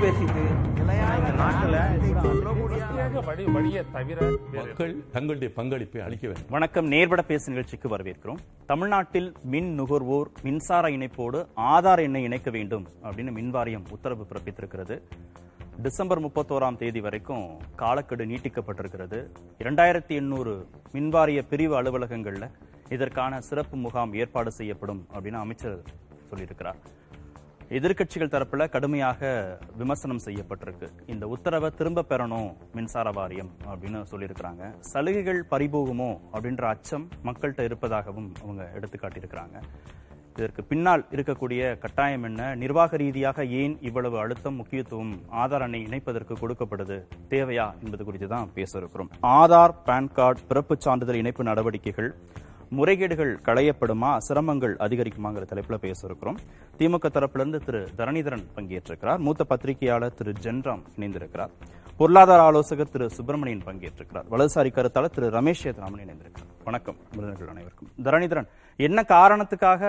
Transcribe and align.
பேசிட்டு 0.00 0.68
மக்கள் 4.54 5.10
தங்களுடைய 5.12 5.54
பங்களிப்பை 5.54 6.02
அளிக்க 6.02 6.26
வேண்டும். 6.26 6.48
வணக்கம். 6.48 6.86
நேர்பட 6.86 7.22
பேசு 7.22 7.48
நிகழ்ச்சிக்கு 7.48 7.96
வரவேற்கிறோம். 7.96 8.38
தமிழ்நாட்டில் 8.66 9.32
மின் 9.42 9.74
நுகர்வோர் 9.74 10.30
மின்சார 10.42 10.88
இணைப்போடு 10.88 11.46
ஆதார் 11.56 11.98
எண்ணை 11.98 12.22
இணைக்க 12.22 12.50
வேண்டும் 12.50 12.86
அப்படின்னு 13.02 13.32
மின் 13.32 13.50
வாரியம் 13.50 13.84
உத்தரவு 13.90 14.26
பிறப்பித்திருக்கிறது. 14.28 15.00
டிசம்பர் 15.82 16.22
முப்பத்தோராம் 16.22 16.76
தேதி 16.76 17.00
வரைக்கும் 17.00 17.60
காலக்கெடு 17.76 18.24
நீட்டிக்கப்பட்டிருக்கிறது. 18.24 19.26
இரண்டாயிரத்தி 19.58 20.08
எண்ணூறு 20.08 20.66
மின்வாரிய 20.92 21.42
பிரிவு 21.50 21.82
அலுவலகங்கள்ல 21.82 22.50
இதற்கான 22.88 23.40
சிறப்பு 23.40 23.76
முகாம் 23.76 24.14
ஏற்பாடு 24.14 24.50
செய்யப்படும் 24.50 25.06
அப்படின்னு 25.14 25.40
அமைச்சர் 25.44 25.82
சொல்லியிருக்கிறார். 26.30 26.80
எதிர்க்கட்சிகள் 27.78 28.30
தரப்புல 28.30 28.62
கடுமையாக 28.74 29.28
விமர்சனம் 29.80 30.22
செய்யப்பட்டிருக்கு. 30.24 30.86
இந்த 31.12 31.24
உத்தரவை 31.34 31.68
திரும்ப 31.78 32.04
பெறணும் 32.08 32.48
மின்சார 32.76 33.10
வாரியம் 33.18 33.50
அப்படின்னு 33.70 34.00
சொல்லியிருக்கிறாங்க. 34.12 34.62
சலுகைகள் 34.92 35.40
பறிபோகுமோ 35.50 36.10
அப்படின்ற 36.32 36.64
அச்சம் 36.72 37.04
மக்கள்கிட்ட 37.28 37.68
இருப்பதாகவும் 37.68 38.28
அவங்க 38.42 38.64
எடுத்துக்காட்டியிருக்கிறாங்க. 38.78 39.56
இதற்கு 40.36 40.64
பின்னால் 40.72 41.06
இருக்கக்கூடிய 41.14 41.62
கட்டாயம் 41.84 42.26
என்ன? 42.30 42.42
நிர்வாக 42.64 42.96
ரீதியாக 43.04 43.44
ஏன் 43.62 43.78
இவ்வளவு 43.88 44.18
அழுத்தம் 44.24 44.58
முக்கியத்துவம் 44.60 45.14
ஆதார் 45.42 45.66
அணை 45.68 45.80
இணைப்பதற்கு 45.88 46.34
கொடுக்கப்படுது? 46.42 46.98
தேவையா 47.34 47.68
என்பது 47.84 48.04
குறித்து 48.04 48.28
தான் 48.28 48.52
பேச 48.58 48.78
இருக்கிறோம். 48.78 49.10
ஆதார் 49.40 49.78
பான் 49.88 50.12
கார்டு 50.18 50.46
பிறப்புச் 50.52 50.86
சான்றிதழ் 50.86 51.22
இணைப்பு 51.22 51.44
நடவடிக்கைகள் 51.50 52.12
முறைகேடுகள் 52.76 53.32
களையப்படுமா? 53.46 54.10
சிரமங்கள் 54.28 54.74
அதிகரிக்குமாங்கிற 54.86 55.44
தலைப்புல 55.52 55.76
பேச 55.84 56.06
இருக்கிறோம் 56.06 56.36
திமுக 56.78 57.06
தரப்பிலிருந்து 57.14 57.58
திரு. 57.64 57.80
தரணிதரன் 57.98 58.44
பங்கேற்றிருக்கிறார். 58.56 59.18
மூத்த 59.18 59.44
பத்திரிகையாளர் 59.44 60.14
திரு. 60.14 60.32
ஜென்ராம் 60.44 60.82
இணைந்திருக்கிறார். 60.98 61.52
பொருளாதார 61.96 62.42
ஆலோசகர் 62.42 62.92
திரு. 62.92 63.06
சுப்பிரமணியன் 63.10 63.64
பங்கேற்றிருக்கிறார். 63.66 64.28
வலதுசாரி 64.30 64.70
கருத்தாளர் 64.76 65.14
திரு. 65.16 65.28
ரமேஷ் 65.38 65.62
சேத்ராமன் 65.62 66.04
இணைந்திருக்கிறார். 66.04 66.50
வணக்கம் 66.64 66.96
விருந்தினர்கள் 67.16 67.52
அனைவருக்கும். 67.54 67.90
தரணிதரன் 68.06 68.48
என்ன 68.76 69.04
காரணத்துக்காக 69.08 69.82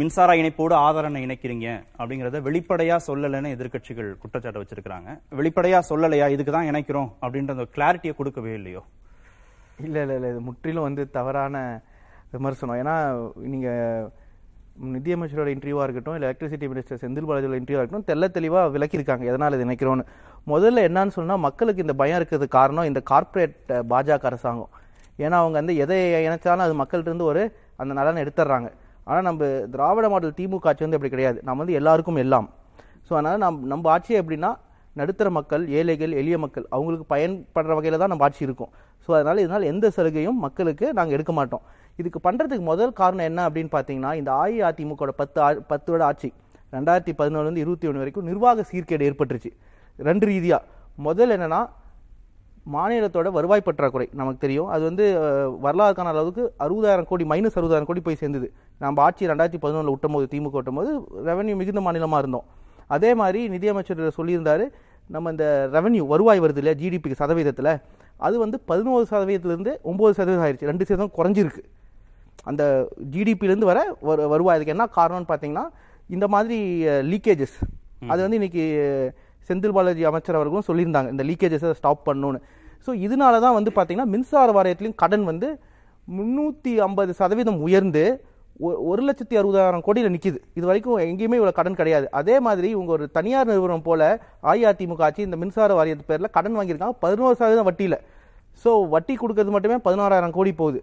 மின்சார 0.00 0.32
இணைப்போடு 0.40 0.74
ஆதாரம் 0.86 1.14
இணைக்கிறீங்க? 1.14 1.68
அப்படிங்கறத 1.98 2.40
வெளிப்படையா 2.48 2.98
சொல்லலைன்னு 3.06 3.50
எதிர்க்கட்சிகள் 3.56 4.10
குற்றச்சாட்டு 4.18 4.62
வச்சிருக்காங்க 4.62 5.20
வெளிப்படையா 5.40 5.80
சொல்லலையா? 5.90 6.28
இதுக்கு 6.34 6.52
தான் 6.52 6.70
இணைக்கிறோம் 6.70 7.10
அப்படின்ற 7.22 7.54
அந்த 7.56 7.66
கிளாரிட்டியை 7.76 8.14
கொடுக்கவே 8.16 8.54
இல்லையோ? 8.60 8.82
இல்லை 9.86 10.00
இல்லை 10.04 10.16
இல்லை. 10.18 10.30
இது 10.34 10.40
முற்றிலும் 10.48 10.86
வந்து 10.88 11.02
தவறான 11.16 11.56
விமர்சனம். 12.34 12.78
ஏன்னா 12.82 12.94
நீங்கள் 13.52 14.10
நிதியமைச்சரோட 14.96 15.48
இன்டர்வியூவாக 15.54 15.86
இருக்கட்டும் 15.86 16.16
இல்லை 16.16 16.26
எலக்ட்ரிசிட்டி 16.28 16.66
மினிஸ்டர் 16.72 17.00
செந்தில் 17.02 17.26
பாலாஜியோட 17.28 17.56
இன்டர்வியூவாக 17.60 17.82
இருக்கட்டும் 17.82 18.08
தெல்ல 18.10 18.28
தெளிவாக 18.36 18.70
விளக்கியிருக்காங்க 18.76 19.24
எதனால் 19.30 19.56
இது 19.56 19.66
நினைக்கிறோன்னு 19.68 20.04
முதல்ல 20.52 20.84
என்னன்னு 20.88 21.14
சொன்னால் 21.16 21.42
மக்களுக்கு 21.46 21.84
இந்த 21.84 21.94
பயம் 22.00 22.18
இருக்கிறதுக்கு 22.20 22.56
காரணம் 22.60 22.88
இந்த 22.90 23.00
கார்ப்பரேட் 23.10 23.58
பாஜக 23.92 24.26
அரசாங்கம். 24.30 24.72
ஏன்னா 25.24 25.36
அவங்க 25.42 25.56
வந்து 25.60 25.74
எதை 25.84 25.98
இணைச்சாலும் 26.26 26.66
அது 26.66 26.74
மக்கள்கிட்ட 26.80 27.12
இருந்து 27.12 27.28
ஒரு 27.32 27.42
அந்த 27.82 27.92
நலனை 27.98 28.22
எடுத்துடுறாங்க 28.24 28.68
ஆனால் 29.08 29.26
நம்ம 29.28 29.44
திராவிட 29.74 30.08
மாடல் 30.12 30.36
திமுக 30.38 30.68
ஆட்சி 30.70 30.84
வந்து 30.84 30.98
அப்படி 30.98 31.12
கிடையாது. 31.14 31.38
நம்ம 31.46 31.60
வந்து 31.62 31.78
எல்லாருக்கும் 31.80 32.20
எல்லாம். 32.24 32.48
ஸோ 33.06 33.12
அதனால் 33.18 33.40
நம் 33.44 33.60
நம்ம 33.72 33.90
ஆட்சி 33.94 34.18
எப்படின்னா 34.20 34.50
நடுத்தர 34.92 35.30
மக்கள் 35.30 35.68
ஏழைகள் 35.68 36.12
எளிய 36.12 36.38
மக்கள் 36.38 36.66
அவங்களுக்கு 36.70 37.14
பயன்படுற 37.14 37.74
வகையில் 37.74 37.98
தான் 37.98 38.08
நம்ம 38.08 38.24
ஆட்சி 38.24 38.44
இருக்கும். 38.44 38.70
ஸோ 39.08 39.14
அதனால் 39.14 39.38
இதனால் 39.38 39.62
எந்த 39.62 39.90
சலுகையும் 39.96 40.38
மக்களுக்கு 40.38 40.92
நாங்கள் 40.92 41.12
எடுக்க 41.12 41.32
மாட்டோம். 41.32 41.62
இதுக்கு 41.96 42.30
பண்ணுறதுக்கு 42.30 42.60
முதல் 42.60 42.92
காரணம் 42.92 43.24
என்ன 43.24 43.48
அப்படின்னு 43.48 43.68
பார்த்தீங்கன்னா 43.72 44.14
இந்த 44.14 44.32
அஇஅதிமுக 44.32 45.10
பத்து 45.10 45.42
ஆ- 45.42 45.60
பத்து 45.66 45.92
வருட 45.92 46.04
ஆட்சி 46.04 46.32
ரெண்டாயிரத்தி 46.72 47.12
பதினொன்றுலேருந்து 47.18 47.56
இருபத்தி 47.56 47.86
ஒன்று 47.86 47.98
வரைக்கும் 47.98 48.24
நிர்வாக 48.24 48.64
சீர்கேடு 48.72 49.06
ஏற்பட்டுருச்சு. 49.10 49.50
ரெண்டு 49.98 50.26
ரீதியாக 50.26 50.62
முதல் 50.96 51.30
என்னன்னா 51.30 51.68
மாநிலத்தோட 52.66 53.30
வருவாய் 53.32 53.60
பற்றாக்குறை 53.60 54.08
நமக்கு 54.12 54.38
தெரியும். 54.38 54.66
அது 54.66 54.82
வந்து 54.82 55.04
வரலாறுக்கான 55.12 55.60
வரலாறு 55.60 55.94
காண 55.94 56.08
அளவுக்கு 56.08 56.52
அறுபதாயிரம் 56.58 57.06
கோடி 57.06 57.24
மைனஸ் 57.24 57.58
அறுபதாயிரம் 57.58 57.84
கோடி 57.84 58.00
போய் 58.00 58.14
சேர்ந்தது. 58.14 58.52
நம்ம 58.78 59.02
ஆட்சி 59.02 59.26
ரெண்டாயிரத்தி 59.26 59.58
பதினொன்றில் 59.62 59.90
விட்டும் 59.90 60.12
போது 60.12 60.26
திமுக 60.30 60.50
விட்டும் 60.50 60.74
போது 60.74 60.92
ரெவன்யூ 61.26 61.56
மிகுந்த 61.56 61.80
மாநிலமாக 61.80 62.18
இருந்தோம். 62.18 62.44
அதே 62.86 63.14
மாதிரி 63.14 63.48
நிதியமைச்சர் 63.48 64.10
சொல்லியிருந்தார் 64.16 64.70
நம்ம 65.12 65.30
இந்த 65.30 65.46
ரெவன்யூ 65.72 66.02
வருவாய் 66.06 66.40
வருது 66.40 66.60
இல்லையா 66.62 66.78
ஜிடிபிக்கு 66.78 67.20
சதவீதத்துல 67.20 67.70
அது 68.20 68.36
வந்து 68.38 68.56
பதினோரு 68.66 69.04
சதவீதத்திலிருந்து 69.10 69.72
ஒன்பது 69.82 70.14
சதவீதம் 70.14 70.44
ஆயிடுச்சு 70.44 70.68
ரெண்டு 70.68 70.84
சதவீதம் 70.84 71.16
குறைஞ்சிருக்கு. 71.16 71.62
அந்த 72.44 72.62
ஜிடிபிலேருந்து 73.12 73.68
வர 73.70 73.78
வரு- 74.02 74.28
வருவாய் 74.28 74.56
அதுக்கு 74.56 74.74
என்ன 74.74 74.86
காரணம்னு 74.96 75.28
பார்த்தீங்கன்னா 75.28 75.64
இந்த 76.10 76.26
மாதிரி 76.28 76.56
லீக்கேஜஸ் 77.10 77.56
அது 78.08 78.20
வந்து 78.22 78.38
இன்னைக்கு 78.40 78.64
செந்தில் 79.50 79.74
பாலாஜி 79.74 80.02
அமைச்சர் 80.04 80.38
அவர்களும் 80.38 80.68
சொல்லியிருந்தாங்க 80.68 81.10
இந்த 81.10 81.24
லீக்கேஜஸை 81.24 81.70
ஸ்டாப் 81.72 82.06
பண்ணணும்னு 82.08 82.40
ஸோ 82.86 82.92
இதனால 83.04 83.40
தான் 83.40 83.56
வந்து 83.58 83.70
பார்த்தீங்கன்னா 83.70 84.10
மின்சார 84.12 84.50
வாரியத்திலையும் 84.56 85.00
கடன் 85.02 85.24
வந்து 85.24 85.48
முந்நூற்றி 86.08 86.72
ஐம்பது 86.80 87.12
சதவீதம் 87.14 87.60
உயர்ந்து 87.60 88.04
ஒரு 88.90 89.02
லட்சத்தி 89.08 89.34
அறுபதாயிரம் 89.40 89.84
கோடியில் 89.86 90.12
நிற்கிது 90.14 90.38
இது 90.58 90.64
வரைக்கும் 90.70 90.98
எங்கேயுமே 91.10 91.38
இவ்வளோ 91.38 91.54
கடன் 91.58 91.78
கிடையாது. 91.80 92.06
அதே 92.20 92.36
மாதிரி 92.46 92.68
இவங்க 92.76 92.90
ஒரு 92.96 93.04
தனியார் 93.16 93.50
நிறுவனம் 93.50 93.84
போல 93.88 94.02
அஇஅதிமுக 94.50 95.04
ஆட்சி 95.06 95.22
இந்த 95.28 95.36
மின்சார 95.42 95.74
வாரியத்து 95.78 96.04
பேரில் 96.10 96.34
கடன் 96.36 96.56
வாங்கியிருக்காங்க. 96.58 96.96
பதினோரு 97.04 97.36
சதவீதம் 97.40 97.68
வட்டியில். 97.68 97.98
ஸோ 98.64 98.70
வட்டி 98.94 99.14
கொடுக்கறது 99.22 99.54
மட்டுமே 99.56 99.78
பதினாறாயிரம் 99.86 100.34
கோடி 100.38 100.52
போகுது. 100.62 100.80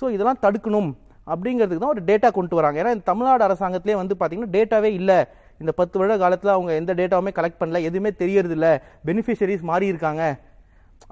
ஸோ 0.00 0.10
இதெல்லாம் 0.16 0.42
தடுக்கணும் 0.44 0.90
அப்படிங்கிறதுக்கு 1.32 1.82
தான் 1.84 1.94
ஒரு 1.96 2.04
டேட்டா 2.10 2.28
கொண்டு 2.36 2.58
வராங்க. 2.58 2.78
ஏன்னா 2.82 2.92
இந்த 2.96 3.06
தமிழ்நாடு 3.10 3.42
அரசாங்கத்திலே 3.48 3.96
வந்து 4.02 4.14
பார்த்தீங்கன்னா 4.20 4.54
டேட்டாவே 4.56 4.92
இல்லை. 5.00 5.18
இந்த 5.62 5.72
பத்து 5.80 5.98
வருட 6.00 6.14
காலத்தில் 6.22 6.54
அவங்க 6.56 6.72
எந்த 6.80 6.92
டேட்டாவுமே 7.00 7.32
கலெக்ட் 7.38 7.60
பண்ணல. 7.62 7.80
எதுவுமே 7.88 8.10
தெரியறதில்ல. 8.22 8.68
பெனிஃபிஷரிஸ் 9.08 9.64
மாறி 9.70 9.86
இருக்காங்க 9.92 10.22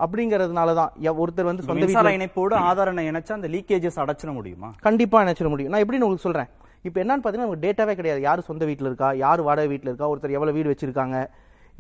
அப்படிங்கிறதுனால 0.04 0.74
தான் 0.80 0.90
ஒருத்தர் 1.22 1.50
வந்து 1.50 1.66
சொந்த 1.68 1.86
வீட்டில் 1.90 2.16
இணைப்போடு 2.18 2.54
ஆதார் 2.68 2.90
எண்ணை 2.92 3.04
இணைச்சா 3.10 3.34
அந்த 3.38 3.50
லீக்கேஜஸ் 3.56 4.00
அடைச்சிட 4.04 4.32
முடியுமா? 4.38 4.70
கண்டிப்பா 4.86 5.24
நினைச்சிட 5.26 5.50
முடியும். 5.54 5.72
நான் 5.74 5.84
எப்படின்னு 5.84 6.06
உங்களுக்கு 6.06 6.28
சொல்றேன். 6.28 6.48
இப்போ 6.86 6.98
என்னன்னு 7.02 7.22
பார்த்தீங்கன்னா 7.22 7.48
நமக்கு 7.48 7.66
டேட்டாவே 7.66 7.94
கிடையாது. 7.98 8.20
யார் 8.28 8.48
சொந்த 8.48 8.64
வீட்டில் 8.70 8.88
இருக்கா? 8.90 9.10
யார் 9.24 9.40
வாடகை 9.48 9.68
வீட்டில் 9.74 9.90
இருக்கா? 9.92 10.08
ஒருத்தர் 10.12 10.36
எவ்வளவு 10.38 10.56
வீடு 10.58 10.72
வச்சிருக்காங்க? 10.72 11.18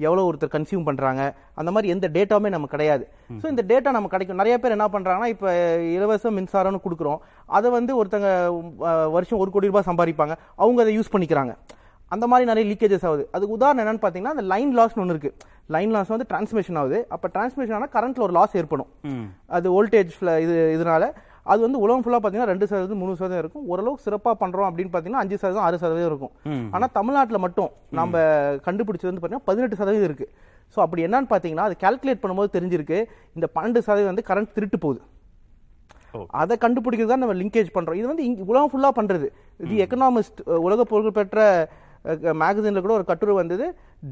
எவ்வளவு 0.06 0.26
ஒருத்தர் 0.30 0.52
கன்சியூம் 0.54 0.84
பண்றாங்க? 0.88 1.22
அந்த 1.60 1.70
மாதிரி 1.74 1.92
எந்த 1.94 2.06
டேட்டாவுமே 2.16 2.50
நமக்கு 2.54 2.74
கிடையாது. 2.74 3.04
ஸோ 3.42 3.46
இந்த 3.52 3.62
டேட்டா 3.70 3.90
நமக்கு 3.96 4.14
கிடைக்கும். 4.16 4.40
நிறைய 4.42 4.56
பேர் 4.62 4.74
என்ன 4.76 4.86
பண்றாங்கன்னா 4.96 5.30
இப்போ 5.34 5.48
இலவச 5.94 6.30
மின்சாரம்னு 6.36 6.84
கொடுக்குறோம். 6.84 7.18
அதை 7.58 7.68
வந்து 7.78 7.92
ஒருத்தங்க 8.00 8.28
வருஷம் 9.16 9.40
ஒரு 9.44 9.52
கோடி 9.54 9.70
ரூபாய் 9.70 9.88
சம்பாதிப்பாங்க. 9.90 10.36
அவங்க 10.64 10.84
அதை 10.84 10.94
யூஸ் 10.98 11.12
பண்ணிக்கிறாங்க. 11.14 11.54
அந்த 12.14 12.24
மாதிரி 12.30 12.44
நிறைய 12.50 12.64
லீக்கேஜஸ் 12.72 13.06
ஆகுது. 13.08 13.24
அதுக்கு 13.36 13.54
உதாரணம் 13.58 13.82
என்னன்னு 13.84 14.02
பார்த்தீங்கன்னா 14.02 14.34
அந்த 14.36 14.44
லைன் 14.52 14.74
லாஸ்னு 14.78 15.02
ஒன்று 15.04 15.14
இருக்கு. 15.16 15.32
லைன் 15.74 15.92
லாஸ் 15.94 16.12
வந்து 16.14 16.26
டிரான்ஸ்மிஷன் 16.32 16.78
ஆகுது. 16.82 16.98
அப்போ 17.14 17.26
டிரான்ஸ்மிஷன் 17.34 17.76
ஆனால் 17.78 17.92
கரண்ட்ல 17.96 18.22
ஒரு 18.26 18.34
லாஸ் 18.38 18.54
ஏற்படும். 18.60 18.90
அது 19.56 19.66
வோல்டேஜ் 19.76 20.14
இது 20.44 20.54
இதனால. 20.76 21.06
அது 21.52 21.60
வந்து 21.64 21.78
உலகம் 21.84 22.02
ஃபுல்லாக 22.04 22.20
பார்த்தீங்கன்னா 22.22 22.52
ரெண்டு 22.52 22.66
சதவீதம் 22.70 23.00
மூணு 23.02 23.12
சதவீதம் 23.18 23.42
இருக்கும். 23.42 23.64
ஓரளவுக்கு 23.72 24.04
சிறப்பாக 24.06 24.34
பண்ணுறோம் 24.42 24.68
அப்படின்னு 24.70 24.90
பார்த்தீங்கன்னா 24.94 25.22
அஞ்சு 25.24 25.36
சதவீதம் 25.42 25.66
ஆறு 25.66 25.76
சதவீதம் 25.82 26.10
இருக்கும். 26.12 26.32
ஆனால் 26.74 26.92
தமிழ்நாட்டில் 26.98 27.42
மட்டும் 27.44 27.70
நம்ம 27.98 28.22
கண்டுபிடிச்சது 28.66 29.10
வந்து 29.10 29.22
பார்த்தீங்கன்னா 29.22 29.48
பதினெட்டு 29.50 29.78
சதவீதம் 29.80 30.08
இருக்கு. 30.10 30.26
ஸோ 30.74 30.80
அப்படி 30.84 31.02
என்னன்னு 31.06 31.30
பார்த்தீங்கன்னா 31.30 31.66
அது 31.68 31.76
கால்குலேட் 31.84 32.22
பண்ணும்போது 32.22 32.50
தெரிஞ்சிருக்கு. 32.56 32.98
இந்த 33.36 33.48
பன்னெண்டு 33.56 33.82
சதவீதம் 33.88 34.12
வந்து 34.12 34.26
கரண்ட் 34.30 34.54
திருட்டு 34.56 34.80
போகுது. 34.84 35.00
அதை 36.42 36.54
கண்டுபிடிக்கிறது 36.64 37.12
தான் 37.12 37.22
நம்ம 37.24 37.34
லிங்கேஜ் 37.42 37.70
பண்றோம். 37.76 37.98
இது 38.00 38.06
வந்து 38.12 38.24
இங்க 38.28 38.44
உலகம் 38.52 38.70
ஃபுல்லா 38.72 38.90
பண்றது. 38.98 39.26
இது 39.64 39.74
எக்கனாமிஸ்ட் 39.84 40.40
உலக 40.66 40.84
புகழ்பெற்ற 40.92 41.40
மேகசின்ல 42.42 42.80
கூட 42.80 42.92
ஒரு 42.92 43.04
கட்டுரை 43.04 43.34
வந்தது 43.34 43.66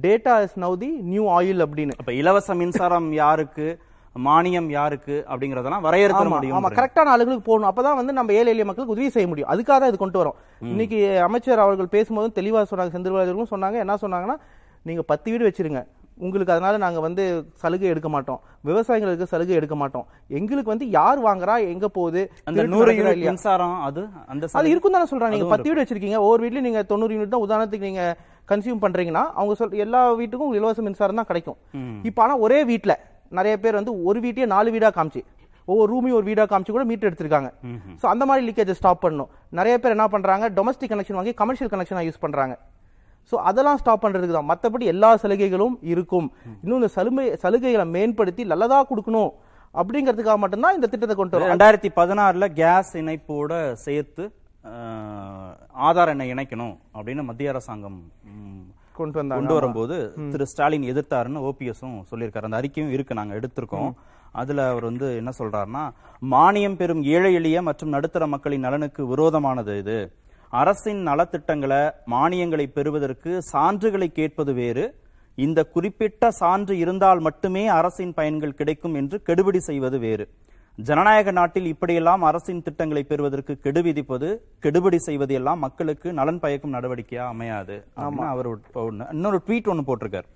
data 0.05 0.43
is 0.43 0.59
now 0.59 0.79
the 0.79 0.91
new 1.13 1.25
oil 1.39 1.65
அப்படின்னு. 1.67 1.99
அப்ப 1.99 2.13
இலவச 2.13 2.55
மின்சாரம் 2.55 3.13
யாருக்கு 3.13 3.79
மானியம் 4.17 4.69
யாருக்கு 4.71 5.25
அப்படிங்கறதெல்லாம் 5.31 5.83
வரையறுக்க 5.87 6.21
ஆமா, 6.21 6.29
ஆமா. 6.29 6.37
முடியும் 6.37 6.77
கரெக்டான 6.79 7.11
ஆளுங்களுக்கு 7.15 7.49
போகணும் 7.49 7.71
அப்பதான் 7.71 7.99
வந்து 8.01 8.13
நம்ம 8.13 8.33
ஏழை 8.33 8.53
எளிய 8.53 8.65
மக்களுக்கு 8.65 8.95
உதவி 8.95 9.09
செய்ய 9.11 9.29
முடியும். 9.29 9.51
அதுக்காக 9.53 9.79
தான் 9.81 9.89
இது 9.89 9.99
கொண்டு 10.03 10.21
வரோம். 10.21 10.37
இன்னைக்கு 10.61 11.21
அமைச்சர் 11.21 11.59
அவர்கள் 11.59 11.95
பேசும்போதும் 11.97 12.37
தெளிவா 12.39 12.63
சொன்னாங்க 12.71 12.95
செந்தில் 12.95 13.53
சொன்னாங்க. 13.55 13.79
என்ன 13.85 13.97
சொன்னாங்கன்னா 14.05 14.37
நீங்க 14.83 15.03
பத்து 15.03 15.31
வீடு 15.31 15.49
வச்சிருங்க. 15.49 15.83
உங்களுக்கு 16.25 16.55
அதனால 16.55 16.75
நாங்க 16.85 17.01
வந்து 17.07 17.25
சலுகை 17.63 17.89
எடுக்க 17.93 18.09
மாட்டோம். 18.15 18.41
விவசாயிகளுக்கு 18.69 19.31
சலுகை 19.33 19.55
எடுக்க 19.59 19.75
மாட்டோம். 19.83 20.07
எங்களுக்கு 20.39 20.73
வந்து 20.75 20.87
யார் 20.99 21.19
வாங்குறா 21.27 21.55
எங்க 21.73 21.89
போகுது 21.99 22.23
அந்த 22.49 22.65
நூறு 22.75 22.95
யூனிட்? 22.99 23.25
மின்சாரம் 23.29 23.77
அது 23.89 24.03
அந்த 24.33 24.49
அது 24.61 24.73
இருக்கும் 24.73 24.97
தானே 24.97 25.09
சொல்றாங்க. 25.13 25.35
நீங்க 25.35 25.45
அதுவும் 25.45 25.55
பத்து 25.55 25.71
வீடு 25.71 25.83
வச்சிருக்கீங்க 25.83 26.19
ஒவ்வொரு 26.25 26.43
வீட்லயும் 26.45 26.69
நீங்க 26.69 26.83
தொண்ணூறு 26.93 27.15
யூனிட் 27.17 27.35
தான் 27.35 27.47
உதாரணத்துக்கு 27.47 27.91
நீங்க 27.91 28.05
கன்சியூம் 28.53 28.83
பண்றீங்கன்னா 28.85 29.25
அவங்க 29.39 29.55
சொல் 29.61 29.81
எல்லா 29.87 30.03
வீட்டுக்கும் 30.21 30.47
உங்களுக்கு 30.47 30.65
இலவச 30.65 30.83
மின்சாரம் 30.89 31.21
தான் 31.21 31.31
கிடைக்கும். 31.31 31.59
இப்போ 32.11 32.23
ஆனா 32.27 32.37
ஒரே 32.47 32.61
வீட்ல 32.71 32.95
நிறைய 33.39 33.55
பேர் 33.65 33.79
வந்து 33.81 33.95
ஒரு 34.09 34.19
வீட்டையே 34.27 34.47
நாலு 34.55 34.71
வீடா 34.77 34.91
காமிச்சு 34.99 35.23
ஒவ்வொரு 35.69 35.89
ரூமையும் 35.93 36.17
ஒரு 36.19 36.27
வீடா 36.31 36.45
காமிச்சு 36.51 36.73
கூட 36.75 36.85
மீட்டர் 36.91 37.09
எடுத்திருக்காங்க. 37.11 37.49
சோ 38.01 38.05
அந்த 38.11 38.25
மாதிரி 38.31 38.43
லீக்கேஜ் 38.49 38.79
ஸ்டாப் 38.81 39.01
பண்ணணும். 39.05 39.31
நிறைய 39.59 39.75
பேர் 39.83 39.95
என்ன 39.97 40.07
பண்றாங்க 40.13 40.49
டொமஸ்டிக் 40.59 40.93
கனெக்ஷன் 40.93 41.19
வாங்கி 41.19 41.35
கமர்ஷியல் 41.41 41.73
கனெக்ஷனா 41.73 42.05
யூஸ் 42.09 42.25
பண்றாங்க. 42.25 42.57
சோ 43.31 43.37
அதெல்லாம் 43.49 43.79
ஸ்டாப் 43.83 44.03
பண்றதுக்கு 44.05 44.37
தான் 44.39 44.51
மத்தபடி 44.53 44.85
எல்லா 44.95 45.11
சலுகைகளும் 45.23 45.77
இருக்கும். 45.93 46.29
இன்னும் 46.63 46.81
இந்த 46.81 46.91
சலுகை 46.97 47.27
சலுகைகளை 47.45 47.87
மேம்படுத்தி 47.97 48.43
நல்லதா 48.53 48.79
கொடுக்கணும் 48.91 49.31
அப்படிங்கிறதுக்காக 49.75 50.39
மட்டும்தான் 50.43 50.77
இந்த 50.79 50.89
திட்டத்தை 50.93 51.17
கொண்டு 51.17 51.37
வரோம். 51.37 51.53
ரெண்டாயிரத்தி 51.53 51.91
பதினாறுல 52.01 52.47
கேஸ் 52.61 52.93
இணைப்போட 53.03 53.53
சேர்த்து 53.87 54.25
ஆதார் 55.89 56.11
எண்ணை 56.13 56.27
இணைக்கணும் 56.35 56.75
அப்படின்னு 56.97 57.23
மத்திய 57.29 57.53
அரசாங்கம் 57.53 57.99
கொண்டு 58.99 59.19
வந்தாங்க. 59.19 59.39
கொண்டு 59.41 59.57
வரும்போது 59.57 59.97
திரு 60.33 60.45
ஸ்டாலின் 60.51 60.87
எதிர்த்தாருன்னு 60.93 61.43
ஓபிஎஸும் 61.49 61.97
சொல்லியிருக்காரு. 62.11 62.49
அந்த 62.49 62.61
அறிக்கையும் 62.61 62.93
இருக்கு 62.97 63.19
நாங்க 63.19 63.35
எடுத்திருக்கோம். 63.41 63.91
அதுல 64.41 64.65
அவர் 64.73 64.87
வந்து 64.91 65.09
என்ன 65.21 65.31
சொல்றாருன்னா 65.41 65.83
மானியம் 66.35 66.79
பெறும் 66.81 67.03
ஏழை 67.17 67.33
எளிய 67.41 67.59
மற்றும் 67.69 67.95
நடுத்தர 67.97 68.27
மக்களின் 68.35 68.65
நலனுக்கு 68.67 69.03
விரோதமானது 69.13 69.75
இது. 69.83 69.99
அரசின் 70.51 71.07
நலத்திட்டங்களை 71.07 71.91
மானியங்களை 72.11 72.67
பெறுவதற்கு 72.67 73.43
சான்றுகளை 73.53 74.07
கேட்பது 74.07 74.53
வேறு. 74.53 74.95
இந்த 75.35 75.65
குறிப்பிட்ட 75.65 76.31
சான்று 76.31 76.79
இருந்தால் 76.79 77.21
மட்டுமே 77.21 77.69
அரசின் 77.69 78.15
பயன்கள் 78.15 78.55
கிடைக்கும் 78.55 78.95
என்று 78.95 79.23
கெடுபிடி 79.27 79.57
செய்வது 79.57 79.99
வேறு. 79.99 80.29
ஜனநாயக 80.77 81.31
நாட்டில் 81.31 81.67
இப்படியெல்லாம் 81.67 82.23
அரசின் 82.23 82.63
திட்டங்களை 82.63 83.03
பெறுவதற்கு 83.03 83.59
கெடு 83.59 83.83
விதிப்பது 83.83 84.29
கெடுபிடி 84.63 84.97
செய்வது 84.97 85.35
எல்லாம் 85.35 85.59
மக்களுக்கு 85.59 86.13
நலன் 86.13 86.39
பயக்கும் 86.39 86.75
நடவடிக்கையா 86.75 87.27
அமையாது. 87.27 87.85
அவர். 87.95 88.49
இன்னொரு 89.11 89.43
ட்வீட் 89.47 89.69
ஒன்னு 89.69 89.85
போட்டிருக்காரு. 89.87 90.29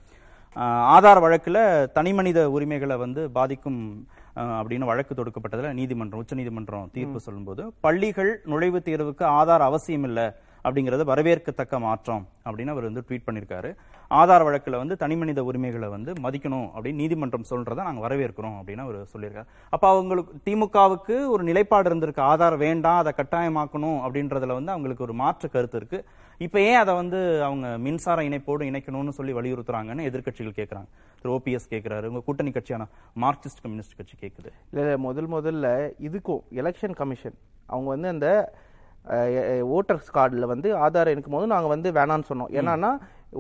ஆதார் 0.97 1.23
வழக்குல 1.25 1.87
தனிமனித 1.93 2.51
உரிமைகளை 2.51 2.97
வந்து 2.97 3.31
பாதிக்கும் 3.31 4.09
அப்படின்னு 4.37 4.85
வழக்கு 4.85 5.15
தொடுக்கப்பட்டதுல 5.15 5.73
நீதிமன்றம் 5.73 6.21
உச்ச 6.21 6.35
நீதிமன்றம் 6.35 6.91
தீர்ப்பு 6.93 7.21
சொல்லும்போது 7.21 7.73
பள்ளிகள் 7.81 8.41
நுழைவுத் 8.47 8.89
தேர்வுக்கு 8.89 9.25
ஆதார் 9.41 9.61
அவசியம் 9.61 10.03
இல்ல 10.03 10.41
அப்படிங்கிறது 10.65 11.05
வரவேற்கத்தக்க 11.05 11.81
மாற்றம் 11.81 12.29
அப்படின்னு 12.45 12.67
அவர் 12.67 12.83
வந்து 12.83 13.05
ட்வீட் 13.09 13.27
பண்ணிருக்காரு. 13.27 13.75
ஆதார் 14.11 14.45
வழக்குல 14.47 14.77
வந்து 14.77 14.97
தனிமனித 14.97 15.45
உரிமைகளை 15.45 15.89
வந்து 15.89 16.13
மதிக்கணும் 16.13 16.67
அப்படின்னு 16.75 16.95
நீதிமன்றம் 16.95 17.45
சொல்றதை 17.51 17.75
நாங்க 17.75 18.09
வரவேற்கிறோம் 18.09 18.57
அப்படின்னு 18.59 18.77
அவர் 18.77 19.07
சொல்லியிருக்காரு. 19.15 19.45
அப்ப 19.71 19.89
அவங்களுக்கு 19.89 20.41
திமுகவுக்கு 20.45 21.29
ஒரு 21.29 21.43
நிலைப்பாடு 21.43 21.95
இருந்திருக்கு. 21.95 22.21
ஆதார் 22.21 22.57
வேண்டாம் 22.57 22.99
அதை 22.99 23.13
கட்டாயமாக்கணும் 23.17 23.99
அப்படின்றதுல 24.07 24.47
வந்து 24.47 24.71
அவங்களுக்கு 24.71 25.05
ஒரு 25.05 25.13
மாற்று 25.13 25.51
கருத்து 25.51 25.77
இருக்கு. 25.77 26.05
இப்ப 26.45 26.57
ஏன் 26.61 26.79
அதை 26.83 26.93
வந்து 27.01 27.19
அவங்க 27.47 27.67
மின்சார 27.85 28.21
இணைப்போடு 28.29 28.69
இணைக்கணும்னு 28.69 29.13
சொல்லி 29.17 29.33
வலியுறுத்துறாங்கன்னு 29.39 30.07
எதிர்க்கட்சிகள் 30.11 30.55
கேட்குறாங்க 30.59 30.89
திரு 31.21 31.33
ஓபிஎஸ் 31.37 31.67
கேட்குறாரு 31.73 32.07
உங்க 32.11 32.23
கூட்டணி 32.29 32.51
கட்சியான 32.51 32.85
மார்க்சிஸ்ட் 33.25 33.61
கம்யூனிஸ்ட் 33.63 33.97
கட்சி 33.99 34.17
கேட்குது 34.23 34.51
இல்ல 34.71 34.97
முதல் 35.07 35.29
முதல்ல 35.35 35.69
இதுக்கும் 36.09 36.41
எலெக்ஷன் 36.61 36.97
கமிஷன் 37.01 37.37
அவங்க 37.67 37.89
வந்து 37.95 38.09
அந்த 38.15 38.29
ஓட்டர்ஸ் 39.77 40.11
கார்டில் 40.17 40.51
வந்து 40.53 40.69
ஆதார் 40.85 41.13
எடுக்கும் 41.13 41.37
போது 41.37 41.53
நாங்கள் 41.55 41.75
வந்து 41.75 41.89
வேணான்னு 41.99 42.29
சொன்னோம். 42.31 42.51
என்னன்னா 42.59 42.91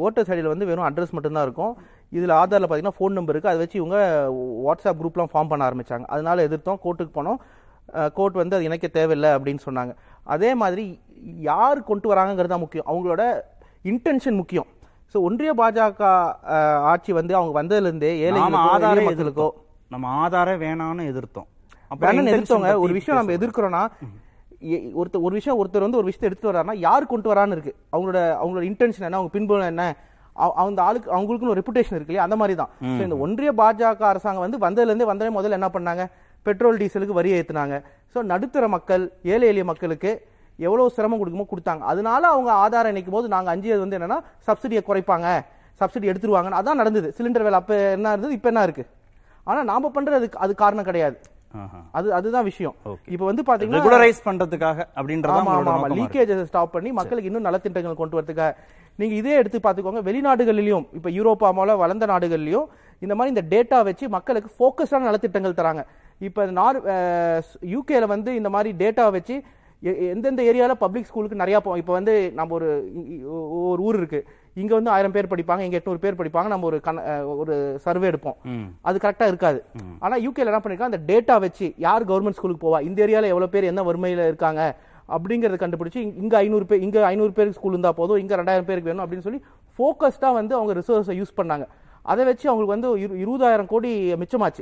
ஓட்டர்ஸ் 0.04 0.30
ஐடியில் 0.32 0.52
வந்து 0.52 0.68
வெறும் 0.70 0.88
அட்ரஸ் 0.88 1.14
மட்டும்தான் 1.16 1.46
இருக்கும். 1.48 1.74
இதில் 2.18 2.38
ஆதாரில் 2.40 2.66
பார்த்தீங்கன்னா 2.68 2.98
ஃபோன் 2.98 3.16
நம்பர் 3.18 3.34
இருக்குது 3.34 3.52
அதை 3.52 3.60
வச்சு 3.64 3.80
இவங்க 3.82 3.98
வாட்ஸ்அப் 4.66 5.00
குரூப்லாம் 5.00 5.32
ஃபார்ம் 5.32 5.50
பண்ண 5.52 5.70
ஆரம்பித்தாங்க 5.70 6.06
அதனால 6.14 6.46
எதிர்த்தோம். 6.48 6.80
கோர்ட்டுக்கு 6.84 7.12
போனோம். 7.18 7.40
கோர்ட் 8.18 8.36
வந்து 8.40 8.56
அது 8.56 8.66
இணைக்க 8.68 8.88
தேவையில்லை 8.96 9.30
அப்படின்னு 9.36 9.62
சொன்னாங்க. 9.68 9.92
அதே 10.34 10.50
மாதிரி 10.62 10.84
யார் 11.40 11.82
கொண்டு 11.82 12.14
வராங்கங்கிறது 12.14 12.46
தான் 12.46 12.60
முக்கியம். 12.60 12.86
அவங்களோட 12.86 13.22
இன்டென்ஷன் 13.84 14.36
முக்கியம். 14.36 14.68
ஸோ 15.14 15.20
ஒன்றிய 15.20 15.54
பாஜக 15.54 16.02
ஆட்சி 16.90 17.12
வந்து 17.12 17.34
அவங்க 17.34 17.52
வந்ததுலேருந்தே 17.60 18.10
நாம 18.18 18.26
ஏழைகளுக்கோ 18.26 18.70
ஆதாரே 18.72 18.96
எளிய 18.96 19.08
மக்களுக்கோ 19.08 19.48
நம்ம 19.88 20.08
ஆதாரே 20.20 20.54
வேணாம்னு 20.56 21.04
எதிர்த்தோம். 21.12 21.48
intention 21.90 22.32
எதிர்த்தவங்க 22.32 22.72
ஒரு 22.76 22.92
விஷயம் 22.92 23.18
நம்ம 23.18 23.30
பேசுவோம். 23.30 23.38
எதிர்க்கிறோம்னா 23.38 23.82
எ- 24.70 24.84
ஒருத்தர் 24.94 25.22
ஒரு 25.22 25.34
விஷயம் 25.34 25.58
ஒருத்தர் 25.60 25.80
வந்து 25.80 25.96
ஒரு 25.96 26.08
விஷயத்தை 26.08 26.28
எடுத்துட்டு 26.28 26.50
வர்றாருன்னா 26.50 26.78
யார் 26.78 27.06
கொண்டு 27.06 27.32
வரான்னு 27.32 27.50
இருக்கு. 27.50 27.72
அவங்களோட 27.92 28.18
அவங்களோட 28.40 28.64
இன்டென்ஷன் 28.70 29.06
என்ன? 29.08 29.18
அவங்க 29.18 29.32
பின்புலம் 29.32 29.66
என்ன? 29.66 29.84
அந்த 30.62 30.82
ஆளுக்கு 30.82 31.08
அவங்களுக்குன்னு 31.16 31.52
ஒரு 31.54 31.62
ரெப்புடேஷன் 31.62 31.96
இருக்கு 31.96 32.12
இல்லையா? 32.12 32.22
அந்த 32.22 32.36
மாதிரி 32.36 32.54
தான். 32.54 32.70
இந்த 33.02 33.16
ஒன்றிய 33.16 33.52
பாஜக 33.52 34.02
அரசாங்கம் 34.10 34.44
வந்து 34.46 34.58
வந்ததுல 34.58 34.90
இருந்தே 34.90 35.04
வந்ததே 35.04 35.30
முதல்ல 35.38 35.58
என்ன 35.58 35.68
பண்ணாங்க? 35.68 36.04
பெட்ரோல் 36.46 36.78
டீசலுக்கு 36.78 37.18
வரி 37.18 37.32
ஏத்துனாங்க. 37.32 37.76
ஸோ 38.14 38.22
நடுத்தர 38.22 38.68
மக்கள் 38.68 39.02
ஏழை 39.24 39.48
எளிய 39.48 39.64
மக்களுக்கு 39.64 40.12
எவ்வளவு 40.66 40.94
சிரமம் 40.96 41.20
கொடுக்குமோ 41.22 41.46
கொடுத்தாங்க. 41.52 41.82
அதனால 41.92 42.22
அவங்க 42.34 42.50
ஆதாரம் 42.64 42.92
இணைக்கும் 42.94 43.16
போது 43.16 43.34
நாங்க 43.34 43.50
அஞ்சியது 43.54 43.82
வந்து 43.84 43.98
என்னன்னா 43.98 44.20
சப்சிடியை 44.46 44.82
குறைப்பாங்க. 44.88 45.28
சப்சிடி 45.80 46.10
எடுத்துருவாங்கன்னு. 46.12 46.60
அதான் 46.62 46.80
நடந்தது. 46.82 47.10
சிலிண்டர் 47.18 47.46
வேலை 47.46 47.58
அப்ப 47.62 47.74
என்ன 47.96 48.14
இருந்தது? 48.14 48.38
இப்ப 48.38 48.48
என்ன 48.52 48.62
இருக்கு? 48.68 48.86
ஆனா 49.50 49.60
நாம 49.72 49.90
பண்றது 49.94 50.26
அது 50.44 50.54
காரணம் 50.64 50.88
கிடையாது. 50.88 51.16
அது 51.98 52.08
அதுதான் 52.16 52.46
விஷயம். 52.48 52.74
இப்போ 53.14 53.24
வந்து 53.28 53.42
பாத்தீங்கன்னா 53.46 53.78
ரெகுலரைஸ் 53.80 54.20
பண்றதுக்காக 54.26 54.78
அப்படின்றத 54.98 55.38
ஆமா 55.38 55.54
ஆமா 55.60 56.44
ஸ்டாப் 56.50 56.74
பண்ணி 56.74 56.90
மக்களுக்கு 56.98 57.30
இன்னும் 57.30 57.46
நலத்திட்டங்கள் 57.48 58.00
கொண்டு 58.02 58.16
வரதுக்காக 58.18 58.52
நீங்க 59.00 59.14
இதே 59.20 59.34
எடுத்து 59.40 59.58
பாத்துக்கோங்க. 59.64 60.02
வெளிநாடுகளிலும் 60.08 60.84
இப்ப 60.98 61.10
யூரோப்பா 61.16 61.48
போல 61.58 61.74
வளர்ந்த 61.82 62.06
நாடுகள்லயும் 62.12 62.68
இந்த 63.04 63.14
மாதிரி 63.18 63.32
இந்த 63.34 63.44
டேட்டா 63.54 63.78
வச்சு 63.88 64.04
மக்களுக்கு 64.16 64.50
ஃபோக்கஸ்டான 64.56 65.06
நலத்திட்டங்கள் 65.08 65.58
தராங்க. 65.60 65.82
இப்ப 66.28 66.46
நார் 66.60 66.78
யூகேல 67.74 68.06
வந்து 68.14 68.30
இந்த 68.40 68.52
மாதிரி 68.56 68.72
டேட்டா 68.82 69.06
வச்சு 69.16 69.36
எந்தெந்த 69.82 70.42
ஏரியால 70.42 70.70
பப்ளிக் 70.72 71.04
ஸ்கூலுக்கு 71.04 71.36
நிறைய 71.36 71.60
போ 71.60 71.76
இப்போ 71.76 71.92
வந்து 71.92 72.32
நம்ம 72.34 72.54
ஒரு 72.54 72.92
ஒரு 73.60 73.82
ஊர் 73.82 73.96
இருக்கு. 73.96 74.24
இங்க 74.54 74.74
வந்து 74.74 74.90
ஆயிரம் 74.90 75.10
பேர் 75.10 75.26
படிப்பாங்க 75.26 75.58
இங்க 75.58 75.76
எட்நூறு 75.76 75.94
பேர் 75.94 76.14
படிப்பாங்க 76.14 76.46
நம்ம 76.46 76.66
ஒரு 76.66 76.80
கண- 76.84 77.36
ஒரு 77.36 77.78
சர்வே 77.78 78.08
எடுப்போம். 78.08 78.34
அது 78.80 78.98
கரெக்டா 79.02 79.26
இருக்காது. 79.26 79.64
ஆனா 79.98 80.16
யூகேல 80.16 80.38
என்ன 80.38 80.58
பண்ணிருக்காங்க? 80.58 80.92
அந்த 80.92 81.00
டேட்டா 81.06 81.40
வச்சு 81.40 81.72
யார் 81.76 82.04
கவர்மெண்ட் 82.04 82.30
ஸ்கூலுக்கு 82.30 82.66
போவா? 82.66 82.82
இந்த 82.82 83.04
ஏரியால 83.04 83.24
எவ்வளவு 83.24 83.48
பேர் 83.48 83.64
என்ன 83.64 83.82
வறுமையில 83.82 84.26
இருக்காங்க? 84.26 84.76
அப்படிங்கறத 85.08 85.58
கண்டுபிடிச்சு 85.58 86.16
இங்க- 86.16 86.36
ஐநூறு 86.36 86.66
பேர் 86.66 86.80
இங்க 86.80 87.04
ஐநூறு 87.04 87.32
பேருக்கு 87.32 87.58
ஸ்கூல் 87.58 87.70
இருந்தா 87.70 87.92
போதும் 87.92 88.16
இங்க 88.16 88.36
ரெண்டாயிரம் 88.36 88.64
பேருக்கு 88.64 88.94
வேணும் 88.94 89.10
அப்படின்னு 89.10 89.18
சொல்லி 89.18 89.44
ஃபோக்கஸ்டா 89.78 90.32
வந்து 90.32 90.54
அவங்க 90.54 90.72
ரிசோர்ஸை 90.72 91.22
யூஸ் 91.22 91.40
பண்ணாங்க. 91.42 91.66
அதை 92.02 92.24
வச்சு 92.24 92.48
அவங்களுக்கு 92.50 92.80
வந்து 92.80 93.06
இரு- 93.06 93.28
இருபதாயிரம் 93.28 93.66
கோடி 93.66 94.14
மிச்சமாச்சு. 94.14 94.60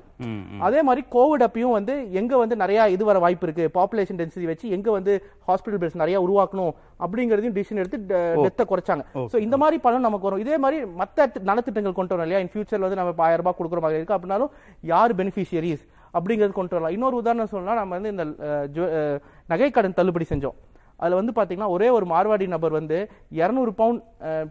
அதே 0.61 0.83
மாதிரி 0.83 1.07
கோவிட் 1.13 1.41
அப்பயும் 1.41 1.71
வந்து 1.71 2.13
எங்க 2.13 2.37
வந்து 2.37 2.57
நிறைய 2.57 2.91
இது 2.91 3.05
வர 3.05 3.19
வாய்ப்பு 3.19 3.49
இருக்கு. 3.49 3.81
பாப்புலேஷன் 3.81 4.17
டென்சிட்டி 4.17 4.45
வச்சு 4.45 4.69
எங்க 4.69 4.91
வந்து 4.91 5.25
ஹாஸ்பிட்டல் 5.49 5.79
பெட்ஸ் 5.79 5.95
நிறைய 5.95 6.23
உருவாக்கணும் 6.23 6.73
அப்படிங்கறதையும் 7.01 7.63
டிசிஷன் 7.63 7.77
எடுத்து 7.77 7.99
டெத்தை 8.17 8.67
குறைச்சாங்க. 8.69 9.05
சோ 9.33 9.37
இந்த 9.37 9.57
மாதிரி 9.57 9.79
பலன் 9.79 10.01
நமக்கு 10.01 10.31
வரும். 10.31 10.47
இதே 10.47 10.59
மாதிரி 10.59 10.83
மத்த 10.83 11.17
தி- 11.17 11.43
நலத்திட்டங்கள் 11.47 11.93
கொண்டு 11.93 12.17
வரோம் 12.17 12.21
இல்லையா? 12.21 12.39
இன் 12.39 12.51
ஃபியூச்சர்ல 12.55 12.79
வந்து 12.79 12.97
நம்ம 12.97 13.13
ஆயிரம் 13.17 13.45
ரூபாய் 13.45 13.55
கொடுக்குற 13.59 13.83
மாதிரி 13.83 14.03
இருக்கு. 14.03 14.15
அப்படின்னாலும் 14.15 14.49
யார் 14.81 15.15
பெனிஃபிஷியரிஸ் 15.15 15.87
அப்படிங்கிறது 16.15 16.53
கொண்டு 16.53 16.71
வரலாம். 16.71 16.93
இன்னொரு 16.93 17.17
உதாரணம் 17.17 17.47
சொல்லலாம் 17.47 17.77
நம்ம 17.77 17.99
வந்து 17.99 18.11
இந்த 18.11 18.25
அஹ், 18.25 19.21
நகைக்கடன் 19.49 19.95
தள்ளுபடி 19.95 20.25
செஞ்சோம். 20.29 20.55
அதுல 20.99 21.21
வந்து 21.21 21.33
பாத்தீங்கன்னா 21.37 21.69
ஒரே 21.69 21.89
ஒரு 21.89 22.07
மார்வாடி 22.07 22.47
நபர் 22.47 22.71
வந்து 22.71 22.99
200 23.33 23.71
பவுண்ட் 23.71 24.03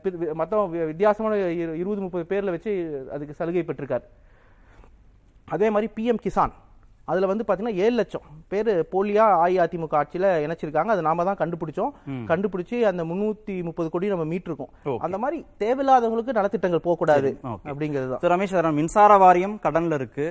வி- 0.03 0.85
வித்தியாசமான 0.85 1.35
இரு- 1.35 1.73
இருபது 1.73 2.01
முப்பது 2.01 2.25
பேர்ல 2.29 2.49
வச்சு 2.49 2.71
அதுக்கு 3.13 3.33
சலுகை 3.33 3.63
பெற்றிருக்காரு. 3.67 4.05
அதே 5.47 5.69
மாதிரி 5.69 5.91
பிஎம் 5.95 6.19
கிசான். 6.23 6.51
அதுல 7.05 7.25
வந்து 7.25 7.43
பாத்தீங்கன்னா 7.47 7.73
ஏழு 7.73 7.91
லட்சம் 7.91 8.21
பேர் 8.47 8.69
போலியா 8.91 9.25
அஇஅதிமுக 9.43 9.95
ஆட்சியில 9.99 10.25
இணைச்சிருக்காங்க. 10.45 10.91
அது 10.93 11.01
நாம 11.01 11.23
தான் 11.23 11.37
கண்டுபிடிச்சோம். 11.37 11.91
கண்டுபிடிச்சு 12.27 12.81
அந்த 12.81 13.03
முன்னூத்தி 13.03 13.63
முப்பது 13.63 13.89
கோடி 13.89 14.07
நம்ம 14.07 14.25
மீட்டிருக்கோம். 14.33 14.97
அந்த 14.97 15.17
மாதிரி 15.17 15.45
தேவையில்லாதவங்களுக்கு 15.59 16.33
நலத்திட்டங்கள் 16.33 16.83
போக 16.87 16.97
கூடாது 16.97 17.37
Okay. 17.43 17.57
அப்படிங்கிறது 17.65 18.17
தான். 18.17 18.39
ரமேஷ் 18.39 18.53
சார் 18.55 18.71
மின்சார 18.71 19.17
வாரியம் 19.17 19.59
கடன்ல 19.63 19.93
இருக்கு. 19.93 20.27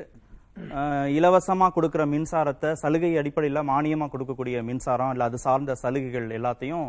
இலவசமாக 1.16 1.74
கொடுக்குற 1.76 2.02
மின்சாரத்தை 2.14 2.70
சலுகை 2.82 3.12
அடிப்படையில் 3.20 3.68
மானியமாக 3.70 4.10
கொடுக்கக்கூடிய 4.14 4.62
மின்சாரம் 4.70 5.12
இல்லை 5.14 5.26
அது 5.30 5.38
சார்ந்த 5.46 5.78
சலுகைகள் 5.84 6.28
எல்லாத்தையும் 6.38 6.86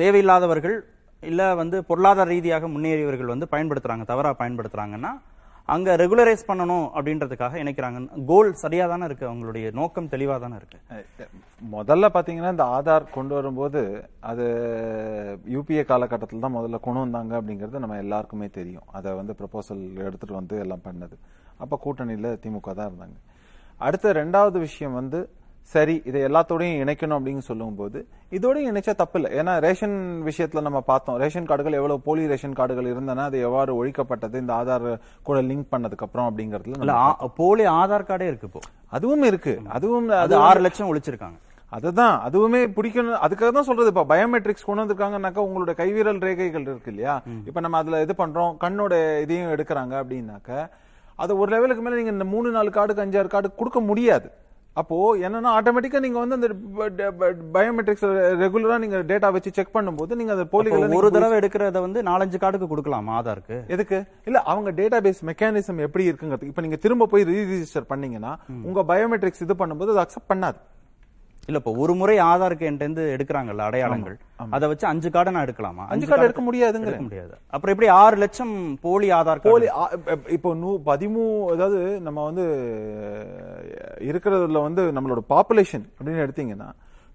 தேவையில்லாதவர்கள் 0.00 0.76
இல்லை 1.22 1.46
வந்து 1.62 1.76
பொருளாதார 1.88 2.28
ரீதியாக 2.34 2.68
முன்னேறியவர்கள் 2.74 3.32
வந்து 3.34 3.52
பயன்படுத்துறாங்க 3.54 4.04
தவறாக 4.12 4.36
பயன்படுத்துறாங்கன்னா 4.42 5.12
அங்கே 5.74 5.92
ரெகுலரைஸ் 6.00 6.48
பண்ணணும் 6.48 6.84
அப்படின்றதுக்காக 6.96 7.54
இணைக்கிறாங்க. 7.62 8.00
கோல் 8.28 8.50
சரியாக 8.60 8.90
தானே 8.92 9.06
இருக்குது 9.08 9.30
அவங்களுடைய 9.30 9.66
நோக்கம் 9.78 10.10
தெளிவாக 10.12 10.38
தானே 10.44 10.58
இருக்குது 10.60 11.26
முதல்ல 11.74 12.08
பார்த்தீங்கன்னா 12.16 12.52
இந்த 12.54 12.66
ஆதார் 12.76 13.06
கொண்டு 13.16 13.34
வரும்போது 13.38 13.80
அது 14.30 14.44
யூபிஏ 15.54 15.84
காலகட்டத்தில் 15.90 16.44
தான் 16.44 16.56
முதல்ல 16.58 16.80
கொண்டு 16.86 17.02
வந்தாங்க 17.04 17.34
அப்படிங்கிறது 17.40 17.82
நம்ம 17.84 17.98
எல்லாருக்குமே 18.04 18.48
தெரியும். 18.58 18.86
அதை 18.98 19.16
வந்து 19.20 19.36
ப்ரப்போசல் 19.40 19.82
எடுத்துகிட்டு 20.06 20.38
வந்து 20.40 20.60
எல்லாம் 20.66 20.86
பண்ணது. 20.86 21.18
அப்ப 21.60 21.80
கூட்டணியில 21.84 22.28
திமுக 22.42 22.74
தான் 22.74 22.88
இருந்தாங்க. 22.90 23.16
அடுத்த 23.80 24.12
ரெண்டாவது 24.12 24.58
விஷயம் 24.58 24.92
வந்து 24.92 25.18
சரி 25.68 26.02
இதை 26.04 26.22
எல்லாத்தோடையும் 26.22 26.80
இணைக்கணும் 26.82 27.16
அப்படின்னு 27.18 27.38
சொல்லும்போது 27.38 27.98
இதோடயும் 28.32 28.70
இணைச்சா 28.72 28.94
தப்பு 28.94 29.18
இல்லை 29.18 29.30
ஏன்னா 29.38 29.60
ரேஷன் 29.60 29.96
விஷயத்துல 30.24 30.60
நம்ம 30.60 30.80
பார்த்தோம் 30.80 31.16
ரேஷன் 31.16 31.48
கார்டுகள் 31.48 31.72
எவ்வளவு 31.72 32.00
போலி 32.00 32.26
ரேஷன் 32.26 32.54
கார்டுகள் 32.54 32.90
இருந்தன 32.90 33.24
அது 33.24 33.38
எவ்வாறு 33.38 33.72
ஒழிக்கப்பட்டது 33.74 34.34
இந்த 34.34 34.52
ஆதார் 34.54 34.86
கூட 35.22 35.42
லிங்க் 35.42 35.72
பண்ணதுக்கு 35.72 36.02
அப்புறம் 36.02 36.28
அப்படிங்கறதுல 36.28 36.94
போலி 37.40 37.66
ஆதார் 37.74 38.08
கார்டே 38.10 38.22
இருக்கு 38.22 38.46
இப்போ. 38.46 38.62
அதுவும் 38.90 39.22
இருக்கு. 39.22 39.54
அதுவும் 39.68 40.08
அது 40.20 40.36
ஆறு 40.40 40.60
லட்சம் 40.60 40.90
ஒழிச்சிருக்காங்க. 40.92 41.38
அதுதான். 41.72 42.16
அதுவுமே 42.26 42.60
பிடிக்கணும். 42.76 43.20
அதுக்காக 43.20 43.50
தான் 43.50 43.68
சொல்றது. 43.70 43.88
இப்ப 43.88 44.06
பயோமெட்ரிக்ஸ் 44.08 44.64
கொண்டு 44.64 44.82
வந்திருக்காங்கன்னாக்கா 44.82 45.42
உங்களோட 45.48 45.74
கைவிரல் 45.74 46.20
ரேகைகள் 46.20 46.66
இருக்கு 46.66 46.90
இல்லையா? 46.90 47.14
இப்ப 47.46 47.60
நம்ம 47.60 47.78
அதுல 47.78 48.00
இது 48.00 48.14
பண்றோம் 48.18 48.56
கண்ணோட 48.56 48.94
இதையும் 49.22 49.52
எடுக்கிறாங்க 49.54 49.94
அப்படின்னாக்க 50.02 50.50
அது 51.18 51.32
ஒரு 51.42 51.50
லெவலுக்கு 51.54 51.84
மேல 51.84 52.00
நீங்க 52.00 52.12
இந்த 52.16 52.26
மூணு 52.34 52.48
நாலு 52.56 52.70
கார்டுக்கு 52.76 53.04
அஞ்சாறு 53.04 53.30
கார்டு 53.34 53.48
கொடுக்க 53.60 53.80
முடியாது. 53.90 54.28
அப்போ 54.80 54.96
என்னன்னா 55.26 55.50
ஆட்டோமேட்டிக்கா 55.58 56.00
நீங்க 56.04 56.18
வந்து 56.22 56.36
அந்த 56.38 56.48
பயோமெட்ரிக்ஸ் 57.54 58.04
ரெகுலரா 58.42 58.76
நீங்க 58.82 58.98
டேட்டா 59.10 59.28
வச்சு 59.36 59.50
செக் 59.58 59.72
பண்ணும்போது 59.76 60.18
நீங்க 60.20 60.32
அந்த 60.34 60.44
போலிகளை 60.54 60.88
ஒரு 60.98 61.10
தடவை 61.14 61.36
எடுக்கிறத 61.40 61.80
வந்து 61.86 62.00
நாலஞ்சு 62.08 62.38
கார்டுக்கு 62.42 62.68
கொடுக்கலாம் 62.72 63.08
ஆதாருக்கு? 63.18 63.58
எதுக்கு? 63.74 63.98
இல்ல 64.28 64.38
அவங்க 64.52 64.70
டேட்டாபேஸ் 64.80 65.22
மெக்கானிசம் 65.30 65.80
எப்படி 65.86 66.04
இருக்குங்கிறது. 66.10 66.50
இப்ப 66.52 66.62
நீங்க 66.66 66.78
திரும்ப 66.84 67.08
போய் 67.12 67.28
ரீ 67.30 67.38
ரிஜிஸ்டர் 67.52 67.90
பண்ணீங்கன்னா 67.92 68.32
உங்க 68.68 68.82
பயோமெட்ரிக்ஸ் 68.92 69.44
இது 69.46 69.56
பண்ணும்போது 69.62 69.92
அது 69.94 70.04
அக்செப்ட் 70.04 70.30
பண்ணாது. 70.34 70.60
இல்ல 71.48 71.58
இப்ப 71.58 71.72
ஒரு 71.76 71.92
முறை 71.94 72.14
ஆதாருக்கு 72.24 72.66
என்கிட்ட 72.66 72.84
இருந்து 72.84 73.02
எடுக்கிறாங்கல்ல 73.12 73.66
அடையாளங்கள். 73.66 74.16
அதை 74.50 74.66
வச்சு 74.68 74.86
அஞ்சு 74.86 75.08
கார்டை 75.08 75.30
நான் 75.30 75.46
எடுக்கலாமா? 75.46 75.84
அஞ்சு 75.88 76.06
கார்டு 76.06 76.26
எடுக்க 76.26 76.42
முடியாதுங்கிற. 76.42 76.90
எடுக்க 76.90 77.04
முடியாது. 77.04 77.34
அப்புறம் 77.50 77.74
எப்படி 77.74 77.88
ஆறு 77.96 78.16
லட்சம் 78.16 78.54
போலி 78.82 79.08
ஆதார் 79.12 79.44
போலி 79.44 79.68
இப்ப- 80.28 80.56
நூ 80.56 80.72
பதிமூ 80.86 81.24
அதாவது 81.52 81.78
நம்ம 82.00 82.18
வந்து 82.24 82.46
இருக்கிறதுல 84.06 84.62
வந்து 84.62 84.84
நம்மளோட 84.92 85.22
பாப்புலேஷன் 85.30 85.86
அப்படின்னு 85.90 86.24
எடுத்தீங்கன்னா 86.26 86.68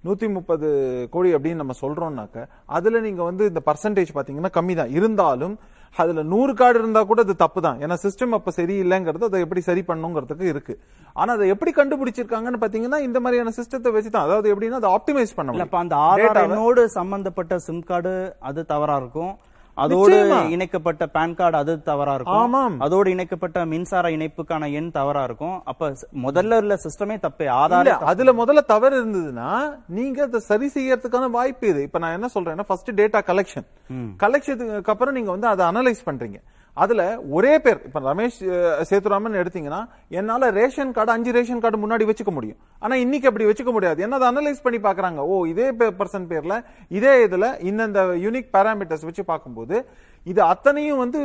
நூத்தி 0.03 0.27
முப்பது 0.33 0.67
கோடி 1.11 1.29
அப்படின்னு 1.35 1.61
நம்ம 1.61 1.75
சொல்றோம்னாக்க 1.81 2.45
அதுல 2.69 3.01
நீங்க 3.01 3.23
வந்து 3.23 3.43
இந்த 3.47 3.61
பர்சன்டேஜ் 3.65 4.15
பாத்தீங்கன்னா 4.15 4.51
கம்மி 4.55 4.75
தான் 4.75 4.93
இருந்தாலும் 4.93 5.53
அதுல 6.00 6.24
நூறு 6.33 6.53
கார்டு 6.60 6.79
இருந்தா 6.81 7.01
கூட 7.10 7.21
அது 7.25 7.33
தப்பு 7.41 7.60
தான் 7.65 7.79
ஏன்னா 7.83 7.95
சிஸ்டம் 8.03 8.36
அப்ப 8.38 8.51
சரியில்லைங்கிறது 8.57 9.27
அதை 9.29 9.39
எப்படி 9.45 9.62
சரி 9.69 9.81
பண்ணுங்கிறதுக்கு 9.89 10.45
இருக்கு. 10.53 10.74
ஆனா 11.15 11.31
அதை 11.38 11.48
எப்படி 11.53 11.71
கண்டுபிடிச்சிருக்காங்கன்னு 11.79 12.62
பாத்தீங்கன்னா 12.63 13.00
இந்த 13.07 13.19
மாதிரியான 13.24 13.53
சிஸ்டத்தை 13.57 13.91
வச்சு 13.95 14.10
தான் 14.10 14.25
அதாவது 14.27 14.51
எப்படின்னா 14.53 14.79
அதை 14.81 14.91
ஆப்டிமைஸ் 14.98 15.36
பண்ண 15.38 15.48
இல்ல 15.48 15.57
முடியும் 15.57 15.71
இப்ப 15.71 15.79
அந்த 15.83 15.95
ஆதார் 16.10 16.98
சம்பந்தப்பட்ட 17.00 17.60
சிம் 17.67 17.83
கார்டு 17.89 18.13
அது 18.50 18.62
தவறா 18.74 18.95
இருக்கும். 19.01 19.33
அதோடு. 19.83 20.17
இணைக்கப்பட்ட 20.55 21.07
பான் 21.15 21.35
கார்டு 21.35 21.57
அது 21.57 21.73
தவறா 21.89 22.13
இருக்கும். 22.17 22.41
ஆமாம். 22.41 22.75
அதோடு 22.79 23.09
இணைக்கப்பட்ட 23.11 23.65
மின்சார 23.65 24.09
இணைப்புக்கான 24.09 24.71
எண் 24.73 24.91
தவறா 24.91 25.23
இருக்கும். 25.23 25.57
அப்ப 25.65 25.91
முதல்ல 26.25 26.61
உள்ள 26.63 26.77
சிஸ்டமே 26.85 27.17
தப்பே. 27.25 27.47
ஆதார் 27.61 27.85
இல்ல 27.85 27.97
அதுல 28.11 28.33
முதல்ல 28.41 28.63
தவறு 28.73 28.95
இருந்ததுன்னா 29.01 29.51
நீங்க 30.00 30.23
அதை 30.23 30.39
சரி 30.50 30.69
செய்யறதுக்கான 30.73 31.29
வாய்ப்பு 31.29 31.67
இது. 31.67 31.81
இப்ப 31.81 32.00
நான் 32.00 32.17
என்ன 32.19 32.29
சொல்றேன்னா 32.35 32.65
ஃபர்ஸ்ட் 32.67 32.91
டேட்டா 33.01 33.21
கலெக்ஷன் 33.31 33.69
கலெக்ஷனுக்கு 34.23 34.93
அப்புறம் 34.95 35.13
நீங்க 35.13 35.31
வந்து 35.38 35.47
அதை 35.47 35.65
அனலைஸ் 35.71 36.07
பண்றீங்க. 36.09 36.39
அதுல 36.78 37.01
ஒரே 37.32 37.54
பேர் 37.60 37.80
இப்ப 37.86 38.00
ரமேஷ் 38.06 38.38
அஹ், 38.50 38.84
சேதுராமன் 38.90 39.40
எடுத்தீங்கன்னா 39.40 39.80
என்னால 40.12 40.50
ரேஷன் 40.54 40.92
கார்டு 40.92 41.12
அஞ்சு 41.12 41.32
ரேஷன் 41.32 41.60
கார்டு 41.60 41.78
முன்னாடி 41.78 42.06
வச்சுக்க 42.08 42.32
முடியும். 42.32 42.60
ஆனா 42.82 42.96
இன்னைக்கு 42.98 43.28
அப்படி 43.28 43.46
வச்சுக்க 43.46 43.72
முடியாது. 43.72 44.00
என்ன 44.01 44.18
அதை 44.18 44.28
அனலைஸ் 44.30 44.63
பண்ணி 44.63 44.80
பாக்குறாங்க? 44.82 45.20
ஓ 45.28 45.46
இதே 45.48 45.68
பர்சன் 46.00 46.30
பேர்ல 46.30 46.56
இதே 46.92 47.13
இதுல 47.25 47.40
இந்தந்த 47.70 47.98
யூனிக் 48.24 48.50
பாராமீட்டர்ஸ் 48.54 49.06
வச்சு 49.06 49.25
பார்க்கும்போது 49.25 49.75
இது 50.25 50.42
அத்தனையும் 50.46 51.00
வந்து 51.00 51.20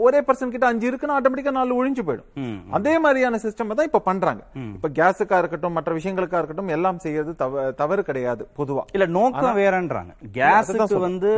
ஒரே 0.00 0.20
பர்சன் 0.22 0.52
கிட்ட 0.52 0.66
அஞ்சு 0.66 0.86
இருக்குன்னா 0.88 1.16
ஆட்டோமேட்டிக்கா 1.16 1.52
நாலு 1.52 1.76
ஒழிஞ்சு 1.76 2.02
போயிடும். 2.06 2.28
அதே 2.72 2.94
மாதிரியான 2.98 3.38
சிஸ்டம் 3.38 3.72
தான் 3.72 3.88
இப்ப 3.88 4.02
பண்றாங்க. 4.06 4.42
இப்ப 4.70 4.90
கேஸுக்கா 4.96 5.38
இருக்கட்டும் 5.38 5.72
மற்ற 5.72 5.92
விஷயங்களுக்கா 5.98 6.38
இருக்கட்டும் 6.38 6.72
எல்லாம் 6.72 6.98
செய்யறது 6.98 7.34
தவ- 7.36 7.66
தவறு 7.74 8.04
கிடையாது 8.04 8.44
பொதுவா. 8.58 8.84
இல்ல 8.92 9.06
நோக்கம் 9.16 9.58
வேறன்றாங்க. 9.60 10.12
கேஸுக்கு 10.36 10.78
வந்து 11.02 11.32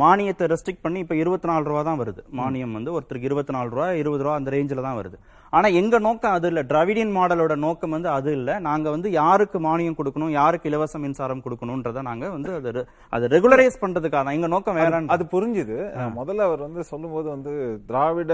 மானியத்தை 0.00 0.44
ரெஸ்ட்ரிக்ட் 0.52 0.84
பண்ணி 0.84 0.98
இப்ப 1.04 1.14
இருபத்தி 1.22 1.46
நாலு 1.50 1.64
ரூபா 1.70 1.82
தான் 1.88 2.00
வருது. 2.00 2.22
மானியம் 2.38 2.72
வந்து 2.78 2.90
ஒருத்தருக்கு 2.96 3.28
இருபத்தி 3.28 3.52
நாலு 3.56 3.68
ரூபா 3.74 3.86
இருபது 4.02 4.22
ரூபா 4.24 4.34
அந்த 4.38 4.50
ரேஞ்சில 4.54 4.82
தான் 4.86 4.98
வருது. 5.00 5.16
ஆனா 5.52 5.68
எங்க 5.80 5.94
நோக்கம் 6.06 6.34
அது 6.36 6.46
இல்ல. 6.50 6.60
டிராவிடியன் 6.70 7.14
மாடலோட 7.16 7.54
நோக்கம் 7.64 7.94
வந்து 7.96 8.08
அது 8.16 8.30
இல்ல. 8.38 8.50
நாங்க 8.66 8.86
வந்து 8.94 9.08
யாருக்கு 9.20 9.58
மானியம் 9.66 9.96
கொடுக்கணும் 10.00 10.32
யாருக்கு 10.38 10.68
இலவச 10.70 10.98
மின்சாரம் 11.04 11.42
கொடுக்கணும்ன்றத 11.46 12.02
நாங்க 12.08 12.30
வந்து 12.36 12.50
அது 12.58 12.82
அது 13.16 13.30
ரெகுலரைஸ் 13.34 13.80
பண்றதுக்காக 13.84 14.22
தான். 14.24 14.36
எங்க 14.38 14.50
நோக்கம் 14.54 14.78
வேற 14.80 15.00
அது 15.16 15.26
புரிஞ்சுது. 15.34 15.78
முதல்ல 16.18 16.46
அவர் 16.48 16.66
வந்து 16.66 16.84
சொல்லும்போது 16.92 17.28
வந்து 17.34 17.54
திராவிட 17.90 18.32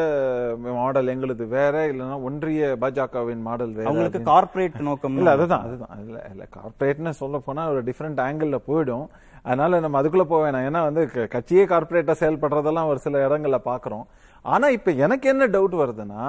மாடல் 0.80 1.12
எங்களுது 1.14 1.46
வேற 1.58 1.86
இல்லைன்னா 1.92 2.18
ஒன்றிய 2.30 2.72
பாஜகவின் 2.84 3.46
மாடல் 3.48 3.76
வேற 3.78 3.88
அவங்களுக்கு. 3.90 4.22
கார்ப்பரேட் 4.32 4.80
நோக்கம் 4.90 5.16
இல்ல 5.20 5.36
அதுதான் 5.38 5.64
அதுதான். 5.68 5.94
இல்ல 6.06 6.18
இல்ல 6.34 6.46
கார்ப்பரேட்னு 6.58 7.14
சொல்ல 7.22 7.38
போனா 7.48 7.64
ஒரு 7.74 7.82
டிஃப்ரெண்ட் 7.90 8.22
ஆங்கிள் 8.28 8.60
போயிடும். 8.70 9.06
அதனால 9.46 9.80
நம்ம 9.84 9.98
அதுக்குள்ள 10.00 10.24
போக 10.30 10.40
வேணாம். 10.44 10.64
ஏன்னா 10.68 10.80
வந்து 10.88 11.02
கட்சியே 11.34 11.64
கார்ப்பரேட்டா 11.72 12.14
செயல்படுறதெல்லாம் 12.22 12.88
ஒரு 12.92 13.00
சில 13.04 13.26
இடங்கள்ல 13.26 13.60
பாக்குறோம். 13.70 14.06
ஆனா 14.44 14.66
இப்ப 14.78 14.90
எனக்கு 15.04 15.26
என்ன 15.34 15.44
டவுட் 15.54 15.76
வருதுன்னா 15.82 16.22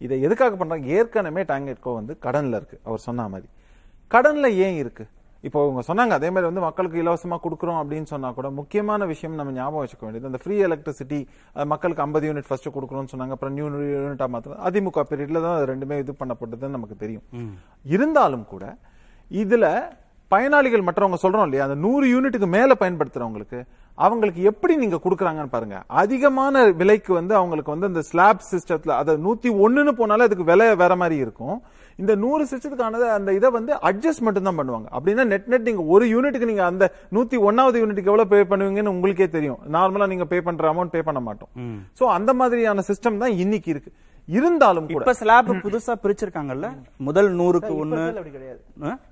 இதை 0.00 0.16
எதுக்காக 0.26 0.54
பண்றாங்க? 0.58 0.86
ஏற்கனவே 0.98 1.42
டாங்கெட்கோ 1.52 1.92
வந்து 2.00 2.12
கடன்ல 2.26 2.58
இருக்கு. 2.60 2.76
அவர் 2.88 3.06
சொன்ன 3.06 3.26
மாதிரி. 3.32 3.48
கடன்ல 4.10 4.46
ஏன் 4.66 4.76
இருக்கு? 4.82 5.04
இப்போ 5.48 5.58
அவங்க 5.64 5.82
சொன்னாங்க 5.88 6.14
அதே 6.18 6.28
மாதிரி 6.34 6.46
வந்து 6.48 6.62
மக்களுக்கு 6.64 6.96
இலவசமா 7.02 7.36
கொடுக்குறோம் 7.44 7.78
அப்படின்னு 7.80 8.08
சொன்னா 8.12 8.28
கூட 8.38 8.48
முக்கியமான 8.58 9.06
விஷயம் 9.10 9.38
நம்ம 9.40 9.52
ஞாபகம் 9.58 9.82
வச்சுக்க 9.82 10.04
வேண்டியது 10.06 10.28
அந்த 10.30 10.40
ஃப்ரீ 10.42 10.56
எலக்ட்ரிசிட்டி 10.66 11.20
மக்களுக்கு 11.72 12.02
50 12.04 12.28
யூனிட் 12.28 12.48
ஃபர்ஸ்ட் 12.48 12.68
கொடுக்குறோம்னு 12.76 13.12
சொன்னாங்க. 13.12 13.36
அப்புறம் 13.36 13.54
நியூ 13.58 13.68
யூனிட்டா 13.94 14.26
மாத்திரம் 14.34 14.60
அதிமுக 14.68 15.04
பீரியட்ல 15.10 15.42
தான் 15.46 15.56
ரெண்டுமே 15.72 15.98
இது 16.02 16.14
பண்ணப்பட்டதுன்னு 16.20 16.76
நமக்கு 16.78 16.98
தெரியும். 17.04 17.24
இருந்தாலும் 17.96 18.44
கூட 18.52 18.64
இதுல 19.30 19.66
பயனாளிகள் 20.32 20.86
மற்றவங்க 20.86 21.18
சொல்றோம் 21.22 21.46
இல்லையா? 21.46 21.64
அந்த 21.66 21.76
நூறு 21.84 22.06
யூனிட்டுக்கு 22.12 22.48
மேல 22.56 22.74
பயன்படுத்துறவங்களுக்கு 22.82 23.60
அவங்களுக்கு 24.04 24.40
எப்படி 24.50 24.74
நீங்க 24.82 24.98
கொடுக்குறாங்கன்னு 25.04 25.54
பாருங்க. 25.54 25.78
அதிகமான 26.02 26.62
விலைக்கு 26.80 27.12
வந்து 27.18 27.34
அவங்களுக்கு 27.38 27.74
வந்து 27.74 27.90
அந்த 27.90 28.02
ஸ்லாப் 28.10 28.46
சிஸ்டத்துல 28.52 28.94
அதை 29.00 29.14
நூத்தி 29.26 29.50
ஒண்ணுன்னு 29.64 29.92
போனாலே 30.00 30.26
அதுக்கு 30.28 30.46
விலை 30.50 30.68
வேற 30.82 30.94
மாதிரி 31.02 31.16
இருக்கும். 31.24 31.56
இந்த 32.02 32.12
நூறு 32.22 32.42
சிஸ்டத்துக்கானது 32.50 33.06
அந்த 33.16 33.30
இதை 33.38 33.48
வந்து 33.56 33.72
அட்ஜஸ்ட் 33.88 34.24
மட்டும் 34.26 34.46
தான் 34.48 34.58
பண்ணுவாங்க. 34.60 34.88
அப்படின்னா 34.96 35.24
நெட் 35.32 35.48
நெட் 35.52 35.66
நீங்க 35.68 35.82
ஒரு 35.94 36.04
யூனிட்டுக்கு 36.12 36.50
நீங்க 36.50 36.64
அந்த 36.70 36.84
நூத்தி 37.16 37.38
ஒன்னாவது 37.48 37.80
யூனிட்டுக்கு 37.82 38.12
எவ்வளவு 38.12 38.30
பே 38.32 38.40
பண்ணுவீங்கன்னு 38.52 38.94
உங்களுக்கே 38.96 39.28
தெரியும். 39.36 39.58
நார்மலா 39.76 40.08
நீங்க 40.12 40.26
பே 40.32 40.40
பண்ற 40.46 40.70
அமௌண்ட் 40.72 40.94
பே 40.94 41.02
பண்ண 41.08 41.22
மாட்டோம். 41.26 41.50
சோ 41.98 42.06
அந்த 42.18 42.32
மாதிரியான 42.40 42.84
சிஸ்டம் 42.90 43.20
தான் 43.24 43.36
இன்னைக்கு 43.44 43.70
இருக்கு. 43.74 43.92
இருந்தாலும் 44.36 44.86
கூட. 44.86 44.98
இப்ப 44.98 45.12
ஸ்லாப் 45.14 45.50
புதுசா 45.64 45.94
பிரிச்சிருக்காங்கல்ல? 46.02 46.66
முதல் 46.96 47.30
நூறுக்கு 47.36 47.72
ஒண்ணு? 47.82 48.02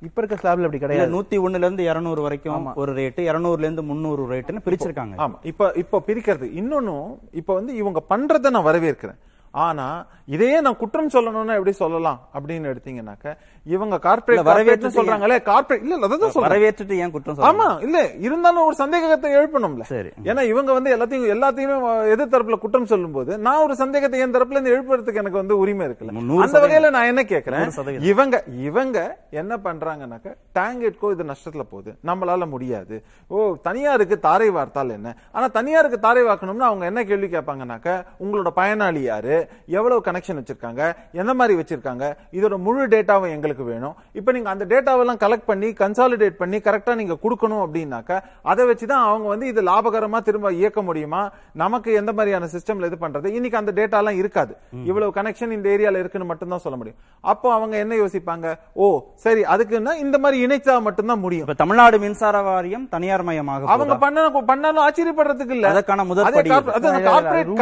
இப்ப 0.00 0.22
இருக்க 0.22 0.36
ஸ்லாப்ல 0.42 0.66
அப்படி 0.66 0.78
கிடையாது. 0.78 1.12
நூத்தி 1.14 1.38
ஒண்ணுல 1.44 1.64
இருந்து 1.66 1.84
இருநூறு 1.84 2.22
வரைக்கும் 2.22 2.74
ஒரு 2.74 2.92
ரேட்டு 2.92 3.24
இருநூறுல 3.30 3.66
இருந்து 3.68 3.82
முந்நூறு 3.82 4.24
ரேட்டுன்னு 4.30 4.64
பிரிச்சிருக்காங்க. 4.64 5.16
ஆமா. 5.16 5.38
இப்ப 5.42 5.72
இப்ப 5.76 6.02
பிரிக்கிறது. 6.06 6.48
இன்னொன்னும் 6.60 7.08
இப்ப 7.32 7.54
வந்து 7.54 7.74
இவங்க 7.74 8.02
பண்றதை 8.10 8.50
நான் 8.50 8.68
வரவேற்கிறேன். 8.70 9.18
ஆனா 9.54 9.86
இதையே 10.28 10.60
நான் 10.60 10.76
குற்றம் 10.76 11.08
சொல்லணும்னா 11.08 11.54
எப்படி 11.58 11.72
சொல்லலாம் 11.76 12.18
அப்படின்னு 12.34 12.70
எடுத்தீங்கன்னாக்க 12.72 13.26
இவங்க 13.66 13.94
இல்ல, 13.94 14.02
கார்பரேட் 14.06 14.48
வரவேற்று 14.48 14.90
சொல்றாங்களே 14.96 15.36
கார்பரேட் 15.48 15.82
இல்ல 15.84 15.96
அதான் 16.06 16.32
சொல்றேன். 16.34 16.44
வரவேற்றுட்டு 16.46 16.98
ஏன் 17.04 17.12
குற்றம் 17.14 17.36
சொல்றீங்க? 17.36 17.50
ஆமா 17.50 17.68
இல்ல 17.86 17.98
இருந்தாலும் 18.26 18.66
ஒரு 18.68 18.76
சந்தேகத்தை 18.82 19.30
எழுப்பணும்ல. 19.38 19.84
சரி. 19.92 20.10
ஏன்னா 20.30 20.42
இவங்க 20.52 20.70
வந்து 20.72 20.90
எல்லாத்தையும் 20.96 21.32
எல்லாத்தையுமே 21.36 21.76
எதிர் 22.14 22.32
தரப்புல 22.34 22.58
குற்றம் 22.58 22.90
சொல்லும்போது 22.92 23.38
நான் 23.38 23.62
ஒரு 23.66 23.74
சந்தேகத்தை 23.82 24.20
என் 24.20 24.34
தரப்புல 24.36 24.58
இருந்து 24.58 24.74
எழுப்புறதுக்கு 24.76 25.22
எனக்கு 25.22 25.42
வந்து 25.42 25.58
உரிமை 25.58 25.86
இருக்குல்ல. 25.88 26.14
அந்த 26.44 26.60
வகையில 26.64 26.90
நான் 26.90 27.10
என்ன 27.12 27.22
கேக்குறேன். 27.32 27.66
இவங்க 28.12 28.36
இவங்க 28.68 28.98
என்ன 29.42 29.56
பண்றாங்கன்னாக்க 29.66 30.28
டாங்கெட்கோ 30.58 31.12
இது 31.16 31.30
நஷ்டத்துல 31.32 31.66
போகுது. 31.72 31.90
நம்மளால 32.04 32.48
முடியாது. 32.48 32.96
ஓ 33.30 33.36
தனியாருக்கு 33.68 34.18
தாரை 34.20 34.50
வார்த்தால் 34.50 34.90
என்ன? 34.90 35.08
ஆனா 35.32 35.46
தனியாருக்கு 35.48 35.98
தாரை 35.98 36.22
வார்க்கணும்னா 36.22 36.68
அவங்க 36.70 36.84
என்ன 36.86 37.04
கேள்வி 37.04 37.26
கேட்பாங்கன்னாக்க 37.26 37.88
உங்களோட 38.24 38.50
பயனாளி 38.56 39.02
யாரு? 39.02 39.37
எவ்வளவு 39.76 40.00
கனெக்ஷன் 40.08 40.38
வச்சிருக்காங்க 40.40 40.82
எந்த 41.20 41.32
மாதிரி 41.38 41.54
வச்சிருக்காங்க 41.60 42.04
இதோட 42.38 42.56
முழு 42.66 42.86
டேட்டாவும் 42.94 43.34
எங்களுக்கு 43.36 43.64
வேணும். 43.72 43.94
இப்ப 44.18 44.32
நீங்க 44.36 44.50
அந்த 44.54 44.64
டேட்டாவெல்லாம் 44.72 45.20
கலெக்ட் 45.24 45.48
பண்ணி 45.50 45.68
கன்சாலிடேட் 45.82 46.38
பண்ணி 46.42 46.60
கரெக்டா 46.66 46.94
நீங்க 47.00 47.16
கொடுக்கணும் 47.24 47.62
அப்படின்னாக்க 47.64 48.12
அதை 48.52 48.64
வச்சுதான் 48.70 49.04
அவங்க 49.10 49.28
வந்து 49.34 49.46
இது 49.52 49.62
லாபகரமா 49.70 50.20
திரும்ப 50.28 50.52
இயக்க 50.60 50.82
முடியுமா? 50.88 51.22
நமக்கு 51.62 51.90
எந்த 52.00 52.12
மாதிரியான 52.18 52.48
சிஸ்டம்ல 52.54 52.90
இது 52.90 52.98
பண்றது? 53.04 53.26
இன்னைக்கு 53.38 53.60
அந்த 53.62 53.72
டேட்டா 53.78 53.98
எல்லாம் 54.02 54.18
இருக்காது. 54.22 54.52
இவ்வளவு 54.90 55.16
கனெக்ஷன் 55.18 55.54
இந்த 55.56 55.68
ஏரியால 55.74 56.02
இருக்குன்னு 56.02 56.30
மட்டும் 56.30 56.52
தான் 56.54 56.64
சொல்ல 56.64 56.78
முடியும். 56.80 56.98
அப்போ 57.24 57.48
அவங்க 57.56 57.74
என்ன 57.84 57.94
யோசிப்பாங்க? 58.02 58.46
ஓ 58.82 58.86
சரி 59.24 59.44
அதுக்குன்னா 59.54 59.94
இந்த 60.04 60.16
மாதிரி 60.24 60.38
இணைச்சா 60.46 60.76
மட்டும்தான் 60.88 61.22
முடியும். 61.26 61.48
தமிழ்நாடு 61.62 61.96
மின்சார 62.04 62.42
வாரியம் 62.48 62.86
தனியார் 62.94 63.26
மயமாக 63.28 63.70
அவங்க 63.74 63.96
பண்ண 64.04 64.26
பண்ணாலும் 64.50 64.82
ஆச்சரியப்படுறதுக்கு 64.86 65.54
இல்ல. 65.56 65.66
அதற்கான 65.72 66.04
முதல் 66.10 66.26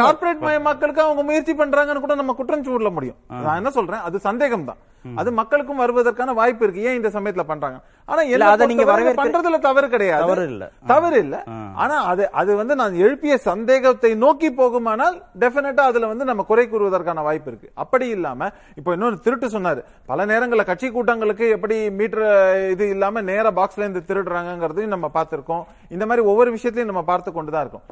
கார்ப்பரேட் 0.01 0.43
மயமாக்கலுக்கு 0.47 1.01
அவங்க 1.05 1.21
முயற்சி 1.29 1.53
பண்றாங்கன்னு 1.67 2.03
கூட 2.05 2.15
நம்ம 2.15 2.33
குற்றம் 2.33 2.67
சொல்ல 2.73 2.89
முடியும். 2.89 3.17
நான் 3.45 3.59
என்ன 3.61 3.71
சொல்றேன்? 3.79 4.05
அது 4.09 4.19
சந்தேகம் 4.29 4.69
தான் 4.69 4.81
அது 5.17 5.29
மக்களுக்கும் 5.31 5.81
வருவதற்கான 5.81 6.33
வாய்ப்பு 6.33 6.63
இருக்கு. 6.65 6.85
ஏன் 6.87 6.97
இந்த 6.99 7.09
சமயத்துல 7.15 7.43
பண்றாங்க? 7.49 7.77
ஆனா 8.09 8.21
அதை 8.53 8.65
நீங்க 8.71 8.85
பண்றதுல 9.19 9.57
தவறு 9.65 9.87
கிடையாது. 9.93 10.23
தவறு 10.23 10.43
இல்ல. 10.51 10.63
தவறு 10.91 11.17
இல்ல. 11.25 11.35
ஆனா 11.83 11.95
அது 12.11 12.23
அது 12.41 12.51
வந்து 12.55 12.75
நான் 12.81 12.93
எழுப்பிய 13.05 13.37
சந்தேகத்தை 13.47 14.11
நோக்கி 14.23 14.49
போகுமானால் 14.51 15.15
டெஃபினட்டா 15.43 15.83
அதுல 15.91 16.07
வந்து 16.11 16.25
நம்ம 16.25 16.43
குறை 16.43 16.65
கூறுவதற்கான 16.67 17.23
வாய்ப்பு 17.27 17.49
இருக்கு. 17.51 17.69
அப்படி 17.83 18.07
இல்லாம 18.07 18.49
இப்போ 18.75 18.91
இன்னொரு 18.93 19.19
திருட்டு 19.25 19.47
சொன்னாரு. 19.47 19.81
பல 20.05 20.25
நேரங்கள்ல 20.25 20.65
கட்சி 20.71 20.89
கூட்டங்களுக்கு 20.89 21.47
எப்படி 21.49 21.77
மீட்டர் 21.99 22.25
இது 22.73 22.89
இல்லாம 22.95 23.21
நேரா 23.31 23.51
பாக்ஸ்ல 23.61 23.85
இருந்து 23.85 24.03
திருடுறாங்கிறதையும் 24.09 24.95
நம்ம 24.95 25.09
பார்த்திருக்கோம். 25.13 25.63
இந்த 25.89 26.05
மாதிரி 26.05 26.25
ஒவ்வொரு 26.33 26.51
விஷயத்தையும் 26.51 26.91
நம்ம 26.93 27.05
பார்த்து 27.11 27.31
கொண்டுதான் 27.31 27.65
இருக்கோம். 27.67 27.85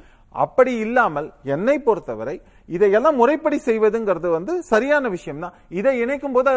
அப்படி 0.44 0.72
இல்லாமல் 0.86 1.28
என்னை 1.56 1.76
பொறுத்தவரை 1.88 2.36
இதையெல்லாம் 2.76 3.20
முறைப்படி 3.22 3.58
செய்வதுங்கிறது 3.68 4.30
வந்து 4.38 4.54
சரியான 4.70 5.10
விஷயம் 5.16 5.44
தான் 5.44 5.58
இதை 5.80 5.94
இணைக்கும் 6.04 6.36
போது 6.38 6.52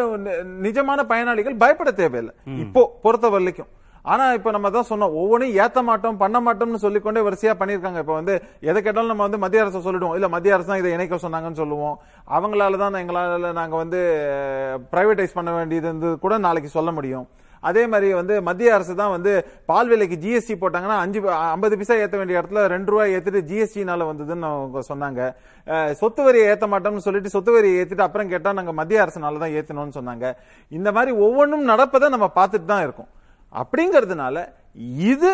நிஜமான 0.67 0.99
பயனாளிகள் 1.11 1.61
பயப்பட 1.63 1.91
தேவையில்லை. 1.99 2.33
இப்போ 2.63 2.81
பொறுத்த 3.03 3.29
வரைக்கும். 3.35 3.69
ஆனா 4.11 4.25
இப்ப 4.37 4.51
நம்ம 4.55 4.67
தான் 4.75 4.87
சொன்னோம் 4.89 5.15
ஒவ்வொன்றும் 5.21 5.55
ஏத்த 5.63 5.79
மாட்டோம் 5.87 6.19
பண்ண 6.21 6.37
மாட்டோம்னு 6.45 6.83
சொல்லிக்கொண்டே 6.83 7.21
வரிசையா 7.25 7.53
பண்ணிருக்காங்க 7.61 7.99
இப்ப 8.03 8.13
வந்து 8.19 8.35
எதை 8.69 8.79
கேட்டாலும் 8.85 9.11
நம்ம 9.13 9.25
வந்து 9.27 9.41
மத்திய 9.43 9.63
அரசு 9.63 9.85
சொல்லிடுவோம். 9.87 10.15
இல்ல 10.19 10.27
மத்திய 10.35 10.55
அரசு 10.55 10.69
தான் 10.71 10.81
இதை 10.81 10.91
இணைக்க 10.97 11.19
சொன்னாங்கன்னு 11.25 11.61
சொல்லுவோம். 11.63 11.97
அவங்களால 12.37 12.79
தான் 12.83 13.01
எங்களால 13.03 13.51
நாங்க 13.59 13.75
வந்து 13.83 13.99
பிரைவேடைஸ் 14.93 15.37
பண்ண 15.39 15.51
வேண்டியது 15.57 16.11
கூட 16.25 16.37
நாளைக்கு 16.47 16.71
சொல்ல 16.77 16.91
முடியும். 16.99 17.27
அதே 17.69 17.83
மாதிரி 17.91 18.07
வந்து 18.19 18.35
மத்திய 18.47 18.73
அரசு 18.77 18.93
தான் 19.01 19.13
வந்து 19.15 19.31
பால் 19.71 19.89
விலைக்கு 19.91 20.17
ஜிஎஸ்டி 20.23 20.55
போட்டாங்கன்னா 20.61 20.97
அஞ்சு 21.03 21.19
ஐம்பது 21.55 21.77
பைசா 21.79 21.97
ஏற்ற 22.03 22.15
வேண்டிய 22.21 22.39
இடத்துல 22.41 22.63
ரெண்டு 22.73 22.91
ரூபாய் 22.93 23.13
ஏற்றுட்டு 23.17 23.41
ஜிஎஸ்டினால 23.51 24.07
வந்ததுன்னு 24.11 24.49
அவங்க 24.51 24.81
சொன்னாங்க. 24.91 25.21
சொத்து 26.01 26.23
வரியை 26.27 26.47
ஏற்ற 26.53 26.67
மாட்டோம்னு 26.73 27.05
சொல்லிட்டு 27.07 27.33
சொத்து 27.35 27.53
வரியை 27.57 27.77
ஏற்றிட்டு 27.81 28.07
அப்புறம் 28.07 28.31
கேட்டால் 28.33 28.57
நாங்கள் 28.59 28.77
மத்திய 28.81 29.05
அரசுனால 29.05 29.41
தான் 29.43 29.55
ஏற்றணும்னு 29.59 29.97
சொன்னாங்க. 29.99 30.25
இந்த 30.79 30.91
மாதிரி 30.97 31.13
ஒவ்வொன்றும் 31.27 31.69
நடப்பதை 31.71 32.09
நம்ம 32.15 32.29
பார்த்துட்டு 32.39 32.69
தான் 32.73 32.85
இருக்கோம். 32.87 33.11
அப்படிங்கிறதுனால 33.61 34.45
இது 35.13 35.31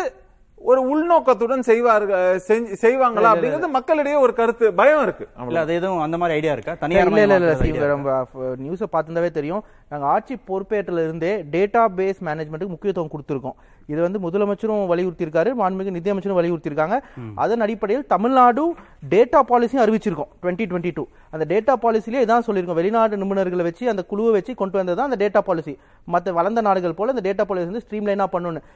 ஒரு 0.58 0.80
உள்நோக்கத்துடன் 0.92 1.60
செய்வார்கள் 1.60 2.38
செய்வாங்களா 2.82 3.30
அப்படிங்கிறது 3.32 3.68
மக்களிடையே 3.68 4.16
ஒரு 4.16 4.32
கருத்து 4.34 4.74
பயம் 4.74 5.02
இருக்கு. 5.02 5.24
இல்ல. 5.46 5.60
அது 5.60 5.74
எதுவும் 5.74 6.00
அந்த 6.00 6.16
மாதிரி 6.16 6.36
ஐடியா 6.36 6.52
இருக்கா? 6.52 6.72
இல்ல 6.72 6.82
தனியார் 6.82 7.08
இல்ல 7.08 7.22
இல்ல 7.34 7.52
idea 7.66 7.88
நம்ம 7.92 8.14
நியூஸை 8.56 8.86
பார்த்துருந்தாவே 8.92 9.30
தெரியும். 9.30 9.62
நாங்க 9.88 10.06
ஆட்சி 10.06 10.36
பொறுப்பேற்றல 10.48 11.04
இருந்தே 11.04 11.32
டேட்டா 11.50 11.82
பேஸ் 11.98 12.20
மேனேஜ்மெண்ட்டுக்கு 12.28 12.74
முக்கியத்துவம் 12.74 13.12
கொடுத்துருக்கோம். 13.14 13.56
இது 13.92 14.00
வந்து 14.04 14.18
முதலமைச்சரும் 14.24 14.84
வலியுறுத்தியிருக்காரு 14.92 15.50
மாண்புமிகு 15.60 15.94
நிதியமைச்சரும் 15.96 16.38
வலியுறுத்தியிருக்காங்க. 16.40 16.96
அதன் 17.42 17.64
அடிப்படையில் 17.66 18.06
தமிழ்நாடு 18.14 18.64
டேட்டா 19.12 19.40
பாலிசியும் 19.50 19.82
அறிவிச்சிருக்கோம் 19.84 20.30
டுவெண்ட்டி 20.42 20.64
டுவெண்ட்டி 20.70 20.92
டூ 20.96 21.04
அந்த 21.34 21.44
டேட்டா 21.52 21.76
பாலிசிலே 21.84 22.22
இதான் 22.26 22.46
சொல்லியிருக்கோம். 22.48 22.80
வெளிநாட்டு 22.80 23.20
நிபுணர்களை 23.22 23.66
வச்சு 23.68 23.84
அந்த 23.92 24.04
குழுவை 24.12 24.32
வச்சு 24.38 24.54
கொண்டு 24.62 24.78
வந்தது 24.80 24.98
தான் 25.00 25.10
அந்த 25.10 25.20
டேட்டா 25.24 25.42
பாலிசி 25.48 25.74
மற்ற 26.14 26.32
வளர்ந்த 26.40 26.62
நாடுகள் 26.68 26.98
போல 27.00 27.14
இந்த 27.16 27.24
டேட்டா 27.28 27.46
பாலிசி 27.50 27.68
வந்து 27.70 27.84
ஸ்ட்ரீம்லைனாக 27.86 28.28
பண்ணணும் 28.34 28.66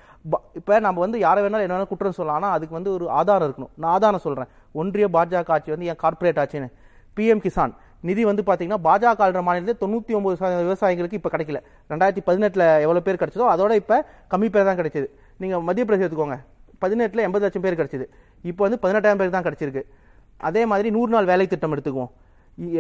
இப்போ 0.60 0.78
நம்ம 0.86 1.00
வந்து 1.06 1.18
யாரை 1.26 1.40
வேணாலும் 1.44 1.66
என்ன 1.66 1.74
வேணாலும் 1.74 1.92
குற்றம் 1.92 2.16
சொல்லலாம். 2.16 2.38
ஆனால் 2.40 2.54
அதுக்கு 2.56 2.74
வந்து 2.78 2.90
ஒரு 2.96 3.06
ஆதாரம் 3.20 3.46
இருக்கணும். 3.48 3.72
நான் 3.80 3.92
ஆதாரம் 3.96 4.24
சொல்றேன். 4.24 4.48
ஒன்றிய 4.80 5.06
பாஜக 5.14 5.54
ஆட்சி 5.56 5.70
வந்து 5.74 5.88
ஏன் 5.92 6.00
கார்ப்பரேட் 6.02 6.40
ஆட்சின்னு? 6.42 6.68
பிஎம் 7.16 7.42
கிசான் 7.44 7.72
நிதி 8.08 8.22
வந்து 8.30 8.42
பார்த்தீங்கன்னா 8.48 8.80
பாஜக 8.86 9.22
ஆளுற 9.24 9.40
மாநிலத்தில் 9.48 9.80
தொண்ணூற்றி 9.82 10.12
ஒம்பது 10.18 10.36
சதவீத 10.40 10.62
விவசாயிகளுக்கு 10.68 11.18
இப்போ 11.20 11.30
கிடைக்கல. 11.34 11.58
ரெண்டாயிரத்தி 11.92 12.22
பதினெட்டில் 12.28 12.66
எவ்வளோ 12.84 13.02
பேர் 13.06 13.20
கிடைச்சதோ 13.22 13.48
அதோட 13.54 13.72
இப்போ 13.82 13.96
கம்மி 14.32 14.48
பேர் 14.54 14.68
தான் 14.70 14.78
கிடைச்சிது. 14.80 15.08
நீங்கள் 15.42 15.62
மத்திய 15.68 15.84
பிரதேசம் 15.88 16.06
எடுத்துக்கோங்க. 16.06 16.38
பதினெட்டில் 16.84 17.24
எண்பது 17.26 17.44
லட்சம் 17.46 17.64
பேர் 17.66 17.78
கிடைச்சிது. 17.80 18.06
இப்போ 18.50 18.62
வந்து 18.66 18.78
பதினெட்டாயிரம் 18.84 19.20
பேர் 19.22 19.36
தான் 19.36 19.46
கிடைச்சிருக்கு. 19.46 19.84
அதே 20.48 20.62
மாதிரி 20.72 20.88
நூறு 20.96 21.10
நாள் 21.14 21.30
வேலை 21.30 21.46
திட்டம் 21.52 21.74
எடுத்துக்குவோம். 21.76 22.12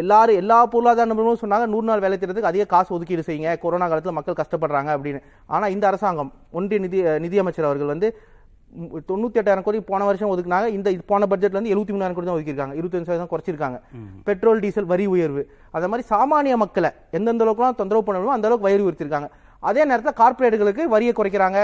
எல்லாரும் 0.00 0.38
எல்லா 0.40 0.56
பொருளாதார 0.72 1.06
நிபுணரும் 1.10 1.42
சொன்னாங்க 1.42 1.66
நூறு 1.74 1.86
நாள் 1.90 2.02
வேலை 2.04 2.16
திட்டத்துக்கு 2.16 2.50
அதிக 2.50 2.64
காசு 2.72 2.90
ஒதுக்கீடு 2.96 3.22
செய்யுங்க. 3.28 3.50
கொரோனா 3.62 3.86
காலத்தில் 3.90 4.16
மக்கள் 4.16 4.38
கஷ்டப்படுறாங்க 4.40 4.90
அப்படின்னு. 4.96 5.20
ஆனால் 5.54 5.72
இந்த 5.74 5.84
அரசாங்கம் 5.90 6.30
ஒன்றிய 6.58 6.80
நிதி 6.84 6.98
நிதியமைச்சர் 7.24 7.68
அவர்கள் 7.68 7.92
வந்து 7.94 8.08
ம், 8.72 8.88
தொண்ணூத்தி 9.08 9.38
எட்டாயிரம் 9.40 9.64
கோடி 9.66 9.78
போன 9.88 10.04
வருஷம் 10.08 10.32
ஒதுக்குனாங்க. 10.32 10.66
இந்த 10.76 10.88
போன 11.10 11.26
பட்ஜெட்ல 11.30 11.56
இருந்து 11.56 11.72
எழுபத்தி 11.74 11.94
மூணாயிரம் 11.94 12.16
கோடி 12.16 12.28
தான் 12.28 12.36
ஒதுக்கியிருக்காங்க. 12.36 12.74
இருபத்தஞ்சு 12.80 13.08
சதவீதம் 13.08 13.30
குறைச்சிருக்காங்க. 13.32 13.78
பெட்ரோல் 14.28 14.62
டீசல் 14.64 14.88
வரி 14.92 15.06
உயர்வு. 15.14 15.42
அந்த 15.76 15.86
மாதிரி 15.92 16.06
சாமானிய 16.12 16.56
மக்களை 16.64 16.90
எந்தெந்த 17.18 17.44
அளவுக்குலாம் 17.46 17.78
தொந்தரவு 17.80 18.06
பண்ணணுமோ 18.08 18.34
அந்த 18.36 18.48
அளவுக்கு 18.48 18.68
வரி 18.68 18.84
உயர்த்திருக்காங்க. 18.86 19.28
அதே 19.62 19.82
நேரத்தில் 19.90 20.18
கார்ப்பரேட்டுகளுக்கு 20.22 20.84
வரியை 20.94 21.14
குறைக்கிறாங்க. 21.18 21.58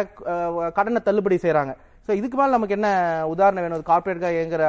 கடனை 0.79 1.01
தள்ளுபடி 1.09 1.39
செய்றாங்க. 1.45 1.75
ஸோ 2.09 2.13
இதுக்கு 2.21 2.37
மேல 2.39 2.55
நமக்கு 2.57 2.77
என்ன 2.79 2.89
உதாரணம் 3.35 3.65
வேணும்? 3.67 3.87
கார்ப்பரேட்டுக்காக 3.91 4.37
இயங்குற 4.39 4.65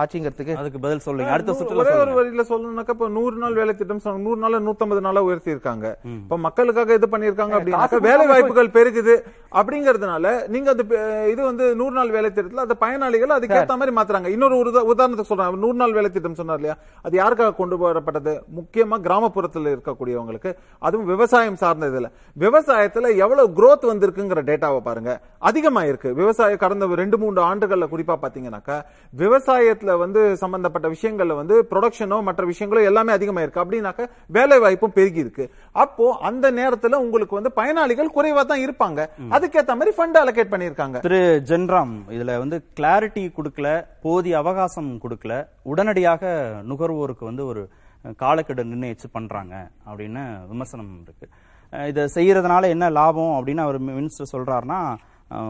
ஆட்சிங்கிறதுக்கு. 0.00 0.54
அதுக்கு 0.60 0.80
பதில் 0.84 1.02
சொல்லுங்க. 1.04 1.30
அடுத்த 1.34 1.52
சுற்றுல 1.58 1.82
ஒரே 1.84 1.94
ஒரு 2.02 2.12
வரியில 2.18 2.42
சொல்லணும்னாக்கா 2.50 2.94
இப்ப 2.96 3.08
நூறு 3.16 3.36
நாள் 3.42 3.56
வேலை 3.60 3.72
திட்டம் 3.78 4.02
சொன்னாங்க. 4.02 4.24
நூறு 4.26 4.40
நாள் 4.42 4.56
நூத்தம்பது 4.66 5.00
நாளா 5.06 5.22
உயர்த்தி 5.28 5.50
இருக்காங்க 5.54 5.86
இப்ப 6.18 6.38
மக்களுக்காக 6.46 6.98
இது 6.98 7.08
பண்ணிருக்காங்க 7.14 7.54
அப்படின்னாக்கா 7.58 8.00
வேலை 8.08 8.26
வாய்ப்புகள் 8.32 8.70
பெருகுது 8.76 9.14
அப்படிங்கறதுனால 9.60 10.32
நீங்க 10.54 10.68
அது 10.74 10.84
இது 11.32 11.40
வந்து 11.48 11.64
நூறு 11.80 11.94
நாள் 11.98 12.12
வேலை 12.16 12.28
திட்டத்துல 12.34 12.64
அந்த 12.66 12.76
பயனாளிகள் 12.84 13.34
அதுக்கேத்த 13.38 13.76
மாதிரி 13.80 13.94
மாத்துறாங்க. 13.98 14.30
இன்னொரு 14.36 14.56
உதாரணத்துக்கு 14.92 15.32
சொல்றேன். 15.32 15.48
அவர் 15.50 15.62
நூறு 15.64 15.78
நாள் 15.82 15.96
வேலை 15.98 16.10
திட்டம் 16.16 16.38
சொன்னார் 16.40 16.60
இல்லையா? 16.60 16.76
அது 17.06 17.14
யாருக்காக 17.22 17.54
கொண்டு 17.60 17.78
வரப்பட்டது 17.84 18.34
முக்கியமா 18.58 18.98
கிராமப்புறத்துல 19.06 19.72
இருக்கக்கூடியவங்களுக்கு. 19.76 20.52
அதுவும் 20.86 21.10
விவசாயம் 21.12 21.58
சார்ந்த 21.64 21.90
இதுல. 21.92 22.10
விவசாயத்துல 22.44 23.12
எவ்வளவு 23.24 23.48
growth 23.58 23.84
வந்திருக்குங்கிற 23.92 24.42
டேட்டாவை 24.50 24.80
பாருங்க. 24.88 25.10
அதிகமா 25.50 25.84
இருக்கு 25.90 26.08
விவசாயம் 26.22 26.62
கடந்த 26.64 26.88
ரெண்டு 27.02 27.18
மூன்று 27.24 27.42
ஆண்டுகள்ல 27.50 27.88
குறிப்பா 27.94 28.16
பாத்தீங்கன்னாக்கா 28.24 28.78
விவசாயத்துல 29.80 30.02
வந்து 30.04 30.20
சம்பந்தப்பட்ட 30.42 30.86
விஷயங்கள்ல 30.94 31.34
வந்து 31.40 31.54
ப்ரொடக்ஷனோ 31.70 32.18
மற்ற 32.28 32.42
விஷயங்களோ 32.50 32.80
எல்லாமே 32.90 33.12
அதிகமா 33.16 33.40
இருக்கு 33.44 33.62
அப்படின்னாக்க 33.62 34.02
வேலை 34.36 34.56
வாய்ப்பும் 34.64 34.94
பெருகி 34.96 35.20
இருக்கு 35.24 35.44
அப்போ 35.84 36.06
அந்த 36.28 36.46
நேரத்துல 36.58 36.98
உங்களுக்கு 37.04 37.34
வந்து 37.38 37.52
பயனாளிகள் 37.58 38.14
குறைவா 38.16 38.42
தான் 38.50 38.64
இருப்பாங்க. 38.66 39.00
அதுக்கேத்த 39.36 39.76
மாதிரி 39.78 39.92
ஃபண்ட் 39.96 40.18
அலோகேட் 40.22 40.52
பண்ணிருக்காங்க 40.54 41.00
திரு 41.06 41.20
ஜென்ராம் 41.50 41.94
இதுல 42.16 42.38
வந்து 42.44 42.56
கிளாரிட்டி 42.78 43.24
கொடுக்கல 43.38 43.68
போதிய 44.04 44.36
அவகாசம் 44.42 44.90
கொடுக்கல 45.04 45.34
உடனடியாக 45.72 46.24
நுகர்வோருக்கு 46.70 47.24
வந்து 47.30 47.44
ஒரு 47.50 47.62
காலக்கெடு 48.24 48.62
நிர்ணயிச்சு 48.72 49.08
பண்றாங்க 49.16 49.54
அப்படின்னு 49.88 50.22
விமர்சனம் 50.52 50.92
இருக்கு. 51.06 51.26
இதை 51.72 52.04
செய்யறதுனால 52.14 52.68
என்ன 52.74 52.84
லாபம் 52.98 53.34
அப்படின்னு 53.38 53.64
அவர் 53.66 53.78
மினிஸ்டர் 53.88 54.32
சொல்றாருன்னா 54.34 54.78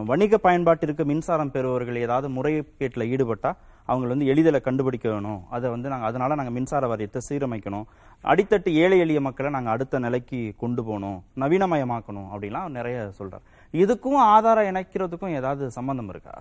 வணிக 0.09 0.39
பயன்பாட்டிற்கு 0.47 1.05
மின்சாரம் 1.11 1.53
பெறுபவர்கள் 1.53 2.03
ஏதாவது 2.07 2.29
முறைகேட்டில் 2.37 3.11
ஈடுபட்டா 3.13 3.51
அவங்களை 3.91 4.11
வந்து 4.15 4.29
எளிதில் 4.33 4.67
கண்டுபிடிக்க 4.67 5.07
வேணும் 5.13 5.41
அதை 5.57 5.67
வந்து 5.75 5.91
நாங்கள் 5.93 6.09
அதனால் 6.11 6.39
நாங்கள் 6.41 6.57
மின்சார 6.57 6.87
வாரியத்தை 6.93 7.21
சீரமைக்கணும். 7.29 7.87
அடித்தட்டு 8.25 8.71
ஏழை 8.83 8.99
எளிய 9.05 9.21
மக்களை 9.27 9.51
நாங்கள் 9.57 9.75
அடுத்த 9.75 10.01
நிலைக்கு 10.07 10.41
கொண்டு 10.63 10.83
போகணும். 10.89 11.19
நவீனமயமாக்கணும் 11.43 12.31
அப்படிலாம் 12.33 12.77
நிறைய 12.79 12.97
சொல்கிறார் 13.19 13.45
இதுக்கும் 13.83 14.19
ஆதாரம் 14.35 14.71
இணைக்கிறதுக்கும் 14.71 15.37
ஏதாவது 15.41 15.65
சம்பந்தம் 15.79 16.11
இருக்கா? 16.15 16.35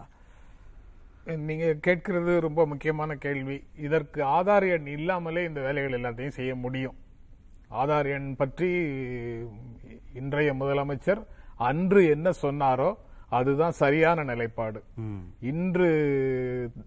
நீங்க 1.47 1.65
கேட்கிறது 1.85 2.33
ரொம்ப 2.47 2.61
முக்கியமான 2.71 3.15
கேள்வி. 3.25 3.57
இதற்கு 3.87 4.19
ஆதார் 4.37 4.65
எண் 4.75 4.87
இல்லாமலே 4.97 5.41
இந்த 5.49 5.59
வேலைகள் 5.65 5.97
எல்லாத்தையும் 5.97 6.37
செய்ய 6.37 6.53
முடியும். 6.63 6.95
ஆதார் 7.81 8.07
எண் 8.15 8.29
பற்றி 8.39 8.69
இன்றைய 10.19 10.51
முதலமைச்சர் 10.61 11.21
அன்று 11.69 12.01
என்ன 12.15 12.29
சொன்னாரோ 12.43 12.89
அதுதான் 13.37 13.75
சரியான 13.79 14.23
நிலைப்பாடு. 14.23 14.79
இன்று 15.51 15.87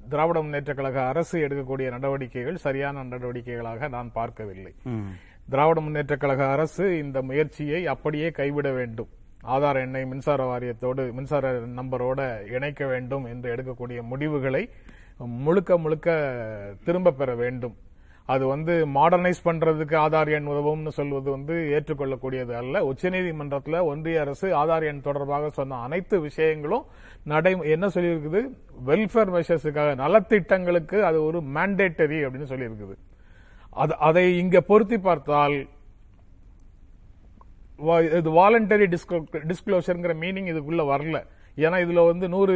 திராவிட 0.08 0.38
முன்னேற்ற 0.42 0.72
கழக 0.74 0.98
அரசு 1.12 1.36
எடுக்கக்கூடிய 1.46 1.88
நடவடிக்கைகள் 1.96 2.62
சரியான 2.66 3.04
நடவடிக்கைகளாக 3.04 3.88
நான் 3.88 4.10
பார்க்கவில்லை. 4.12 4.72
திராவிட 5.52 5.80
முன்னேற்ற 5.80 6.16
கழக 6.16 6.42
அரசு 6.56 6.84
இந்த 6.98 7.18
முயற்சியை 7.22 7.80
அப்படியே 7.94 8.30
கைவிட 8.30 8.70
வேண்டும். 8.78 9.10
ஆதார் 9.54 9.80
எண்ணை 9.84 10.02
மின்சார 10.10 10.40
வாரியத்தோடு 10.50 11.04
மின்சார 11.12 11.52
நம்பரோட 11.78 12.20
இணைக்க 12.56 12.86
வேண்டும் 12.86 13.24
என்று 13.24 13.48
எடுக்கக்கூடிய 13.54 14.00
முடிவுகளை 14.10 14.64
முழுக்க 15.46 15.78
முழுக்க 15.78 16.08
திரும்ப 16.84 17.12
பெற 17.12 17.30
வேண்டும். 17.34 17.74
அது 18.26 18.46
வந்து 18.46 18.86
மாடர்னைஸ் 18.86 19.44
பண்றதுக்கு 19.44 19.96
ஆதார் 19.96 20.30
எண் 20.30 20.46
உதவும்னு 20.46 20.88
சொல்வது 20.88 21.30
வந்து 21.30 21.82
ஏற்றுக்கொள்ளக்கூடியது 21.82 22.52
அல்ல. 22.52 22.92
உச்சநீதிமன்றத்தில் 22.92 23.82
ஒன்றிய 23.82 24.20
அரசு 24.20 24.48
ஆதார் 24.48 24.82
எண் 24.82 25.00
தொடர்பாக 25.00 25.50
சொன்ன 25.50 25.76
அனைத்து 25.76 26.20
விஷயங்களும் 26.20 26.84
நடை 27.24 27.58
என்ன 27.62 27.86
சொல்லியிருக்குது? 27.86 28.48
வெல்ஃபேர் 28.86 29.30
மெஷர்ஸுக்காக 29.30 29.94
நலத்திட்டங்களுக்கு 29.94 31.00
அது 31.00 31.24
ஒரு 31.24 31.40
மேண்டேட்டரி 31.40 32.26
அப்படின்னு 32.26 32.48
சொல்லியிருக்குது. 32.48 32.96
அது 33.70 33.96
அதை 33.96 34.38
இங்க 34.38 34.60
பொருத்தி 34.60 34.98
பார்த்தால் 34.98 35.66
வா- 37.78 38.16
இது 38.16 38.30
வாலண்டரி 38.30 38.96
டிஸ்க்ளோஷருங்கிற 39.32 40.14
மீனிங் 40.14 40.52
இதுக்குள்ள 40.54 40.82
வரல. 40.84 41.26
ஏன்னா 41.56 41.84
இதுல 41.84 42.06
வந்து 42.06 42.28
நூறு 42.28 42.54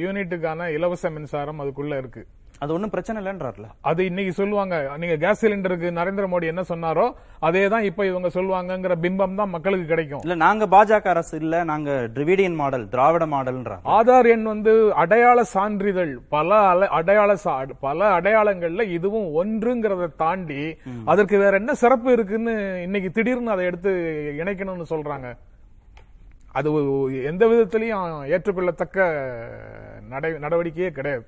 யூனிட்டுக்கான 0.00 0.66
இலவச 0.66 1.10
மின்சாரம் 1.10 1.60
அதுக்குள்ள 1.60 1.98
இருக்கு. 1.98 2.26
அது 2.62 2.70
ஒன்றும் 2.74 2.92
பிரச்சனை 2.94 3.18
இல்லைன்றார்ல. 3.20 3.66
அது 3.90 4.00
இன்னைக்கு 4.08 4.32
சொல்லுவாங்க 4.38 4.74
நீங்க 5.02 5.14
கேஸ் 5.22 5.40
சிலிண்டருக்கு 5.42 5.88
நரேந்திர 5.98 6.24
மோடி 6.32 6.46
என்ன 6.52 6.62
சொன்னாரோ 6.70 7.06
அதே 7.48 7.62
தான் 7.72 7.86
இப்ப 7.88 8.06
இவங்க 8.08 8.28
சொல்லுவாங்கங்கிற 8.34 8.94
பிம்பம் 9.04 9.38
தான் 9.40 9.52
மக்களுக்கு 9.54 9.86
கிடைக்கும். 9.92 10.22
இல்ல 10.26 10.34
நாங்க 10.44 10.66
பாஜக 10.74 11.08
அரசு 11.14 11.34
இல்ல 11.42 11.62
நாங்க 11.70 11.90
டிரிவிடியன் 12.16 12.58
மாடல் 12.60 12.84
திராவிட 12.94 13.26
மாடல்ன்றாங்க. 13.34 13.84
ஆதார் 13.96 14.30
எண் 14.34 14.46
வந்து 14.52 14.74
அடையாள 15.04 15.44
சான்றிதழ். 15.54 16.14
பல 16.36 16.60
அடையாள 16.98 17.38
பல 17.86 18.10
அடையாளங்கள்ல 18.18 18.86
இதுவும் 18.98 19.28
ஒன்றுங்கிறத 19.42 20.12
தாண்டி 20.24 20.62
அதற்கு 21.14 21.36
வேற 21.44 21.54
என்ன 21.62 21.72
சிறப்பு 21.84 22.10
இருக்குன்னு 22.18 22.54
இன்னைக்கு 22.86 23.10
திடீர்னு 23.18 23.54
அதை 23.56 23.66
எடுத்து 23.70 23.90
இணைக்கணும்னு 24.42 24.92
சொல்றாங்க. 24.94 25.28
அது 26.58 26.68
எந்த 27.32 27.44
விதத்திலையும் 27.50 28.06
ஏற்றுக்கொள்ளத்தக்க 28.34 29.10
நடை 30.14 30.30
நடவடிக்கையே 30.44 30.88
கிடையாது. 30.96 31.24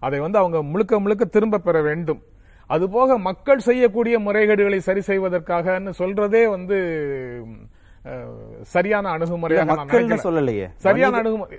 அதை 0.00 0.18
வந்து 0.18 0.38
அவங்க 0.38 0.62
முழுக்க 0.62 1.00
முழுக்க 1.00 1.24
திரும்ப 1.24 1.58
பெற 1.58 1.82
வேண்டும். 1.82 2.22
அதுபோக 2.68 3.18
மக்கள் 3.18 3.58
செய்யக்கூடிய 3.58 4.20
முறைகேடுகளை 4.20 4.76
சரி 4.78 5.00
செய்வதற்காகன்னு 5.06 5.92
சொல்றதே 5.98 6.48
வந்து 6.48 6.78
சரியான 8.62 9.18
அணுகுமுறையாக. 9.18 10.20
சொல்லலையே. 10.22 10.70
சரியான 10.76 11.16
அணுகுமுறை 11.16 11.58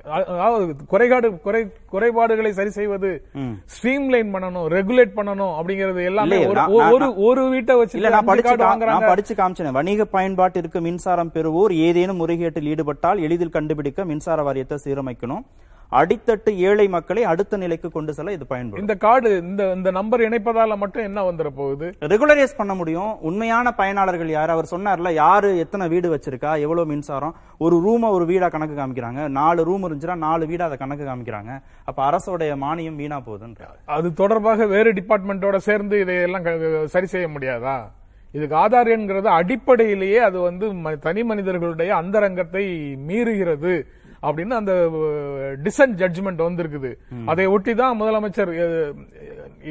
குறைகாடு 0.87 1.41
குறை 1.41 1.67
குறைபாடுகளை 1.85 2.51
சரி 2.51 2.69
செய்வது 2.69 3.25
ம். 3.33 3.51
ஸ்ட்ரீம்லைன் 3.65 4.33
பண்ணணும் 4.33 4.65
ரெகுலேட் 4.67 5.11
பண்ணணும் 5.15 5.53
அப்படிங்கிறது 5.59 6.03
எல்லாமே 6.03 6.45
ஒரு- 6.45 7.15
ஒரு- 7.17 7.49
வீட்டை 7.49 7.75
வச்சு 7.75 7.97
இல்ல 7.97 8.09
நான் 8.09 8.25
படிச்சு 8.25 8.57
நான் 8.57 9.05
படிச்சு 9.05 9.35
காமிச்சேன். 9.35 9.71
வணிக 9.71 10.05
பயன்பாட்டிற்கு 10.13 10.81
மின்சாரம் 10.81 11.31
பெறுவோர் 11.33 11.73
ஏதேனும் 11.73 12.27
முறைகேட்டில் 12.27 12.63
ஈடுபட்டால் 12.63 13.19
எளிதில் 13.19 13.49
கண்டுபிடிக்க 13.49 14.05
மின்சார 14.05 14.43
வாரியத்தை 14.43 14.77
சீரமைக்கணும். 14.83 15.45
அடித்தட்டு 15.99 16.51
ஏழை 16.67 16.85
மக்களை 16.95 17.23
அடுத்த 17.31 17.57
நிலைக்கு 17.63 17.87
கொண்டு 17.95 18.11
செல்ல 18.17 18.35
இது 18.37 18.45
பயன்படும். 18.51 18.83
இந்த 18.83 18.95
கார்டு 19.05 19.29
இந்த 19.49 19.63
இந்த 19.77 19.89
நம்பர் 19.97 20.21
இணைப்பதால 20.27 20.77
மட்டும் 20.83 21.05
என்ன 21.09 21.19
வந்துட 21.29 21.49
போகுது? 21.59 21.87
ரெகுலரைஸ் 22.13 22.57
பண்ண 22.59 22.73
முடியும். 22.81 23.11
உண்மையான 23.29 23.73
பயனாளர்கள் 23.79 24.31
யார்? 24.37 24.53
அவர் 24.55 24.71
சொன்னார்ல 24.73 25.11
யாரு 25.23 25.51
எத்தனை 25.65 25.87
வீடு 25.93 26.09
வச்சிருக்கா 26.15 26.53
எவ்வளவு 26.65 26.89
மின்சாரம்? 26.91 27.35
ஒரு 27.65 27.77
ரூம 27.87 28.11
ஒரு 28.17 28.27
வீடா 28.31 28.49
கணக்கு 28.55 28.77
காமிக்கிறாங்க. 28.81 29.21
நாலு 29.39 29.61
ரூம் 29.69 29.85
இருந்துச்சுன்னா 29.87 30.19
நாலு 30.27 30.43
வீடா 30.51 30.65
அதை 30.69 30.77
கணக்கு 30.83 31.05
காமிக்கிறாங்க. 31.11 31.53
அப்ப 31.89 31.99
அரசோடைய 32.09 32.55
மானியம் 32.65 32.99
வீணா 33.03 33.19
போகுதுன்ற 33.29 33.71
அது 33.97 34.07
தொடர்பாக 34.21 34.65
வேறு 34.75 34.91
டிபார்ட்மெண்டோட 34.99 35.57
சேர்ந்து 35.69 35.97
இதையெல்லாம் 36.05 36.47
சரி 36.95 37.09
செய்ய 37.15 37.27
முடியாதா? 37.37 37.77
இதுக்கு 38.37 38.55
ஆதார் 38.63 38.89
என்கிறது 38.95 39.27
அடிப்படையிலேயே 39.37 40.19
அது 40.27 40.37
வந்து 40.39 40.65
தனி 41.05 41.21
மனிதர்களுடைய 41.31 41.89
அந்தரங்கத்தை 42.01 42.63
மீறுகிறது. 43.07 43.73
அப்படின்னு 44.23 44.53
அந்த 44.53 44.73
டிசன்ட் 45.65 45.95
ஜட்ஜ்மெண்ட் 46.01 46.41
வந்திருக்குது. 46.47 46.91
அதை 47.31 47.45
ஒட்டி 47.47 47.73
தான் 47.75 47.97
முதலமைச்சர் 48.01 48.51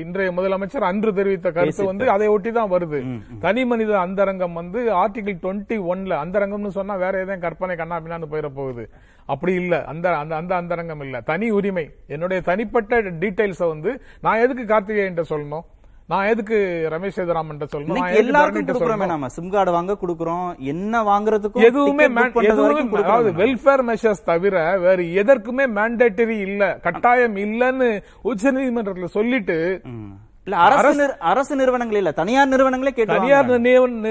இன்றைய 0.03 0.31
முதலமைச்சர் 0.37 0.89
அன்று 0.89 1.11
தெரிவித்த 1.15 1.49
கருத்து 1.51 1.83
வந்து 1.91 2.05
அதை 2.15 2.27
ஒட்டி 2.29 2.51
தான் 2.51 2.71
வருது 2.71 2.99
தனி 3.45 3.65
மனித 3.65 3.93
அந்தரங்கம் 3.99 4.59
வந்து 4.61 4.81
ஆர்டிகிள் 5.03 5.39
டுவெண்ட்டி 5.45 5.77
ஒன்ல 5.93 6.19
அந்தரங்கம்னு 6.25 6.73
சொன்னா 6.79 6.95
வேற 7.05 7.15
எதையும் 7.25 7.45
கற்பனை 7.47 7.77
கண்ணாபின்னான்னு 7.77 8.31
போயிட 8.33 8.49
போகுது. 8.59 8.85
அப்படி 9.29 9.53
இல்ல. 9.55 9.75
அந்த 9.85 10.07
அந்த 10.17 10.35
அந்த 10.37 10.53
அந்தரங்கம் 10.55 11.03
இல்ல. 11.07 11.21
தனி 11.21 11.51
உரிமை. 11.51 11.85
என்னுடைய 12.09 12.41
தனிப்பட்ட 12.43 12.93
டீடைல்ஸ 13.23 13.63
வந்து 13.75 13.91
நான் 14.23 14.43
எதுக்கு 14.45 14.65
கார்த்திகேயன்ட்ட 14.73 15.25
சொல்லணும்? 15.33 15.67
நான் 16.11 16.29
எதுக்கு 16.31 16.57
ரமேஷ் 16.92 17.16
சேதுராமன் 17.16 17.61
சொல்லணும் 17.66 18.07
எல்லாருக்கும் 18.20 18.66
கொடுக்குறோமே? 18.68 19.07
நாம 19.11 19.29
சிம் 19.35 19.51
கார்டு 19.53 19.73
வாங்க 19.75 19.92
கொடுக்குறோம் 20.01 20.46
என்ன 20.70 21.03
வாங்குறதுக்கும் 21.09 21.66
எதுவுமே 21.66 22.07
எதுவுமே 22.44 22.83
அதாவது. 23.03 23.31
வெல்ஃபேர் 23.40 23.85
மெஷர்ஸ் 23.88 24.25
தவிர 24.27 24.55
வேற 24.83 24.99
எதற்குமே 25.20 25.66
மேண்டேட்டரி 25.77 26.38
இல்ல 26.46 26.62
கட்டாயம் 26.87 27.37
இல்லன்னு 27.44 27.88
உச்சநீதிமன்றத்துல 28.31 29.11
சொல்லிட்டு 29.16 29.59
ம். 29.90 30.11
இல்ல 30.46 30.57
அரசு 30.66 31.05
அரசு 31.31 31.55
நிறுவனங்கள் 31.57 32.01
இல்ல 32.01 32.12
தனியார் 32.18 32.53
நிறுவனங்களே 32.53 32.92
கேட்டு 32.92 33.14
தனியார் 33.14 33.51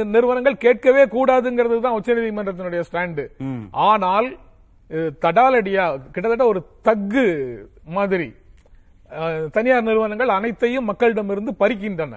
நிறுவனங்கள் 0.10 0.58
கேட்கவே 0.64 1.04
கூடாதுங்கிறது 1.14 1.80
தான் 1.82 1.98
உச்சநீதிமன்றத்தினுடைய 1.98 2.84
ஸ்டாண்டு 2.88 3.26
ம். 3.48 3.64
ஆனால் 3.90 4.30
தடாலடியா 5.22 5.84
கிட்டத்தட்ட 6.08 6.46
ஒரு 6.48 6.60
தக்கு 6.86 7.26
மாதிரி 7.94 8.28
தனியார் 9.52 9.84
நிறுவனங்கள் 9.84 10.30
அனைத்தையும் 10.30 10.90
மக்களிடமிருந்து 10.90 11.54
பறிக்கின்றன. 11.60 12.16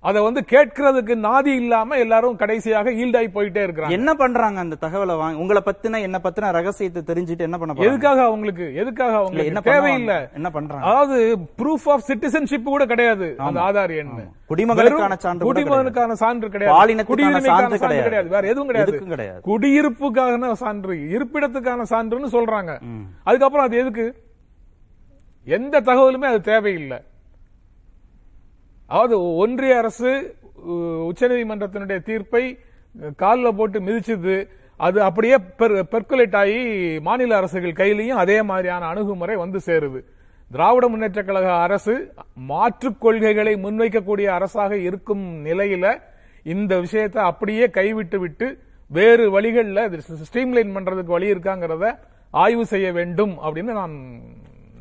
அதை 0.00 0.22
வந்து 0.22 0.44
கேட்கறதுக்கு 0.50 1.14
நாதி 1.24 1.52
இல்லாம 1.60 1.96
எல்லாரும் 1.96 2.36
கடைசியாக 2.36 2.90
ஈல்டாகி 2.90 3.28
போயிட்டே 3.34 3.62
இருக்கிறாங்க. 3.66 3.88
என்ன 3.88 4.14
பண்றாங்க 4.14 4.60
அந்த 4.60 4.76
தகவலை 4.80 5.16
வாங்கி 5.16 5.40
உங்களை 5.40 5.62
பத்தின 5.64 6.00
என்ன 6.00 6.20
பத்தின 6.22 6.50
ரகசியத்தை 6.50 7.02
தெரிஞ்சுட்டு 7.02 7.38
என்ன 7.38 7.58
பண்ண 7.58 7.74
எதுக்காக 7.74 8.22
அவங்களுக்கு 8.22 8.74
எதுக்காக 8.74 9.26
இல்ல, 9.30 9.42
என்ன? 9.42 9.60
தேவையில்லை? 9.60 10.28
என்ன 10.34 10.50
பண்றாங்க? 10.50 10.86
அதாவது 10.86 11.38
ப்ரூஃப் 11.62 11.88
ஆஃப் 11.94 12.04
சிட்டிசன்ஷிப் 12.08 12.62
கூட 12.62 12.86
கிடையாது 12.86 13.34
அந்த 13.38 13.60
ஆதார் 13.60 13.96
எண். 13.96 14.12
குடிமகனுக்கான 14.48 15.16
சான்று 15.18 15.44
கூட 15.44 15.60
குடிமகனுக்கான 15.60 16.12
சான்று 16.12 16.50
கிடையாது. 16.50 17.04
குடியுரிமைக்கான 17.10 17.46
சான்று 17.46 17.78
கிடையாது. 17.78 18.28
வேற 18.28 18.48
எதுவும் 18.48 18.66
கிடையாது. 18.66 19.40
குடியிருப்புக்கான 19.46 20.52
சான்று 20.52 20.94
இருப்பிடத்துக்கான 21.16 21.82
சான்றுன்னு 21.90 22.30
சொல்றாங்க. 22.36 22.78
அதுக்கப்புறம் 23.24 23.66
அது 23.66 23.78
எதுக்கு? 23.78 24.24
எந்த 25.46 25.80
தகவலுமே 25.88 26.26
அது 26.32 26.40
தேவையில்லை. 26.52 26.98
அதாவது 28.90 29.16
ஒன்றிய 29.42 29.78
அரசு 29.82 30.10
உச்சநீதிமன்றத்தினுடைய 31.10 31.98
தீர்ப்பை 32.08 32.44
காலில் 33.22 33.56
போட்டு 33.58 33.78
மிதிச்சது 33.86 34.36
அது 34.80 34.98
அப்படியே 35.08 35.36
பெர்குலேட் 35.92 36.36
ஆகி 36.40 36.58
மாநில 37.06 37.36
அரசுகள் 37.40 37.78
கையிலையும் 37.80 38.20
அதே 38.22 38.38
மாதிரியான 38.50 38.86
அணுகுமுறை 38.92 39.36
வந்து 39.42 39.58
சேருது. 39.68 40.00
திராவிட 40.50 40.84
முன்னேற்ற 40.92 41.20
கழக 41.28 41.48
அரசு 41.66 41.94
மாற்றுக் 42.50 43.00
கொள்கைகளை 43.04 43.54
முன்வைக்கக்கூடிய 43.64 44.26
அரசாக 44.38 44.72
இருக்கும் 44.88 45.24
நிலையில 45.46 45.86
இந்த 46.54 46.72
விஷயத்தை 46.84 47.20
அப்படியே 47.30 47.66
கைவிட்டு 47.78 48.18
விட்டு 48.24 48.48
வேறு 48.90 49.24
வழிகள்ல 49.36 49.80
ஸ்ட்ரீம்லைன் 50.26 50.74
பண்றதுக்கு 50.76 51.16
வழி 51.16 51.32
இருக்காங்கிறத 51.34 51.86
ஆய்வு 52.34 52.64
செய்ய 52.72 52.88
வேண்டும் 52.98 53.34
அப்படின்னு 53.44 53.72
நான் 53.80 53.96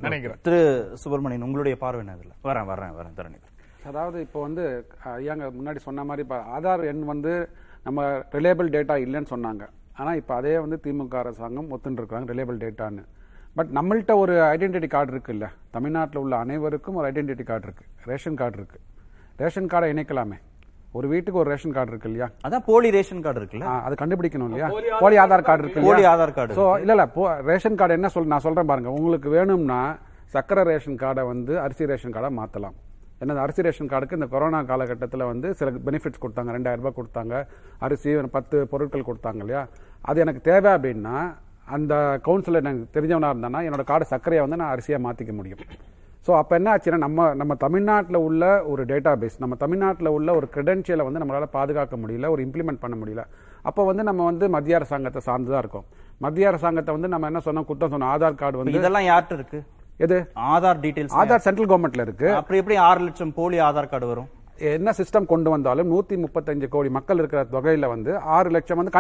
நினைக்கிறேன். 0.08 0.40
திரு 0.48 0.62
சுப்பிரமணியன் 1.02 1.46
உங்களுடைய 1.48 1.76
பார்வை 1.84 2.02
என்ன 2.04 2.16
இதுல? 2.20 2.34
வரேன் 2.48 2.68
வரேன் 2.72 2.96
வரேன் 3.00 3.18
தரணி 3.20 3.40
அதாவது 3.90 4.18
இப்போ 4.26 4.40
வந்து 4.48 4.64
ஐயாங்க 5.16 5.48
முன்னாடி 5.58 5.80
சொன்ன 5.88 6.04
மாதிரி 6.10 6.24
இப்போ 6.26 6.38
ஆதார் 6.56 6.84
எண் 6.92 7.04
வந்து 7.14 7.34
நம்ம 7.88 8.06
ரிலேபிள் 8.38 8.70
டேட்டா 8.76 8.96
இல்லைன்னு 9.06 9.32
சொன்னாங்க. 9.34 9.64
ஆனால் 10.00 10.20
இப்போ 10.22 10.34
அதே 10.40 10.54
வந்து 10.64 10.78
திமுக 10.86 11.18
அரசாங்கம் 11.24 11.70
ஒத்துன்னு 11.76 12.02
இருக்காங்க 12.02 12.34
ரிலேபிள் 12.34 12.58
டேட்டான்னு 12.64 13.04
பட் 13.58 13.70
நம்மள்ட்ட 13.78 14.14
ஒரு 14.22 14.34
ஐடென்டிட்டி 14.54 14.88
கார்டு 14.94 15.12
இருக்குல்ல. 15.14 15.46
தமிழ்நாட்டில் 15.76 16.22
உள்ள 16.24 16.36
அனைவருக்கும் 16.46 16.98
ஒரு 17.00 17.08
ஐடென்டிட்டி 17.12 17.44
கார்டு 17.50 17.66
இருக்கு. 17.68 17.86
ரேஷன் 18.10 18.40
கார்டு 18.42 18.58
இருக்கு. 18.60 18.80
ரேஷன் 19.42 19.70
கார்டை 19.74 19.90
இணைக்கலாமே. 19.94 20.38
ஒரு 20.98 21.08
வீட்டுக்கு 21.12 21.40
ஒரு 21.42 21.50
ரேஷன் 21.54 21.76
கார்டு 21.76 21.92
இருக்கு 21.94 22.10
இல்லையா? 22.10 22.28
அதான் 22.48 22.66
போலி 22.68 22.90
ரேஷன் 22.96 23.24
கார்டு 23.26 23.40
இருக்குல்ல? 23.42 23.68
அது 23.86 23.96
கண்டுபிடிக்கணும் 24.02 24.50
இல்லையா? 24.50 24.68
போலி 25.04 25.18
ஆதார் 25.24 25.46
கார்டு 25.48 25.64
இருக்கு 25.64 25.86
போலி? 25.88 26.04
ஆதார் 26.12 26.34
கார்டு 26.38 26.58
சோ 26.60 26.66
இல்ல 26.84 26.96
இல்ல 26.96 27.06
ரேஷன் 27.52 27.78
கார்டு 27.80 27.98
என்ன 28.00 28.10
சொல் 28.16 28.34
நான் 28.34 28.46
சொல்றேன் 28.48 28.70
பாருங்க. 28.72 28.92
உங்களுக்கு 28.98 29.30
வேணும்னா 29.38 29.80
சக்கரை 30.36 30.64
ரேஷன் 30.72 31.00
கார்டை 31.04 31.24
வந்து 31.32 31.54
அரிசி 31.64 31.90
ரேஷன் 31.92 32.14
கார்டை 32.16 32.30
மாத்தலாம். 32.42 32.76
என்னது 33.24 33.42
அரிசி 33.46 33.66
ரேஷன் 33.68 33.90
கார்டுக்கு 33.92 34.18
இந்த 34.20 34.28
கொரோனா 34.36 34.60
காலகட்டத்தில் 34.72 35.30
வந்து 35.32 35.48
சில 35.60 35.70
பெனிஃபிட்ஸ் 35.88 36.22
கொடுத்தாங்க. 36.24 36.54
ரெண்டாயிரம் 36.58 36.84
ரூபாய் 36.84 36.98
கொடுத்தாங்க. 37.00 37.36
அரிசி 37.88 38.14
பத்து 38.38 38.56
பொருட்கள் 38.72 39.08
கொடுத்தாங்க 39.10 39.42
இல்லையா? 39.46 39.64
அது 40.10 40.24
எனக்கு 40.26 40.42
தேவை 40.50 40.72
அப்படின்னா 40.78 41.18
அந்த 41.76 41.94
கவுன்சிலர் 42.26 42.64
எனக்கு 42.66 42.96
தெரிஞ்சவனா 42.96 43.30
இருந்தானா 43.34 43.62
என்னோட 43.68 43.86
கார்டு 43.92 44.12
சர்க்கரையை 44.14 44.42
வந்து 44.46 44.60
நான் 44.62 44.74
அரிசியா 44.76 45.00
மாத்திக்க 45.08 45.34
முடியும். 45.40 45.64
ஸோ 46.28 46.32
அப்போ 46.42 46.54
என்ன 46.58 46.70
ஆச்சுன்னா 46.74 47.00
நம்ம 47.06 47.26
நம்ம 47.40 47.54
தமிழ்நாட்டில் 47.64 48.18
உள்ள 48.28 48.44
ஒரு 48.72 48.84
டேட்டா 48.92 49.12
பேஸ் 49.22 49.36
நம்ம 49.44 49.56
தமிழ்நாட்டில் 49.64 50.10
உள்ள 50.18 50.30
ஒரு 50.40 50.48
கிரெடென்ஷியலை 50.54 51.04
வந்து 51.08 51.22
நம்மளால 51.22 51.48
பாதுகாக்க 51.58 51.96
முடியல 52.04 52.30
ஒரு 52.36 52.42
இம்ப்ளிமெண்ட் 52.46 52.82
பண்ண 52.84 52.96
முடியல. 53.02 53.24
அப்போ 53.70 53.82
வந்து 53.90 54.04
நம்ம 54.10 54.24
வந்து 54.30 54.46
மத்திய 54.56 54.80
அரசாங்கத்தை 54.80 55.22
சார்ந்து 55.28 55.52
தான் 55.54 55.64
இருக்கோம். 55.64 55.86
மத்திய 56.26 56.48
அரசாங்கத்தை 56.52 56.94
வந்து 56.96 57.12
நம்ம 57.14 57.28
என்ன 57.32 57.42
சொன்னோம்? 57.48 57.68
குற்றம் 57.70 57.92
சொன்னோம். 57.94 58.14
ஆதார் 58.16 58.40
கார்டு 58.42 58.60
வந்து 58.60 58.80
இதெல்லாம் 58.80 59.08
யார்கிட்ட 59.10 59.38
இருக்கு? 59.40 59.60
எது? 60.06 60.18
ஆதார் 60.54 60.82
டீடைல்ஸ் 60.86 61.16
ஆதார் 61.22 61.46
சென்ட்ரல் 61.46 61.70
கவர்மெண்ட்ல 61.72 62.06
இருக்கு. 62.08 62.28
அப்படி 62.40 62.60
எப்படி 62.62 62.78
ஆறு 62.90 63.02
லட்சம் 63.08 63.36
போலி 63.40 63.60
ஆதார் 63.68 63.92
கார்டு 63.94 64.10
வரும்? 64.14 64.30
என்ன 64.60 64.90
சிஸ்டம் 64.98 65.26
கொண்டு 65.32 65.50
வந்தாலும் 65.50 65.90
நூத்தி 65.94 66.16
முப்பத்தஞ்சு 66.24 66.68
கோடி 66.74 66.90
மக்கள் 66.90 67.20
இருக்கிற 67.22 67.46
தொகையில 67.54 67.88
வந்து 67.94 68.12
ஆறு 68.36 68.50
லட்சம் 68.56 68.80
வந்து 68.80 68.94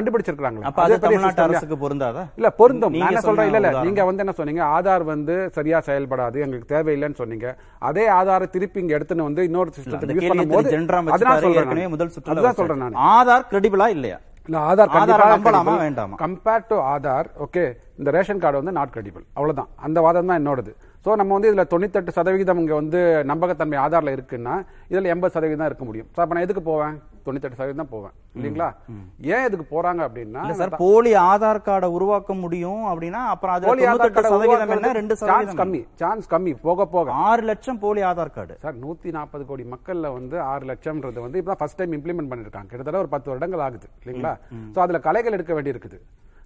அரசுக்கு 1.45 1.77
பொருந்தாதா? 1.83 2.23
இல்ல 2.39 2.49
பொருந்தும். 2.59 2.95
நான் 3.01 3.09
என்ன 3.09 3.21
சொல்றேன் 3.21 3.49
இல்ல. 3.49 3.71
நீங்க 3.87 4.05
வந்து 4.09 4.23
என்ன 4.25 4.33
சொன்னீங்க? 4.39 4.63
ஆதார் 4.77 5.03
வந்து 5.03 5.35
சரியா 5.57 5.79
செயல்படாது 5.87 6.43
எங்களுக்கு 6.45 6.73
தேவையில்லைன்னு 6.75 7.19
சொன்னீங்க. 7.21 7.47
அதே 7.89 8.05
ஆதாரை 8.19 8.47
திருப்பி 8.55 8.79
இங்க 8.83 8.97
எடுத்துன்னு 8.97 9.27
வந்து 9.29 9.45
இன்னொரு 9.49 9.71
சிஸ்டத்துக்கு 9.77 10.17
யூஸ் 10.19 10.31
பண்ணும்போது 10.33 10.73
சொல்றேன் 10.75 11.69
நான். 11.71 11.93
முதல் 11.95 12.57
சொல்றேன் 12.61 12.99
ஆதார் 13.15 13.47
கிரெடிபிளா 13.53 13.87
இல்லையா? 13.97 14.19
இல்ல 14.47 14.57
ஆதார் 14.71 14.91
ஆதாரை 15.01 15.27
நம்பலாமா 15.35 15.75
வேண்டாமா? 15.85 16.17
கம்பேர்ட் 16.25 16.67
டு 16.71 16.75
ஆதார் 16.93 17.29
ஓகே 17.45 17.63
இந்த 17.99 18.09
ரேஷன் 18.17 18.41
கார்டு 18.43 18.59
வந்து 18.61 18.75
நாட் 18.79 18.93
கிரெடிபிள் 18.95 19.23
அவ்வளவுதான். 19.37 19.69
அந்த 19.87 20.01
வாதம் 20.05 20.29
தான் 20.31 20.39
என்னோடது. 20.41 20.73
சோ 21.05 21.15
நம்ம 21.19 21.31
வந்து 21.37 21.49
இதுல 21.49 21.63
தொண்ணூத்தெட்டு 21.71 22.11
சதவிகிதம் 22.17 22.59
இங்க 22.61 22.73
வந்து 22.81 22.99
நம்பகத்தன்மை 23.31 23.77
ஆதார்ல 23.81 24.13
இருக்குன்னா 24.15 24.53
இதுல 24.91 25.11
எண்பது 25.13 25.33
சதவீதம் 25.35 25.61
தான் 25.61 25.69
இருக்க 25.71 25.85
முடியும். 25.89 26.07
சோ 26.15 26.19
அப்ப 26.23 26.35
நான் 26.35 26.45
எதுக்கு 26.45 26.63
போவேன்? 26.69 26.95
தொண்ணூத்தெட்டு 27.25 27.57
சதவீதம் 27.59 27.81
தான் 27.81 27.91
போவேன். 27.93 28.13
இல்லீங்களா? 28.37 28.69
ஏன் 29.35 29.45
இதுக்கு 29.47 29.65
போறாங்க 29.73 30.01
அப்படின்னா 30.07 30.41
சார் 30.61 30.73
போலி 30.83 31.11
ஆதார் 31.29 31.61
கார்டை 31.67 31.89
உருவாக்க 31.97 32.33
முடியும் 32.41 32.83
அப்படின்னா 32.91 33.21
அப்புறம் 33.33 33.55
அது 33.57 33.69
போலி 33.69 33.87
ஆதார் 33.91 34.13
98 34.15 34.15
கார்டை 34.17 34.33
சதவீதம் 34.33 34.75
என்ன? 34.77 34.93
ரெண்டு 34.99 35.17
சான்ஸ் 35.21 35.31
சதவீதம் 35.31 35.61
கம்மி 35.61 35.81
சான்ஸ் 36.01 36.31
கம்மி 36.33 36.53
போக 36.67 36.89
போக. 36.95 37.13
ஆறு 37.29 37.45
லட்சம் 37.51 37.81
போலி 37.85 38.03
ஆதார் 38.09 38.35
கார்டு. 38.37 38.57
சார் 38.65 38.81
நூத்தி 38.83 39.15
நாற்பது 39.19 39.45
கோடி 39.51 39.65
மக்கள்ல 39.75 40.13
வந்து 40.17 40.37
ஆறு 40.51 40.65
லட்சம்ன்றது 40.73 41.25
வந்து 41.27 41.39
இப்பதான் 41.41 41.61
ஃபர்ஸ்ட் 41.63 41.81
டைம் 41.81 41.97
இம்ப்ளிமெண்ட் 41.99 42.31
பண்ணிருக்காங்க. 42.33 42.69
கிட்டத்தட்ட 42.73 43.03
ஒரு 43.05 43.13
பத்து 43.15 43.29
வருடங்கள் 43.33 43.65
ஆகுது 43.69 43.89
இல்லைங்களா? 44.03 44.35
சோ 44.75 44.81
அதுல 44.87 45.01
கலைகள் 45.09 45.37
எடுக்க 45.39 45.53
வேண்டி 45.59 45.75
இருக்குது 45.75 45.99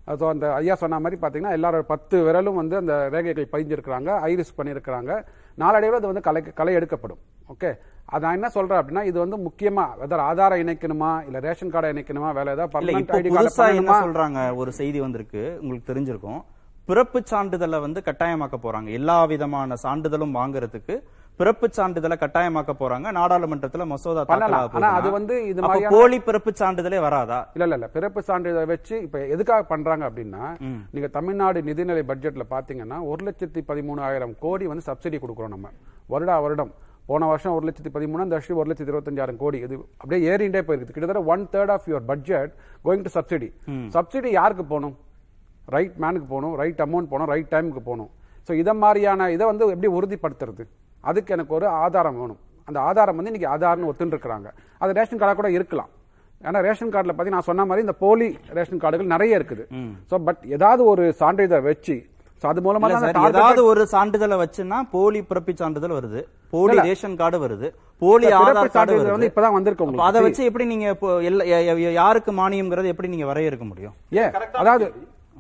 ஸோ 0.08 0.26
அந்த 0.34 0.46
ஐயா 0.60 0.76
சொன்ன 0.84 1.00
மாதிரி 1.04 1.18
பார்த்தீங்கன்னா 1.22 1.56
எல்லாரோட 1.58 1.84
பத்து 1.92 2.18
விரலும் 2.28 2.60
வந்து 2.62 2.76
அந்த 2.82 2.94
ரேகைகள் 3.16 3.52
பதிஞ்சிருக்கிறாங்க 3.54 4.10
ஐரிஸ் 4.30 4.58
பண்ணியிருக்கிறாங்க 4.60 5.12
நாளடைவில் 5.58 6.00
அது 6.00 6.12
வந்து 6.12 6.26
கலை 6.28 6.42
கலை 6.60 6.74
எடுக்கப்படும். 6.80 7.20
ஓகே 7.54 7.70
அது 8.14 8.24
நான் 8.26 8.38
என்ன 8.38 8.50
சொல்றேன் 8.56 8.80
அப்படின்னா 8.82 9.04
இது 9.10 9.18
வந்து 9.24 9.38
முக்கியமா 9.48 9.86
அதாவது 9.94 10.24
ஆதாரம் 10.30 10.62
இணைக்கணுமா 10.64 11.12
இல்ல 11.28 11.40
ரேஷன் 11.48 11.74
கார்டை 11.74 11.90
இணைக்கணுமா 11.94 12.30
வேற 12.38 12.48
ஏதாவது 12.56 12.74
பர்மனன்ட் 12.76 13.14
ஐடி 13.18 13.32
கார்டு 13.36 14.06
சொல்றாங்க 14.06 14.42
ஒரு 14.62 14.72
செய்தி 14.80 15.00
வந்திருக்கு 15.06 15.44
உங்களுக்கு 15.62 15.90
தெரிஞ்சிருக்கும். 15.92 16.42
பிறப்பு 16.90 17.20
சான்றிதழை 17.32 17.80
வந்து 17.86 18.00
கட்டாயமாக்க 18.08 18.58
போறாங்க. 18.66 18.90
எல்லா 19.00 19.18
விதமான 19.32 19.76
சான்றிதழும் 19.86 20.38
வாங்குறதுக்கு 20.40 20.96
பிறப்பு 21.40 21.68
சான்றிதழை 21.78 22.16
கட்டாயமாக்க 22.22 22.72
போறாங்க. 22.80 23.08
நாடாளுமன்றத்துல 23.18 23.86
மசோதா 23.86 24.24
பண்ணலாம். 24.24 24.72
அது 25.00 25.10
வந்து 25.12 25.36
இது 25.48 25.62
மாதிரியான- 25.62 25.96
போலி 25.96 26.20
பிறப்பு 26.20 26.52
சான்றிதழே 26.54 27.00
வராதா? 27.00 27.38
இல்ல 27.54 27.64
இல்ல 27.64 27.74
இல்ல. 27.74 27.88
பிறப்பு 27.88 28.22
சான்றிதழ் 28.22 28.66
வச்சு 28.66 29.02
இப்ப 29.02 29.28
எதுக்காக 29.28 29.64
பண்றாங்க 29.64 30.10
அப்படின்னா 30.10 30.44
நீங்க 30.92 31.08
தமிழ்நாடு 31.18 31.62
நிதிநிலை 31.62 32.04
பட்ஜெட்ல 32.12 32.46
பாத்தீங்கன்னா 32.50 32.98
ஒரு 33.12 33.22
லட்சத்தி 33.26 33.62
பதிமூணாயிரம் 33.68 34.36
கோடி 34.40 34.68
வந்து 34.68 34.84
சப்சிடி 34.86 35.20
கொடுக்குறோம் 35.20 35.54
நம்ம. 35.56 35.68
வருடா 36.10 36.42
வருடம். 36.42 36.74
போன 37.06 37.26
வருஷம் 37.26 37.54
ஒரு 37.54 37.66
லட்சத்தி 37.68 37.96
பதிமூணு 37.96 38.24
இந்த 38.26 38.36
வருஷம் 38.36 38.58
ஒரு 38.58 38.70
லட்சத்தி 38.72 38.90
இருபத்தஞ்சாயிரம் 38.92 39.38
கோடி. 39.38 39.58
இது 39.60 39.76
அப்படியே 39.98 40.30
ஏறிண்டே 40.30 40.62
போயிருக்கு 40.62 40.92
கிட்டத்தட்ட 40.96 41.24
one 41.24 41.48
third 41.52 41.72
of 41.72 41.88
your 41.88 42.06
budget 42.08 42.52
going 42.86 43.06
to 43.06 43.14
subsidy 43.16 43.48
subsidy 43.94 44.28
யாருக்கு 44.28 44.66
போகணும்? 44.66 44.98
ரைட் 45.66 45.96
மேனுக்கு 46.02 46.28
போகணும். 46.34 46.56
ரைட் 46.56 46.80
அமௌண்ட் 46.80 47.10
போகணும். 47.14 47.30
ரைட் 47.34 47.52
டைமுக்கு 47.52 47.80
போகணும். 47.90 48.10
ஸோ 48.48 48.54
இதை 48.54 48.74
மாதிரியான 48.74 49.32
இதை 49.32 49.46
வந்து 49.46 49.66
எப்படி 49.70 49.90
உறுதிப்படுத்துறது? 49.94 50.64
அதுக்கு 51.04 51.34
எனக்கு 51.36 51.56
ஒரு 51.60 51.68
ஆதாரம் 51.84 52.20
வேணும். 52.22 52.40
அந்த 52.68 52.80
ஆதாரம் 52.90 53.18
வந்து 53.20 53.32
இன்னைக்கு 53.32 53.52
ஆதார்னு 53.56 53.90
ஒத்துன்னு 53.92 54.52
அது 54.82 54.98
ரேஷன் 55.00 55.20
கார்டாக 55.22 55.38
கூட 55.40 55.50
இருக்கலாம். 55.58 55.90
ஏன்னா 56.48 56.60
ரேஷன் 56.68 56.94
கார்டில் 56.94 57.18
பத்தி 57.18 57.32
நான் 57.36 57.48
சொன்ன 57.48 57.66
மாதிரி 57.70 57.86
இந்த 57.86 57.96
போலி 58.04 58.28
ரேஷன் 58.58 58.82
கார்டுகள் 58.84 59.14
நிறைய 59.16 59.40
இருக்குது. 59.40 59.64
ஸோ 60.12 60.18
பட் 60.28 60.42
ஏதாவது 60.56 60.82
ஒரு 60.92 61.06
சான்றிதழ் 61.22 61.68
வச்சு 61.72 61.98
சோ 62.42 62.46
அது 62.52 62.60
மூலமா 62.66 62.90
ஏதாவது 63.30 63.62
ஒரு 63.72 63.82
சான்றிதழை 63.94 64.36
வச்சுன்னா 64.42 64.78
போலி 64.94 65.20
பிறப்பு 65.30 65.54
சான்றிதழ் 65.62 65.96
வருது. 65.98 66.22
போலி. 66.54 66.76
ரேஷன் 66.90 67.18
கார்டு 67.22 67.38
வருது. 67.46 67.68
போலி 68.02 68.28
ஆதார் 68.42 68.70
கார்டு 68.76 68.94
வந்து 69.16 69.30
இப்பதான் 69.32 69.56
உங்களுக்கு. 69.86 70.06
அதை 70.10 70.20
வச்சு 70.26 70.48
எப்படி 70.50 70.66
நீங்க 70.74 70.86
யாருக்கு 72.02 72.34
மானியம்ங்கிறது 72.42 72.92
எப்படி 72.94 73.12
நீங்க 73.14 73.28
வரையறுக்க 73.32 73.66
முடியும்? 73.72 73.96
அதாவது 74.62 74.88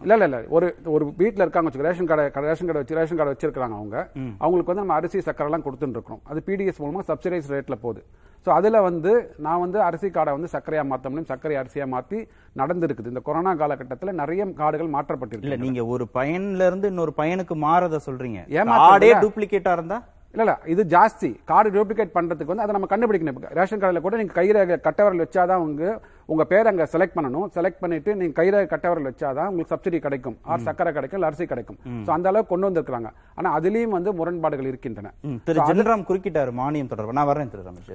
இல்ல 0.03 0.13
இல்ல 0.17 0.27
இல்ல. 0.29 0.37
ஒரு 0.55 0.67
ஒரு 0.95 1.05
வீட்ல 1.21 1.45
இருக்காங்க 1.45 1.67
வச்சுக்க 1.67 1.87
ரேஷன் 1.87 2.09
கார்டு 2.09 2.45
ரேஷன் 2.49 2.67
கார்டு 2.67 2.81
வச்சு 2.81 2.97
ரேஷன் 2.99 3.19
கார்டு 3.19 3.33
வச்சிருக்காங்க 3.33 3.77
அவங்க. 3.79 3.97
அவங்களுக்கு 4.43 4.71
வந்து 4.71 4.83
நம்ம 4.83 4.97
அரிசி 4.99 5.21
சக்கரை 5.27 5.49
எல்லாம் 5.49 5.65
கொடுத்துட்டு 5.67 5.97
இருக்கோம் 5.99 6.21
அது 6.31 6.41
பிடிஎஸ் 6.47 6.81
மூலமா 6.83 7.03
சப்சிடைஸ் 7.09 7.49
ரேட்ல 7.55 7.77
போகுது. 7.85 8.01
சோ 8.45 8.51
அதுல 8.57 8.81
வந்து 8.81 9.11
நான் 9.45 9.63
வந்து 9.63 9.79
அரிசி 9.87 10.09
கார்டை 10.17 10.33
வந்து 10.37 10.51
சர்க்கரையா 10.53 10.83
மாத்த 10.91 11.09
முடியும். 11.09 11.31
சர்க்கரை 11.31 11.57
அரிசியா 11.61 11.87
மாத்தி 11.95 12.19
நடந்திருக்குது. 12.55 13.11
இந்த 13.13 13.23
கொரோனா 13.29 13.53
காலகட்டத்துல 13.61 14.13
நிறைய 14.21 14.45
கார்டுகள் 14.61 14.87
இல்ல 14.87 14.95
மாற்றப்பட்டிருக்கு 14.97 15.63
நீங்க 15.65 15.83
ஒரு 15.95 16.07
பையன்ல 16.17 16.67
இருந்து 16.69 16.91
இன்னொரு 16.93 17.13
பையனுக்கு 17.19 17.57
மாறத 17.67 17.99
சொல்றீங்க. 18.07 18.39
ஏமாத்துறது 18.59 18.89
கார்டே 18.91 19.09
இல்ல. 19.09 19.19
டூப்ளிகேட்டா 19.25 19.73
இருந்தா? 19.79 19.99
இல்ல 20.33 20.43
இல்ல. 20.45 20.53
இது 20.73 20.81
ஜாஸ்தி. 20.93 21.29
கார்டு 21.45 21.69
டூப்ளிகேட் 21.75 22.15
பண்றதுக்கு 22.15 22.51
வந்து 22.53 22.65
அதை 22.65 22.73
நம்ம 22.75 22.89
கண்டுபிடிக்கணும். 22.91 23.39
ரேஷன் 23.59 23.81
கார்டுல 23.81 24.01
கூட 24.05 24.17
நீங்க 24.21 24.33
கைரேகை 24.39 24.75
கட்டவரல் 24.87 25.23
வச்சாதான் 25.23 25.63
உங்க 25.67 25.83
உங்க 26.29 26.43
பேர் 26.45 26.69
அங்க 26.69 26.83
செலக்ட் 26.91 27.15
பண்ணணும். 27.15 27.47
செலக்ட் 27.55 27.81
பண்ணிட்டு 27.81 28.11
நீங்க 28.17 28.33
கைரேகை 28.37 28.67
கட்டவரல் 28.69 29.09
வச்சாதான் 29.09 29.49
உங்களுக்கு 29.49 29.73
சப்சிடி 29.73 29.99
கிடைக்கும். 30.01 30.37
ஆர் 30.47 30.65
சக்கரை 30.65 30.91
கிடைக்கும் 30.93 31.27
அரிசி 31.27 31.45
கிடைக்கும். 31.47 31.77
சோ 32.05 32.13
அந்த 32.15 32.29
அளவுக்கு 32.31 32.51
கொண்டு 32.51 32.67
வந்திருக்காங்க 32.67 33.09
ஆனா 33.37 33.51
அதுலயும் 33.57 33.95
வந்து 33.95 34.11
முரண்பாடுகள் 34.17 34.71
இருக்கின்றன. 34.71 35.11
திரு 35.47 35.59
ஜென்ராம் 35.71 36.07
குறுக்கிட்டாரு 36.09 36.27
மானியம் 36.59 36.91
தொடர்பு 36.91 37.17
நான் 37.17 37.29
வரேன் 37.29 37.53
திரு 37.53 37.67
ரமேஷ் 37.67 37.93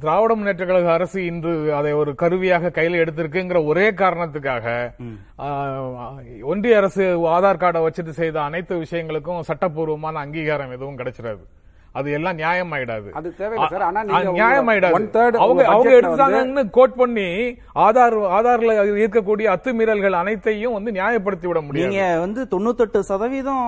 திராவிட 0.00 0.32
முன்னேற்ற 0.34 0.64
கழக 0.64 0.88
அரசு 0.92 1.18
இன்று 1.26 1.50
அதை 1.76 1.90
ஒரு 1.98 2.12
கருவியாக 2.16 2.70
கையில் 2.70 3.00
எடுத்திருக்குங்கிற 3.02 3.58
ஒரே 3.68 3.84
காரணத்துக்காக 4.00 4.66
ஆஹ், 5.44 6.16
ஒன்றிய 6.50 6.80
அரசு 6.80 7.04
ஆதார் 7.34 7.60
கார்டை 7.60 7.82
வச்சுட்டு 7.84 8.14
செய்த 8.16 8.38
அனைத்து 8.44 8.76
விஷயங்களுக்கும் 8.82 9.46
சட்டப்பூர்வமான 9.48 10.18
அங்கீகாரம் 10.24 10.74
எதுவும் 10.76 10.98
கிடைச்சிடாது. 11.00 11.42
அது 11.98 12.08
எல்லாம் 12.16 12.36
நியாயம் 12.40 12.72
ஆயிடாது 12.74 13.08
அது 13.18 13.28
தேவையில்லை 13.38 13.68
சார். 13.72 13.84
ஆனா 13.86 14.00
நீங்க 14.08 14.32
நியாயம் 14.36 14.62
உங்க 14.62 14.72
ஆயிடாது 14.72 14.96
one 14.98 15.06
third 15.14 15.36
அவங்க 15.44 15.62
அவங்க 15.74 15.92
எடுத்தாங்கன்னு 16.00 16.62
கோட் 16.76 16.98
பண்ணி 17.00 17.26
ஆதார் 17.84 18.16
ஆதார்ல 18.38 18.74
இருக்கக்கூடிய 19.02 19.46
அத்துமீறல்கள் 19.54 20.18
அனைத்தையும் 20.20 20.76
வந்து 20.76 20.90
நியாயப்படுத்தி 20.98 21.48
விட 21.50 21.60
முடியாது. 21.60 21.90
நீங்க 21.94 22.04
வந்து 22.24 22.42
தொண்ணூத்தெட்டு 22.52 23.00
சதவீதம் 23.10 23.64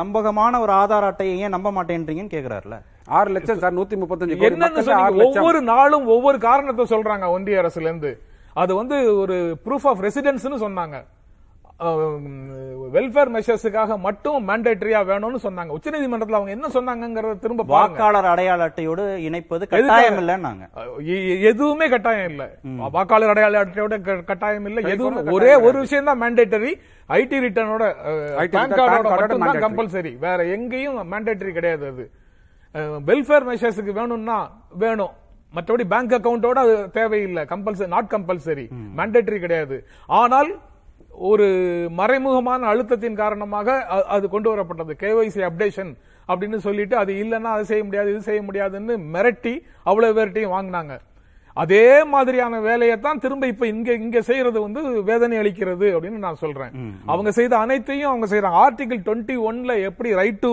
நம்பகமான 0.00 0.60
ஒரு 0.64 0.74
ஆதார் 0.82 1.08
அட்டையை 1.10 1.36
ஏன் 1.44 1.54
நம்ப 1.56 1.72
மாட்டேன்றீங்கன்னு 1.78 2.34
கேக்குறாருல. 2.36 2.78
ஆறு 3.18 3.30
லட்சம் 3.36 3.62
சார் 3.62 3.78
நூத்தி 3.78 3.98
முப்பத்தஞ்சு 4.00 4.34
கோடி. 4.40 4.50
என்னன்னு 4.50 5.28
ஒவ்வொரு 5.28 5.62
நாளும் 5.72 6.08
ஒவ்வொரு 6.16 6.40
காரணத்தை 6.48 6.86
சொல்றாங்க 6.96 7.28
ஒன்றிய 7.36 7.62
அரசுல 7.62 7.88
இருந்து 7.90 8.12
அது 8.62 8.72
வந்து 8.82 8.96
ஒரு 9.22 9.38
ப்ரூஃப் 9.64 9.88
ஆஃப் 9.90 10.04
ரெசிடென்ஸ்னு 10.06 10.64
சொன்னாங்க. 10.66 10.98
வெல்ஃபேர் 12.94 13.30
மெஷர்ஸுக்காக 13.34 13.96
மட்டும் 14.06 14.46
மேண்டேட்டரியா 14.48 15.00
வேணும்னு 15.10 15.38
சொன்னாங்க. 15.44 15.70
உச்சநீதிமன்றத்துல 15.76 16.38
அவங்க 16.38 16.52
என்ன 16.56 16.68
சொன்னாங்கங்கறத 16.74 17.34
திரும்ப 17.44 17.64
பாருங்க. 17.64 17.76
வாக்காளர் 17.76 18.28
அடையாள 18.32 18.66
அட்டையோடு 18.68 19.04
இணைப்பது 19.28 19.66
கட்டாயம் 19.72 20.18
இல்லைன்னாங்க. 20.22 20.64
எதுவுமே 21.50 21.86
கட்டாயம் 21.94 22.28
இல்ல. 22.32 22.44
வாக்காளர் 22.96 23.32
அடையாள 23.34 23.62
அட்டையோட 23.64 23.98
கட்டாயம் 24.30 24.66
இல்ல. 24.70 24.80
எதுவும் 24.94 25.32
ஒரே 25.36 25.52
ஒரு 25.66 25.76
விஷயம் 25.84 26.08
தான் 26.10 26.22
மேண்டேட்டரி 26.24 26.72
ஐடி 27.18 27.38
ரிட்டர்னோட 27.46 27.84
IT 28.44 28.52
பேன் 28.56 28.72
return, 28.72 28.90
கார்டோட. 28.92 29.60
கம்பல்சரி 29.66 30.12
வேற 30.26 30.38
எங்கேயும் 30.56 30.98
மேண்டேட்டரி 31.12 31.54
கிடையாது 31.58 31.86
அது. 31.92 32.06
வெல்ஃபேர் 33.10 33.46
மெஷர்ஸுக்கு 33.50 33.94
வேணும்னா 34.00 34.38
வேணும். 34.82 35.14
மற்றபடி 35.56 35.84
பேங்க் 35.92 36.16
அக்கவுண்டோட 36.16 36.58
அது 36.66 36.74
தேவையில்லை. 36.98 37.44
கம்பல்சரி 37.52 37.90
நாட் 37.94 38.10
கம்பல்சரி 38.16 38.66
மேண்டேட்டரி 38.98 39.38
கிடையாது. 39.44 39.78
ஆனால் 40.22 40.50
ஒரு 41.28 41.46
மறைமுகமான 41.98 42.66
அழுத்தத்தின் 42.72 43.20
காரணமாக 43.20 43.76
அது 44.14 44.24
கொண்டு 44.34 44.48
வரப்பட்டது. 44.52 44.92
கேஒய்சி 45.02 45.40
அப்டேஷன் 45.48 45.92
அப்படின்னு 46.28 46.58
சொல்லிட்டு 46.66 46.96
அது 47.02 47.12
இல்லைன்னா 47.22 47.52
அது 47.56 47.64
செய்ய 47.70 47.84
முடியாது 47.86 48.10
இது 48.14 48.28
செய்ய 48.28 48.42
முடியாதுன்னு 48.48 48.96
மிரட்டி 49.14 49.54
அவ்வளவு 49.90 50.16
பேர்ட்டையும் 50.18 50.56
வாங்கினாங்க. 50.56 50.94
அதே 51.56 51.86
மாதிரியான 52.14 52.60
வேலையை 52.66 52.96
தான் 53.06 53.20
திரும்ப 53.22 53.46
இப்ப 53.52 53.64
இங்க 53.74 53.90
இங்க 54.02 54.18
செய்யறது 54.28 54.58
வந்து 54.64 54.80
வேதனை 55.08 55.36
அளிக்கிறது 55.42 55.86
அப்படின்னு 55.94 56.24
நான் 56.26 56.42
சொல்றேன். 56.44 56.74
அவங்க 57.12 57.30
செய்த 57.38 57.54
அனைத்தையும் 57.64 58.10
அவங்க 58.10 58.26
செய்யறாங்க 58.32 58.60
ஆர்டிகிள் 58.66 59.00
டுவெண்ட்டி 59.08 59.36
ஒன்ல 59.48 59.74
எப்படி 59.88 60.12
ரைட் 60.20 60.42
டு 60.46 60.52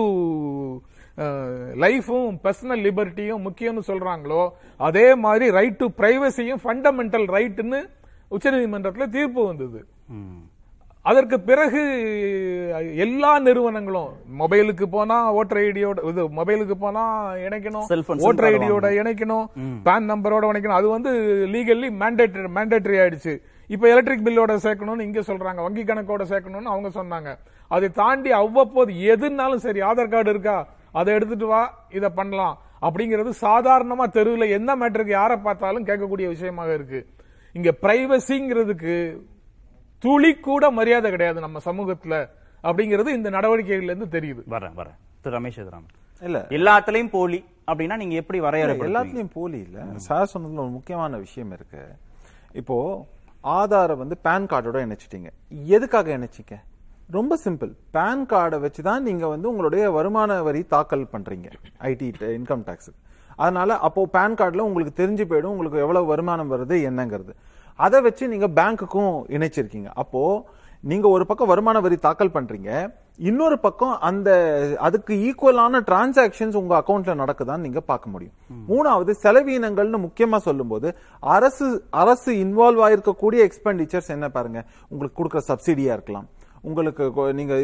லைஃபும் 1.84 2.34
பர்சனல் 2.46 2.82
லிபர்ட்டியும் 2.86 3.44
முக்கியம்னு 3.46 3.84
சொல்றாங்களோ 3.90 4.42
அதே 4.88 5.06
மாதிரி 5.24 5.46
ரைட் 5.58 5.78
டு 5.82 5.86
பிரைவசியும் 6.00 6.60
ஃபண்டமெண்டல் 6.64 7.26
ரைட்னு 7.36 7.80
உச்சநீதிமன்றத்துல 8.36 9.06
தீர்ப்பு 9.16 9.40
வந்தது. 9.46 9.80
அதற்கு 11.08 11.36
பிறகு 11.48 11.82
எல்லா 13.04 13.30
நிறுவனங்களும் 13.44 14.10
மொபைலுக்கு 14.40 14.86
போனா 14.94 15.16
ஓட்டர் 15.38 15.60
ஐடியோட 15.66 16.02
இது 16.10 16.22
மொபைலுக்கு 16.38 16.76
போனா 16.82 17.04
இணைக்கணும் 17.46 17.86
ஓட்டர் 18.28 18.48
ஐடியோட. 18.48 18.86
இணைக்கணும் 19.00 19.46
பேன் 19.86 20.08
நம்பரோட 20.12 20.50
இணைக்கணும். 20.52 20.78
அது 20.80 20.88
வந்து 20.96 21.12
லீகல்லி 21.54 21.88
மேண்டேட்டரி 22.02 22.50
மேண்டேட்டரி 22.58 22.98
ஆயிடுச்சு. 23.02 23.34
இப்ப 23.74 23.84
எலக்ட்ரிக் 23.92 24.26
பில்லோட 24.26 24.52
சேர்க்கணும்னு 24.66 25.06
இங்க 25.08 25.22
சொல்றாங்க. 25.30 25.60
வங்கி 25.66 25.84
கணக்கோட 25.90 26.26
சேர்க்கணும்னு 26.32 26.72
அவங்க 26.74 26.90
சொன்னாங்க. 26.98 27.32
அதை 27.76 27.88
தாண்டி 28.00 28.30
அவ்வப்போது 28.42 28.92
எதுனாலும் 29.14 29.64
சரி 29.66 29.80
ஆதார் 29.88 30.12
கார்டு 30.12 30.30
இருக்கா? 30.34 30.58
அதை 30.98 31.10
எடுத்துட்டு 31.16 31.48
வா 31.52 31.62
இதை 31.98 32.10
பண்ணலாம். 32.20 32.54
அப்படிங்கிறது 32.86 33.30
சாதாரணமா 33.46 34.04
தெருவில் 34.18 34.54
எந்த 34.58 34.70
மேட்டருக்கு 34.82 35.18
யாரை 35.20 35.36
பார்த்தாலும் 35.48 35.88
கேட்கக்கூடிய 35.88 36.28
விஷயமாக 36.34 36.76
இருக்கு. 36.78 37.00
இங்க 37.58 37.70
பிரைவசிங்கிறதுக்கு 37.82 38.94
துளி 39.98 40.34
கூட 40.34 40.70
மரியாதை 40.70 41.10
கிடையாது 41.10 41.40
நம்ம 41.40 41.58
சமூகத்துல 41.64 42.28
அப்படிங்கிறது 42.62 43.08
இந்த 43.08 43.30
நடவடிக்கைகள்ல 43.30 43.94
இருந்து 43.94 44.20
தெரியுது. 44.20 44.42
வரேன் 44.50 44.72
வரேன் 44.76 44.96
திரு 45.20 45.40
ரமேஷ் 45.40 45.58
எதிராமன். 45.58 45.94
இல்ல. 46.22 46.46
எல்லாத்துலயும் 46.48 47.08
போலி 47.08 47.44
அப்படின்னா 47.66 47.96
நீங்க 47.96 48.14
எப்படி 48.14 48.40
வரையறுப்பீங்க 48.40 48.88
எல்லாத்துலயும் 48.88 49.30
போலி 49.32 49.58
இல்ல. 49.58 49.84
சார் 49.96 50.30
சொன்னதுல 50.34 50.56
ஒரு 50.56 50.68
முக்கியமான 50.68 51.16
விஷயம் 51.16 51.52
இருக்கு. 51.52 51.84
இப்போ 52.52 53.06
ஆதாரை 53.44 53.96
வந்து 53.96 54.18
பேன் 54.24 54.46
கார்டோட 54.46 54.86
இணைச்சிட்டீங்க. 54.86 55.26
எதுக்காக 55.64 56.18
இணைச்சிக்க 56.18 56.54
ரொம்ப 57.10 57.38
சிம்பிள். 57.44 57.72
பேன் 57.92 58.24
கார்டை 58.28 58.60
வச்சு 58.60 58.82
தான் 58.82 59.02
நீங்க 59.02 59.26
வந்து 59.26 59.48
உங்களுடைய 59.48 59.90
வருமான 59.90 60.42
வரி 60.42 60.62
தாக்கல் 60.62 61.08
பண்றீங்க. 61.12 61.50
IT 61.80 62.12
income 62.20 62.62
tax. 62.66 62.90
அதனால 63.36 63.78
அப்போ 63.78 64.08
பேன் 64.12 64.34
கார்டுல 64.34 64.58
உங்களுக்கு 64.58 65.06
தெரிஞ்சு 65.06 65.32
போயிடும் 65.32 65.54
உங்களுக்கு 65.54 65.78
எவ்வளவு 65.78 66.06
வருமானம் 66.06 66.52
வருது 66.52 66.72
என்னங்கிறது. 66.72 67.34
அதை 67.86 67.98
வச்சு 68.06 68.24
நீங்க 68.34 68.48
பேங்க்குக்கும் 68.60 69.12
இணைச்சிருக்கீங்க. 69.36 69.90
அப்போ 70.02 70.22
நீங்க 70.90 71.06
ஒரு 71.16 71.24
பக்கம் 71.28 71.50
வருமான 71.50 71.78
வரி 71.84 71.96
தாக்கல் 72.06 72.34
பண்றீங்க 72.34 72.70
இன்னொரு 73.28 73.56
பக்கம் 73.64 73.94
அந்த 74.08 74.28
அதுக்கு 74.86 75.12
ஈக்குவலான 75.28 75.80
டிரான்சாக்ஷன்ஸ் 75.88 76.58
உங்க 76.60 76.74
அக்கவுண்ட்ல 76.80 77.14
நடக்குதான்னு 77.22 77.66
நீங்க 77.66 77.80
பார்க்க 77.90 78.12
முடியும். 78.14 78.34
மூணாவது 78.70 79.12
செலவீனங்கள்னு 79.24 80.00
முக்கியமா 80.04 80.38
சொல்லும்போது 80.48 80.90
அரசு 81.36 81.68
அரசு 82.02 82.32
இன்வால்வ் 82.44 82.84
ஆயிருக்கக்கூடிய 82.86 83.48
எக்ஸ்பெண்டிச்சர்ஸ் 83.48 84.14
என்ன 84.16 84.28
பாருங்க 84.36 84.60
உங்களுக்கு 84.92 85.18
கொடுக்குற 85.20 85.42
சப்சிடியா 85.50 85.94
இருக்கலாம். 85.98 86.28
உங்களுக்கு 86.68 87.04
கொ- 87.08 87.32
நீங்க 87.32 87.54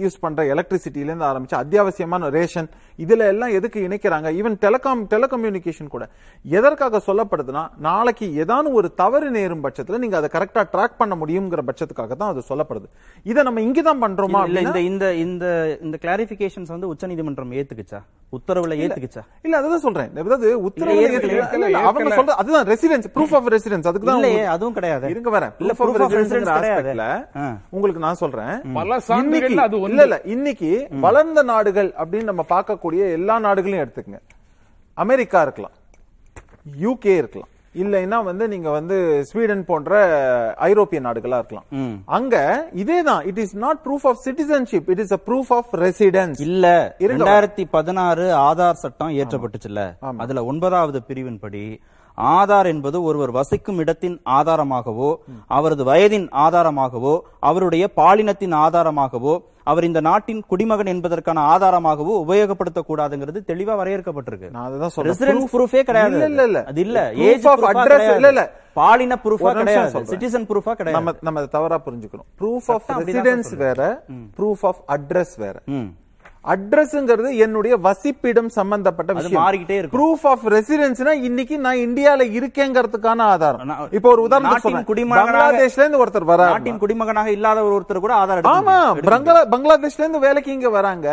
யூஸ் 0.00 0.20
பண்ற 0.20 0.44
எலக்ட்ரிசிட்டில 0.46 1.04
இருந்து 1.04 1.24
ஆரம்பிச்சு 1.24 1.56
அத்தியாவசியமான 1.56 2.28
ரேஷன் 2.30 2.68
இதுல 2.98 3.26
எல்லாம் 3.26 3.50
எதுக்கு 3.50 3.88
இணைக்கிறாங்க? 3.88 4.28
ஈவன் 4.34 4.56
டெலிகாம் 4.60 5.02
டெலிகம்யூனிகேஷன் 5.10 5.88
கூட. 5.88 6.04
எதற்காக 6.50 7.02
சொல்லப்படுதுன்னா 7.06 7.62
நாளைக்கு 7.80 8.26
ஏதானும் 8.42 8.72
ஒரு 8.72 8.94
தவறு 8.94 9.30
நேரும் 9.30 9.64
பட்சத்துல 9.64 9.98
நீங்க 9.98 10.16
அதை 10.16 10.30
கரெக்டா 10.32 10.64
ட்ராக் 10.72 10.98
பண்ண 10.98 11.14
முடியுங்கிற 11.16 11.62
பட்சத்துக்காக 11.66 12.12
தான் 12.14 12.28
அது 12.28 12.42
சொல்லப்படுது. 12.48 12.88
இதை 13.26 13.42
நம்ம 13.42 13.60
இங்க 13.60 13.82
தான் 13.82 14.02
பண்றோமா 14.02 14.40
இல்ல 14.46 14.60
இந்த 14.62 14.80
இந்த 14.90 15.06
இந்த 15.24 15.44
இந்த 15.82 15.98
கிளாரிபிகேஷன்ஸ் 16.02 16.68
வந்து 16.68 16.88
உச்சநீதிமன்றம் 16.88 17.52
ஏத்துக்குச்சா? 17.52 18.00
உத்தரவுல 18.32 18.74
ஏத்துக்குச்சா? 18.80 19.22
இல்ல 19.42 19.56
அதுதான் 19.56 19.80
சொல்றேன். 19.80 20.10
அதாவது 20.16 20.62
உத்தரவு 20.62 21.00
ஏற்கல, 21.06 21.32
ஏற்கல, 21.38 21.64
அவங்க. 21.82 22.14
சொல்றது 22.14 22.36
அதுதான் 22.36 22.66
ரெசிடென்ஸ் 22.66 23.08
ப்ரூஃப் 23.14 23.34
ஆஃப் 23.34 23.48
ரெசிடென்ஸ் 23.50 23.86
அதுக்கு 23.86 24.06
தான் 24.06 24.22
அதுவும் 24.50 24.72
கிடையாது. 24.72 25.06
இருங்க 25.10 25.30
வரேன். 25.30 25.52
இல்ல 25.58 25.72
கிடையாது. 26.56 26.90
உங்களுக்கு 27.70 28.00
நான் 28.00 28.14
சொல்றேன். 28.14 28.29
பல 28.72 28.96
சான்றுகள்ல 28.96 29.00
இன்னைக்கு- 29.10 29.56
அது 29.56 29.76
ஒன்று. 29.80 29.88
இல்ல 29.88 30.02
இல்ல 30.02 30.20
இன்னைக்கு 30.24 30.86
வளர்ந்த 31.00 31.42
நாடுகள் 31.42 31.92
அப்படின்னு 31.92 32.22
நம்ம 32.22 32.44
பார்க்கக்கூடிய 32.48 33.10
எல்லா 33.10 33.38
நாடுகளையும் 33.38 33.88
எடுத்துக்கங்க. 33.88 34.18
அமெரிக்கா 34.94 35.42
இருக்கலாம். 35.42 35.70
யூகே 36.80 37.06
இருக்கலாம். 37.06 37.48
இல்லைன்னா 37.74 38.24
வந்து 38.24 38.48
நீங்க 38.48 38.70
வந்து 38.70 39.24
ஸ்வீடன் 39.24 39.64
போன்ற 39.64 40.54
ஐரோப்பிய 40.56 41.00
நாடுகளா 41.00 41.38
இருக்கலாம். 41.38 41.64
அங்க 42.06 42.66
இதேதான். 42.74 43.26
It 43.26 43.38
is 43.38 43.56
not 43.56 43.78
proof 43.84 44.06
of 44.06 44.18
citizenship 44.24 44.82
it 44.86 44.98
is 44.98 45.12
a 45.12 45.18
proof 45.26 45.44
of 45.48 45.74
residence 45.74 46.40
இல்ல 46.40 46.94
இருங்க. 46.98 47.24
ரெண்டாயிரத்தி 47.24 47.64
பதினாறு 47.70 48.34
ஆதார் 48.36 48.72
சட்டம் 48.72 49.08
இயற்றப்பட்டுச்சுல்ல. 49.08 49.92
அதுல 50.18 50.44
ஒன்பதாவது 50.44 51.02
பிரிவின்படி 51.08 51.80
ஆதார் 52.20 52.66
என்பது 52.66 53.02
ஒருவர் 53.02 53.30
வசிக்கும் 53.30 53.78
இடத்தின் 53.78 54.20
ஆதாரமாகவோ 54.30 55.16
அவரது 55.46 55.84
வயதின் 55.84 56.28
ஆதாரமாகவோ 56.38 57.14
அவருடைய 57.40 57.90
பாலினத்தின் 57.96 58.54
ஆதாரமாகவோ 58.56 59.34
அவர் 59.64 59.84
இந்த 59.84 60.00
நாட்டின் 60.00 60.44
குடிமகன் 60.46 60.86
என்பதற்கான 60.86 61.40
ஆதாரமாகவோ 61.48 62.14
உபயோகப்படுத்தக்கூடாதுங்கிறது 62.22 63.40
தெளிவா 63.46 63.74
வரையறுக்கப்பட்டிருக்கு 63.74 64.50
நான் 64.50 64.64
அதுதான் 64.64 64.88
சொல்றேன். 64.88 65.14
ரெசிடென்ஸ் 65.14 65.50
ப்ரூஃபே 65.52 65.82
கிடையாது 65.82 66.24
இல்ல, 66.24 66.42
இல்ல. 66.44 66.64
அது 66.64 66.80
இல்ல 66.80 66.98
ஏஜ் 67.14 67.44
address- 67.72 68.14
இல்ல, 68.14 68.28
இல்ல. 68.28 68.44
பாலின 68.72 69.18
ப்ரூஃபா 69.24 69.52
கிடையாது. 69.54 69.90
சிட்டிசன் 70.10 70.46
ப்ரூஃபா 70.46 70.72
கிடையாது 70.72 70.92
நம்ம 70.92 71.12
நம்ம 71.20 71.46
தவறா 71.46 71.80
புரிஞ்சுக்கிறோம் 71.86 72.28
ப்ரூஃப் 72.40 72.70
ஆஃப் 72.72 72.90
ரெசிடென்ஸ். 73.00 73.56
வேற 73.56 73.80
ப்ரூஃப் 74.38 74.62
ஆஃப் 74.62 74.82
அட்ரஸ் 74.88 75.34
வேற. 75.36 75.56
அட்ரஸ்ங்கிறது 76.44 77.36
என்னுடைய 77.36 77.74
வசிப்பிடம் 77.78 78.48
சம்பந்தப்பட்ட 78.50 79.10
விஷயம். 79.12 79.38
மாறிக்கிட்டே 79.38 79.76
இருக்கும். 79.76 79.96
ப்ரூஃப் 79.96 80.24
ஆஃப் 80.24 80.44
ரெசிடென்ஸ்னா 80.46 81.12
இன்னைக்கு 81.22 81.58
நான் 81.58 81.76
இந்தியால 81.78 82.26
இருக்கேங்கிறதுக்கான 82.38 83.20
ஆதாரம். 83.26 83.60
இப்போ 83.92 84.08
ஒரு 84.08 84.22
குடிமகனாக- 84.86 84.86
பங்களாதேஷ்ல 85.22 85.80
இருந்து 85.80 86.00
ஒருத்தர் 86.00 86.28
வராரு 86.30 86.52
நாட்டின் 86.52 86.78
குடிமகனாக 86.78 87.30
இல்லாத 87.30 87.64
ஒரு 87.64 87.74
ஒருத்தர் 87.74 87.98
கூட 87.98 88.14
ஆதார் 88.14 88.38
எடுக்க 88.38 88.54
ஆமா 88.60 88.76
பங்களாதேஷ்ல 89.50 89.98
இருந்து 89.98 90.18
வேலைக்கு 90.18 90.52
இங்க 90.52 90.70
வராங்க. 90.70 91.06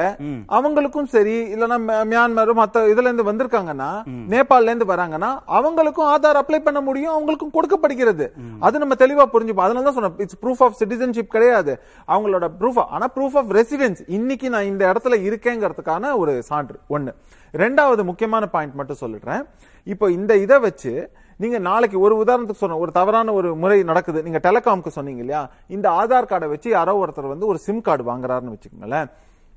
அவங்களுக்கும் 0.51 1.07
சரி 1.07 1.35
இல்லனா 1.53 1.77
மியா- 1.81 2.05
மியான்மர் 2.09 2.53
மத்த 2.57 2.85
இதுல 2.87 3.07
இருந்து 3.07 3.23
வந்திருக்காங்கன்னா 3.23 3.89
நேபாள்ல 4.31 4.69
இருந்து 4.69 4.85
வராங்கன்னா 4.85 5.31
அவங்களுக்கும் 5.57 6.09
ஆதார் 6.09 6.41
அப்ளை 6.41 6.59
பண்ண 6.61 6.81
முடியும் 6.81 7.13
அவங்களுக்கும் 7.13 7.53
கொடுக்கப்படுகிறது. 7.53 8.27
அது 8.61 8.79
நம்ம 8.79 8.95
தெளிவா 8.97 9.27
புரிஞ்சுப்போம். 9.33 9.65
அதனால 9.65 9.85
தான் 9.85 9.93
சொன்னேன் 9.93 10.17
இட்ஸ் 10.19 10.39
ப்ரூஃப் 10.41 10.63
ஆஃப் 10.63 10.77
சிட்டிசன்ஷிப் 10.79 11.31
கிடையாது. 11.31 11.75
அவங்களோட 12.09 12.45
ப்ரூஃப் 12.59 12.81
ஆனா 12.89 13.07
ப்ரூஃப் 13.15 13.37
ஆஃப் 13.37 13.51
ரெசிடென்ஸ் 13.51 14.01
இன்னைக்கு 14.11 14.49
நான் 14.49 14.65
இந்த 14.65 14.83
இடத்துல 14.87 15.15
இருக்கேங்கிறதுக்கான 15.17 16.15
ஒரு 16.17 16.43
சான்று. 16.43 16.79
ஒண்ணு. 16.89 17.13
ரெண்டாவது 17.53 18.03
முக்கியமான 18.03 18.47
பாயிண்ட் 18.47 18.73
மட்டும் 18.73 19.01
சொல்லிடுறேன். 19.01 19.43
இப்போ 19.83 20.11
இந்த 20.11 20.37
இதை 20.37 20.59
வச்சு 20.59 21.11
நீங்க 21.37 21.57
நாளைக்கு 21.57 21.99
ஒரு 21.99 22.23
உதாரணத்துக்கு 22.23 22.61
சொன்ன 22.63 22.77
ஒரு 22.77 22.91
தவறான 22.91 23.33
ஒரு 23.33 23.55
முறை 23.55 23.83
நடக்குது. 23.83 24.23
நீங்க 24.23 24.39
டெலிகாம்க்கு 24.43 24.87
சொன்னீங்க 24.87 25.19
இல்லையா? 25.19 25.49
இந்த 25.67 25.89
ஆதார் 25.89 26.29
கார்டை 26.31 26.47
வச்சு 26.47 26.69
யாரோ 26.69 27.05
ஒருத்தர் 27.05 27.27
வந்து 27.27 27.45
ஒரு 27.45 27.57
சிம் 27.57 27.81
கார்டு 27.81 28.03
வாங்குறாருன்னு 28.03 28.55
வச்சுக்கோங்களேன். 28.55 29.09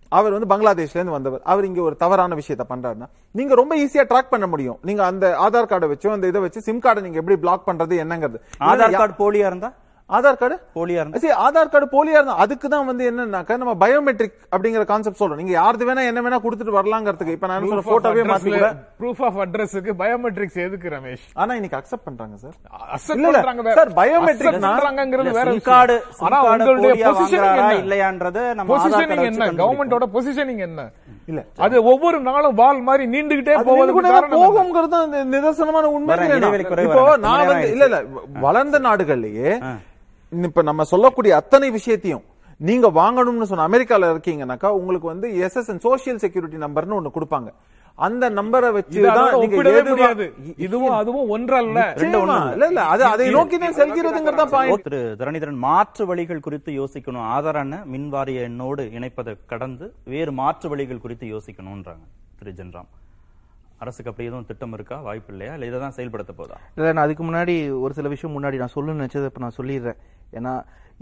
அவர் 0.09 0.33
வந்து 0.33 0.49
பங்களாதேஷ்ல 0.55 0.99
இருந்து 0.99 1.13
வந்தவர். 1.13 1.41
அவர் 1.45 1.65
இங்க 1.65 1.81
ஒரு 1.83 1.97
தவறான 1.97 2.35
விஷயத்த 2.35 2.61
பண்றாருன்னா 2.69 3.07
நீங்க 3.31 3.55
ரொம்ப 3.55 3.77
ஈஸியா 3.77 4.05
ட்ராக் 4.11 4.31
பண்ண 4.31 4.47
முடியும். 4.47 4.79
நீங்க 4.83 5.05
அந்த 5.05 5.37
ஆதார் 5.49 5.71
கார்டை 5.71 5.89
வச்சோ 5.93 6.09
அந்த 6.09 6.27
இதை 6.27 6.41
வச்சு 6.41 6.61
சிம் 6.61 6.81
கார்டை 6.81 7.01
நீங்க 7.01 7.19
எப்படி 7.19 7.39
பிளாக் 7.39 7.69
பண்றது 7.69 7.95
என்னங்கிறது. 8.05 8.39
ஆதார் 8.61 8.97
கார்டு 8.97 9.15
போலியா 9.23 9.47
இருந்தா? 9.47 9.73
ஆதார் 10.11 10.37
கார்டு 10.37 10.57
போலியா 10.75 10.99
இருந்தா 10.99 11.19
சரி 11.19 11.35
ஆதார் 11.41 11.69
கார்டு 11.69 11.87
போலியா 11.89 12.17
இருந்தா 12.17 12.35
அதுக்கு 12.37 12.69
தான் 12.69 12.87
வந்து 12.87 13.05
என்னன்னாக்கா 13.11 13.57
நம்ம 13.57 13.75
பயோமெட்ரிக் 13.81 14.37
அப்படிங்கிற 14.51 14.85
கான்செப்ட் 14.85 15.21
சொல்றோம். 15.21 15.37
நீங்க 15.37 15.53
யாருக்கு 15.53 15.87
வேணா 15.87 16.05
என்ன 16.07 16.23
வேணா 16.23 16.39
கொடுத்துட்டு 16.41 16.77
வரலாங்கிறதுக்கு. 16.77 17.29
இப்ப 17.31 17.47
நான் 17.47 17.63
சொல்ற 17.65 17.83
போட்டோவே 17.89 18.23
மாத்தி 18.25 18.51
கூட 18.53 18.71
ப்ரூஃப் 19.01 19.23
ஆஃப் 19.25 19.39
அட்ரஸ்க்கு 19.39 19.95
பயோமெட்ரிக்ஸ் 19.99 20.59
எதுக்கு 20.61 20.89
ரமேஷ்? 20.89 21.25
ஆனா 21.35 21.55
இன்னைக்கு 21.55 21.79
அக்செப்ட் 21.79 22.05
பண்றாங்க 22.05 22.37
சார் 22.37 22.57
இல்ல. 23.19 23.41
பண்றாங்க. 23.41 23.75
சார், 23.77 23.93
னா- 24.59 24.73
பண்றாங்கங்கிறது 24.73 25.31
வேற. 25.33 25.47
கார்டு 25.69 25.97
ஆனா 26.21 26.39
உங்களுடைய 26.51 26.93
வாங்குறாரா 27.11 27.61
என்ன? 27.61 27.75
இல்லையான்றத 27.83 28.39
நம்ம 28.55 28.69
பொசிஷனிங் 28.75 29.25
என்ன? 29.25 29.51
கவர்மெண்டோட 29.61 30.09
பொசிஷனிங் 30.15 30.63
என்ன? 30.63 30.89
இல்ல. 31.27 31.41
அது 31.59 31.85
ஒவ்வொரு 31.85 32.21
நாளும் 32.21 32.55
வால் 32.55 32.81
மாதிரி 32.81 33.05
நீண்டுகிட்டே 33.11 33.55
போவதுக்கு 33.69 33.97
கூட 33.97 34.09
இந்த 35.07 35.21
நிதர்சனமான 35.33 35.87
உண்மை 35.91 36.11
இப்போ. 36.87 37.05
நான் 37.19 37.47
வந்து 37.47 37.71
இல்ல 37.71 37.85
இல்ல. 37.85 37.99
வளர்ந்த 38.41 38.79
நாடுகள்லயே 38.81 39.51
இப்ப 40.33 40.63
நம்ம 40.69 40.85
சொல்லக்கூடிய 40.93 41.33
அத்தனை 41.41 41.69
விஷயத்தையும் 41.79 42.25
நீங்க 42.69 42.87
வாங்கணும்னு 43.01 43.49
சொன்ன 43.51 43.67
அமெரிக்கால 43.71 44.09
இருக்கீங்கன்னாக்கா 44.13 44.69
உங்களுக்கு 44.79 45.07
வந்து 45.13 45.29
எஸ்எஸ்என் 45.45 45.85
சோசியல் 45.85 46.23
செக்யூரிட்டி 46.25 46.59
நம்பர்னு 46.65 46.97
ஒண்ணு 46.99 47.17
கொடுப்பாங்க. 47.17 47.51
அந்த 47.99 48.25
நம்பரை 48.39 48.69
வச்சு 48.77 49.01
முடியாது. 49.87 50.27
இதுவும் 50.67 50.95
அதுவும் 50.99 51.31
ஒன்றல்ல. 51.35 51.81
இல்ல 52.05 52.67
இல்ல 52.71 52.83
அது 52.93 53.03
அதை 53.13 53.25
நோக்கி 53.37 53.57
தான் 53.65 53.77
செல்கிறதுங்கிறது 53.81 54.77
திரு 54.87 55.01
தரணிதரன் 55.21 55.61
மாற்று 55.67 56.05
வழிகள் 56.11 56.45
குறித்து 56.47 56.71
யோசிக்கணும். 56.81 57.27
ஆதார் 57.35 57.61
எண்ண 57.63 57.79
மின் 57.95 58.09
வாரிய 58.15 58.47
எண்ணோடு 58.51 58.85
இணைப்பதை 58.99 59.35
கடந்து 59.53 59.89
வேறு 60.15 60.35
மாற்று 60.43 60.69
வழிகள் 60.75 61.03
குறித்து 61.05 61.27
யோசிக்கணும்ன்றாங்க 61.35 62.07
திரு 62.39 62.55
ஜென்ராம். 62.61 62.91
அரசுக்கு 63.83 64.11
அப்படி 64.11 64.29
எதுவும் 64.29 64.49
திட்டம் 64.49 64.75
இருக்கா? 64.77 64.97
வாய்ப்பு 65.09 65.31
இல்லையா? 65.35 65.53
இல்ல 65.57 65.67
இதை 65.69 65.79
தான் 65.85 65.95
செயல்படுத்த 65.99 66.33
போதா? 66.41 66.57
இல்லை 66.77 66.91
நான் 66.95 67.07
அதுக்கு 67.07 67.25
முன்னாடி 67.29 67.55
ஒரு 67.85 67.93
சில 67.99 68.09
விஷயம் 68.15 68.35
முன்னாடி 68.37 68.57
நான் 68.63 68.75
சொல்லணும்னு 68.75 69.03
நினச்சதை 69.03 69.29
இப்போ 69.31 69.43
நான் 69.45 69.59
சொல்லிடுறேன். 69.59 70.01
ஏன்னா 70.39 70.53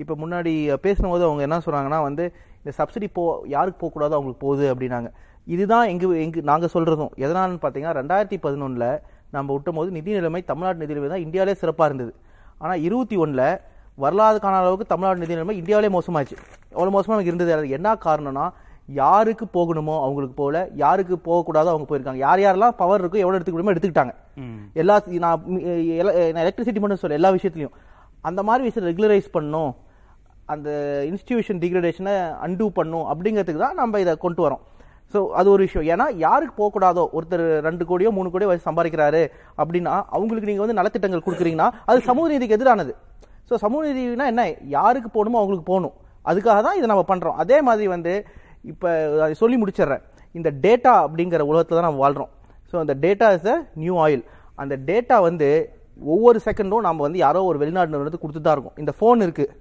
இப்போ 0.03 0.15
முன்னாடி 0.23 0.53
பேசும்போது 0.85 1.23
அவங்க 1.29 1.43
என்ன 1.47 1.57
சொன்னாங்கன்னா 1.67 2.01
வந்து 2.09 2.25
இந்த 2.61 2.73
சப்சிடி 2.79 3.09
போ 3.17 3.25
யாருக்கு 3.55 3.79
போகக்கூடாதோ 3.81 4.17
அவங்களுக்கு 4.19 4.43
போகுது 4.45 4.65
அப்படின்னாங்க. 4.73 5.09
இதுதான் 5.55 5.87
எங்க 5.93 6.05
எங்க 6.25 6.41
நாங்கள் 6.51 6.73
சொல்கிறதும் 6.75 7.13
எதனால்னு 7.25 7.61
பார்த்தீங்கன்னா 7.65 7.97
ரெண்டாயிரத்தி 8.01 8.39
பதினொன்றில் 8.45 8.91
நம்ம 9.35 9.49
விட்டும் 9.55 9.79
போது 9.79 9.91
நிதி 9.97 10.11
நிலைமை 10.19 10.41
தமிழ்நாடு 10.51 10.81
நிதி 10.83 10.93
நிலைமை 10.95 11.11
தான் 11.15 11.25
இந்தியாவிலே 11.27 11.55
சிறப்பாக 11.63 11.89
இருந்தது. 11.91 12.13
ஆனால் 12.63 12.81
இருபத்தி 12.87 13.17
ஒன்றில் 13.25 13.45
வரலாறு 14.05 14.39
காண 14.45 14.55
அளவுக்கு 14.63 14.87
தமிழ்நாடு 14.93 15.23
நிதி 15.23 15.37
நிலைமை 15.37 15.55
இந்தியாவிலே 15.61 15.91
மோசமாச்சு 15.97 16.37
அவ்வளோ 16.77 16.91
மோசமாக 16.97 17.29
இருந்தது? 17.31 17.53
அது 17.57 17.77
என்ன 17.79 17.97
காரணம்னா 18.07 18.47
யாருக்கு 19.01 19.47
போகணுமோ 19.57 19.95
அவங்களுக்கு 20.05 20.37
போகல 20.43 20.59
யாருக்கு 20.83 21.15
போகக்கூடாதோ 21.29 21.71
அவங்க 21.73 21.87
போயிருக்காங்க. 21.89 22.21
யார் 22.27 22.43
யாரெல்லாம் 22.45 22.77
பவர் 22.83 23.03
இருக்கோ 23.03 23.23
எவ்வளோ 23.25 23.37
எடுத்துக்க 23.39 23.57
முடியுமோ 23.57 23.75
எடுத்துக்கிட்டாங்க. 23.75 24.15
எல்லா 24.83 24.95
நான் 25.25 26.43
எலக்ட்ரிசிட்டி 26.45 26.83
மட்டும் 26.85 27.03
சொல்ல 27.03 27.19
எல்லா 27.21 27.33
விஷயத்துலையும். 27.37 27.75
அந்த 28.29 28.41
மாதிரி 28.49 28.63
விஷயம் 28.69 28.89
ரெகுலரைஸ் 28.91 29.29
பண்ணும். 29.37 29.71
அந்த 30.53 30.69
இன்ஸ்டிடியூஷன் 31.11 31.61
டிகிரடேஷனை 31.63 32.15
அன்டூ 32.47 32.67
பண்ணும் 32.79 33.07
அப்படிங்கிறதுக்கு 33.13 33.63
தான் 33.65 33.79
நம்ம 33.81 34.01
இதை 34.05 34.13
கொண்டு 34.25 34.43
வரோம். 34.47 34.63
ஸோ 35.13 35.19
அது 35.39 35.49
ஒரு 35.55 35.63
விஷயம். 35.67 35.87
ஏன்னா 35.93 36.07
யாருக்கு 36.27 36.55
போகக்கூடாதோ? 36.61 37.05
ஒருத்தர் 37.17 37.45
ரெண்டு 37.69 37.85
கோடியோ 37.91 38.11
மூணு 38.17 38.29
கோடியோ 38.33 38.49
வயசு 38.51 38.69
சம்பாதிக்கிறாரு 38.69 39.23
அப்படின்னா 39.61 39.95
அவங்களுக்கு 40.17 40.51
நீங்கள் 40.51 40.65
வந்து 40.65 40.79
நலத்திட்டங்கள் 40.81 41.25
கொடுக்குறீங்கன்னா 41.27 41.69
அது 41.91 42.01
சமூக 42.11 42.27
நீதிக்கு 42.33 42.57
எதிரானது. 42.59 42.93
ஸோ 43.49 43.57
சமூக 43.65 43.83
நீதினா 43.99 44.27
என்ன? 44.33 44.43
யாருக்கு 44.77 45.11
போகணுமோ 45.17 45.41
அவங்களுக்கு 45.41 45.69
போகணும். 45.73 45.95
அதுக்காக 46.31 46.59
தான் 46.67 46.79
இதை 46.79 46.89
நம்ம 46.93 47.05
பண்ணுறோம் 47.13 47.39
அதே 47.43 47.59
மாதிரி 47.69 47.87
வந்து 47.97 48.15
இப்போ 48.71 48.89
அதை 49.25 49.33
சொல்லி 49.43 49.57
முடிச்சிடுறேன். 49.63 50.03
இந்த 50.35 50.49
டேட்டா 50.65 50.93
அப்படிங்கிற 51.05 51.43
உலகத்தில் 51.51 51.79
தான் 51.79 51.89
நம்ம 51.89 52.03
வாழ்கிறோம் 52.05 52.33
ஸோ 52.71 52.77
அந்த 52.83 52.95
data 53.05 53.27
is 53.37 53.49
a 53.53 53.57
new 53.83 53.95
oil 54.05 54.25
அந்த 54.63 54.75
டேட்டா 54.89 55.17
வந்து 55.29 55.49
ஒவ்வொரு 56.15 56.39
செகண்டும் 56.47 56.85
நம்ம 56.89 57.03
வந்து 57.07 57.19
யாரோ 57.27 57.41
ஒரு 57.51 57.59
வெளிநாடு 57.63 57.93
நிறுவனத்துக்கு 57.93 58.27
கொடுத்து 58.27 58.43
தான் 58.47 58.57
இருக்கும். 58.57 58.77
இந்த 58.83 58.93
ஃபோன் 58.99 59.25
இருக்குது 59.27 59.55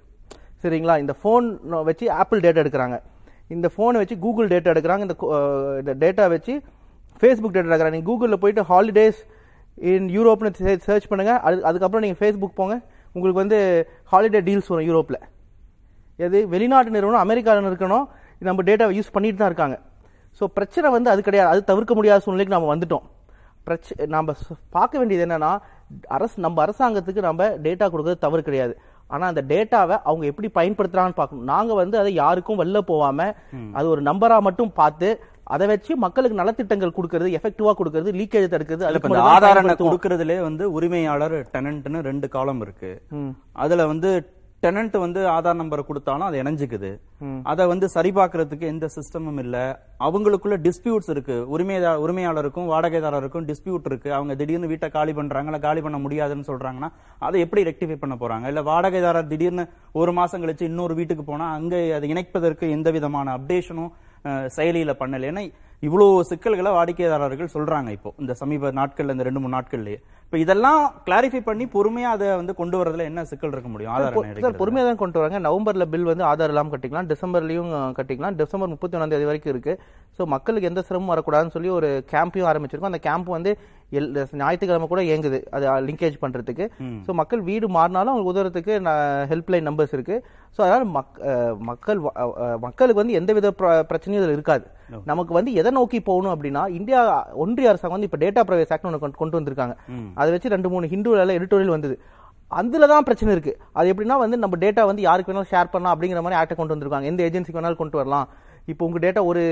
சரிங்களா? 0.62 0.94
இந்த 1.04 1.14
ஃபோன் 1.20 1.46
வச்சு 1.88 2.04
ஆப்பிள் 2.20 2.42
டேட்டா 2.44 2.62
எடுக்கிறாங்க. 2.64 2.98
இந்த 3.54 3.66
ஃபோனை 3.74 3.98
வச்சு 4.02 4.16
கூகுள் 4.24 4.50
டேட்டா 4.52 4.72
எடுக்கிறாங்க. 4.74 5.02
இந்த 5.06 5.16
இந்த 5.82 5.92
டேட்டா 6.04 6.24
வச்சு 6.34 6.54
ஃபேஸ்புக் 7.20 7.54
டேட்டா 7.56 7.68
எடுக்கிறாங்க. 7.70 7.96
நீங்கள் 7.96 8.10
கூகுளில் 8.10 8.40
போயிட்டு 8.42 8.62
ஹாலிடேஸ் 8.70 9.20
இன் 9.92 10.08
யூரோப்னு 10.16 10.50
சர்ச் 10.86 11.08
பண்ணுங்கள் 11.10 11.40
அது 11.48 11.56
அதுக்கப்புறம் 11.68 12.04
நீங்கள் 12.04 12.20
ஃபேஸ்புக் 12.22 12.58
போங்க. 12.60 12.76
உங்களுக்கு 13.14 13.40
வந்து 13.42 13.58
ஹாலிடே 14.12 14.40
டீல்ஸ் 14.48 14.70
வரும் 14.72 14.88
யூரோப்பில் 14.88 15.20
எது? 16.26 16.38
வெளிநாட்டு 16.54 16.96
நிறுவனம் 16.96 17.22
அமெரிக்காவில் 17.26 17.70
இருக்கணும் 17.70 18.06
நம்ம 18.48 18.62
டேட்டாவை 18.68 18.94
யூஸ் 18.98 19.14
பண்ணிட்டு 19.14 19.40
தான் 19.40 19.50
இருக்காங்க. 19.50 19.76
ஸோ 20.38 20.46
பிரச்சனை 20.56 20.88
வந்து 20.96 21.08
அது 21.12 21.20
கிடையாது. 21.28 21.50
அது 21.52 21.60
தவிர்க்க 21.70 21.92
முடியாத 21.98 22.22
சூழ்நிலைக்கு 22.24 22.54
நம்ம 22.56 22.68
வந்துட்டோம். 22.74 23.04
பிரச்ச 23.66 24.06
நம்ம 24.16 24.34
பார்க்க 24.76 25.00
வேண்டியது 25.00 25.24
என்னென்னா 25.26 25.52
அரசு 26.16 26.36
நம்ம 26.46 26.62
அரசாங்கத்துக்கு 26.64 27.22
நம்ம 27.28 27.48
டேட்டா 27.66 27.86
கொடுக்கறது 27.92 28.24
தவறு 28.26 28.42
கிடையாது. 28.48 28.74
ஆனா 29.14 29.24
அந்த 29.32 29.42
டேட்டாவை 29.52 29.96
அவங்க 30.08 30.24
எப்படி 30.30 30.48
பயன்படுத்துறாங்கன்னு 30.58 31.20
பார்க்கணும். 31.20 31.48
நாங்க 31.52 31.72
வந்து 31.82 31.96
அதை 32.02 32.10
யாருக்கும் 32.22 32.60
வெளில 32.62 32.80
போகாம 32.92 33.28
அது 33.78 33.86
ஒரு 33.94 34.02
நம்பரா 34.10 34.38
மட்டும் 34.48 34.72
பார்த்து 34.80 35.10
அதை 35.54 35.66
வச்சு 35.70 35.92
மக்களுக்கு 36.04 36.40
நலத்திட்டங்கள் 36.40 36.96
கொடுக்கறது 36.96 37.28
எஃபெக்டிவா 37.36 37.72
கொடுக்கறது 37.78 38.10
லீக்கேஜ் 38.18 38.52
தடுக்கிறது 38.54 38.82
இல்ல, 38.82 38.90
அதுக்கு 38.90 39.08
இப்ப 39.08 39.12
இந்த 39.12 39.20
மட்டும் 39.20 39.28
தான் 39.28 39.36
ஆதார் 39.36 39.50
எண்ணை 39.50 39.60
பயன்படுத்துவோம். 39.60 39.92
கொடுக்கறதுலே 39.92 40.36
வந்து 40.48 40.64
உரிமையாளர் 40.78 41.36
டெனன்ட்னு 41.54 42.00
ரெண்டு 42.08 42.28
காலம் 42.34 42.60
இருக்கு. 42.66 42.90
அதுல 43.64 43.86
வந்து 43.92 44.10
டெனன்ட் 44.64 44.96
வந்து 45.02 45.20
ஆதார் 45.34 45.58
நம்பரை 45.58 45.82
கொடுத்தாலும் 45.88 46.26
அது 46.28 46.36
இணைஞ்சுக்குது. 46.42 46.88
அதை 47.50 47.64
வந்து 47.72 47.86
சரிபார்க்கறதுக்கு 47.94 48.66
எந்த 48.72 48.86
சிஸ்டமும் 48.94 49.38
இல்ல. 49.42 49.56
அவங்களுக்குள்ள 50.06 50.56
டிஸ்பியூட்ஸ் 50.66 51.10
இருக்கு. 51.14 51.36
உரிமையா 51.54 51.92
உரிமையாளருக்கும் 52.04 52.70
வாடகைதாரருக்கும் 52.72 53.46
டிஸ்பியூட் 53.50 53.86
இருக்கு. 53.90 54.10
அவங்க 54.16 54.34
திடீர்னு 54.40 54.70
வீட்டை 54.72 54.88
காலி 54.96 55.12
பண்றாங்க 55.18 55.50
இல்ல 55.52 55.60
காலி 55.66 55.82
பண்ண 55.86 56.00
முடியாதுன்னு 56.04 56.48
சொல்றாங்கன்னா 56.50 56.90
அதை 57.28 57.44
எப்படி 57.46 57.62
ரெக்டிஃபை 57.70 57.98
பண்ண 58.02 58.16
போறாங்க? 58.22 58.46
இல்ல 58.52 58.62
வாடகைதாரர் 58.70 59.30
திடீர்னு 59.32 59.66
ஒரு 60.02 60.14
மாசம் 60.18 60.42
கழிச்சு 60.44 60.70
இன்னொரு 60.72 60.96
வீட்டுக்கு 61.00 61.26
போனா 61.30 61.48
அங்க 61.58 61.76
அதை 61.98 62.10
இணைப்பதற்கு 62.14 62.74
எந்த 62.78 62.90
விதமான 62.98 63.36
அப்டேஷனும் 63.38 63.92
செயலியில 64.58 64.92
பண்ணல. 65.00 65.30
ஏன்னா 65.32 65.44
இவ்வளவு 65.86 66.22
சிக்கல்களை 66.28 66.70
வாடிக்கையாளர்கள் 66.76 67.54
சொல்றாங்க 67.56 67.90
இப்போ 67.96 68.10
இந்த 68.22 68.32
சமீப 68.40 68.70
நாட்கள்ல 68.78 69.14
இந்த 69.14 69.26
ரெண்டு 69.28 69.40
மூணு 69.42 69.54
நாட்கள்லயே. 69.56 69.98
இப்ப 70.26 70.38
இதெல்லாம் 70.44 70.80
கிளாரிஃபை 71.06 71.40
பண்ணி 71.48 71.64
பொறுமையா 71.74 72.08
அதை 72.16 72.26
வந்து 72.40 72.54
கொண்டு 72.60 72.76
வரதுல 72.80 73.04
என்ன 73.10 73.20
சிக்கல் 73.30 73.54
இருக்க 73.54 73.68
முடியும்? 73.74 73.92
ஆதார் 73.92 74.16
சார்? 74.44 74.58
பொறுமையா 74.62 74.84
தான் 74.88 75.00
கொண்டு 75.02 75.18
வராங்க. 75.20 75.38
நவம்பர்ல 75.46 75.84
பில் 75.92 76.10
வந்து 76.10 76.24
ஆதார் 76.30 76.52
இல்லாம 76.52 76.72
கட்டிக்கலாம். 76.74 77.08
டிசம்பர்லயும் 77.12 77.70
கட்டிக்கலாம். 77.98 78.36
டிசம்பர் 78.40 78.72
முப்பத்தி 78.74 78.96
ஒன்றாம் 78.98 79.14
தேதி 79.14 79.28
வரைக்கும் 79.30 79.52
இருக்கு. 79.54 79.74
ஸோ 80.16 80.24
மக்களுக்கு 80.34 80.70
எந்த 80.70 80.82
சிரமமும் 80.88 81.12
வரக்கூடாதுன்னு 81.14 81.56
சொல்லி 81.56 81.70
ஒரு 81.78 81.90
கேம்பையும் 82.12 82.50
ஆரம்பிச்சிருக்கோம். 82.52 82.92
அந்த 82.92 83.02
கேம்ப் 83.08 83.30
வந்து 83.36 83.52
ஞாயிற்றுக்கிழமை 83.90 84.88
கூட 84.88 85.02
இயங்குது. 85.02 85.38
அது 85.50 85.66
லிங்கேஜ் 85.88 86.16
பண்றதுக்கு. 86.22 86.64
ஸோ 87.06 87.12
மக்கள் 87.12 87.40
வீடு 87.40 87.68
மாறினாலும் 87.68 88.12
அவங்களுக்கு 88.12 88.32
உதவுறதுக்கு 88.32 88.74
ஹெல்ப்லைன் 89.30 89.68
நம்பர்ஸ் 89.68 89.94
இருக்கு. 89.96 90.16
ஸோ 90.56 90.60
அதனால 90.64 90.84
மக் 90.96 91.16
மக்கள் 91.70 91.98
மக்களுக்கு 92.58 93.00
வந்து 93.02 93.12
எந்த 93.12 93.32
வித 93.32 93.50
பிர- 93.58 93.82
பிரச்சனையும் 93.90 94.20
இதுல 94.22 94.36
இருக்காது. 94.38 94.66
நமக்கு 95.04 95.32
வந்து 95.34 95.52
எதை 95.52 95.72
நோக்கி 95.72 96.00
போகணும் 96.00 96.34
அப்படின்னா 96.34 96.68
இந்தியா 96.78 97.00
ஒன்றிய 97.44 97.68
அரசாங்கம் 97.68 98.00
வந்து 98.00 98.08
இப்போ 98.10 98.20
டேட்டா 98.24 98.46
பிரைவேஸ் 98.48 98.72
ஆக்ட் 98.76 98.86
ஒன்று 98.90 99.00
கொண்டு- 99.22 99.38
வந்திருக்காங்க. 99.40 99.74
அதை 100.14 100.30
வச்சு 100.32 100.48
ரெண்டு 100.48 100.70
மூணு 100.70 100.86
ஹிந்துல 100.86 101.36
எடிட்டோரியல் 101.38 101.74
வந்தது. 101.76 101.96
அதுல 102.50 102.86
தான் 102.86 103.02
பிரச்சனை 103.02 103.32
இருக்கு. 103.34 103.52
அது 103.72 103.94
எப்படின்னா 103.94 104.16
வந்து 104.18 104.36
நம்ம 104.36 104.56
டேட்டா 104.56 104.84
வந்து 104.84 105.02
யாருக்கு 105.02 105.32
வேணாலும் 105.32 105.50
ஷேர் 105.50 105.72
பண்ணலாம் 105.72 105.94
அப்படிங்கிற 105.94 106.20
மாதிரி 106.26 106.40
ஆக்டை 106.40 106.54
கொண்டு 106.56 106.74
வந்திருக்காங்க. 106.74 107.02
எந்த 107.02 107.22
ஏஜென்சிக்கு 107.28 107.58
வேணாலும் 107.58 107.82
கொண்டு 107.82 107.96
வரலாம். 107.96 108.28
இப்போ 108.72 108.82
உங்க 108.86 108.98
டேட்டா 109.04 109.20
ஒரு 109.30 109.42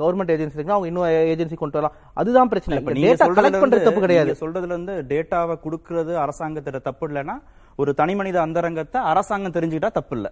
கவர்மெண்ட் 0.00 0.32
ஏஜென்சி 0.34 0.56
இருக்குன்னா 0.56 0.76
அவங்க 0.76 0.88
இன்னும் 0.90 1.08
ஏஜென்சி 1.32 1.56
கொண்டு 1.60 1.78
வரலாம். 1.78 1.96
அதுதான் 2.20 2.50
பிரச்சனை. 2.52 2.78
இப்ப 2.80 2.94
டேட்டா 3.00 3.26
கலெக்ட் 3.38 3.62
பண்றது 3.64 3.86
தப்பு 3.88 4.02
கிடையாது. 4.04 4.32
சொல்றதுல 4.40 4.72
இருந்து 4.74 4.94
டேட்டாவை 5.12 5.54
கொடுக்கறது 5.66 6.14
அரசாங்கத்திட்ட 6.24 6.80
தப்பு 6.88 7.06
இல்லைன்னா 7.08 7.36
ஒரு 7.82 7.90
தனி 8.00 8.14
மனித 8.20 8.40
அந்தரங்கத்தை 8.46 9.00
அரசாங்கம் 9.12 9.54
தெரிஞ்சுக்கிட்டா 9.58 9.92
தப்பு 9.98 10.16
இல்ல. 10.18 10.28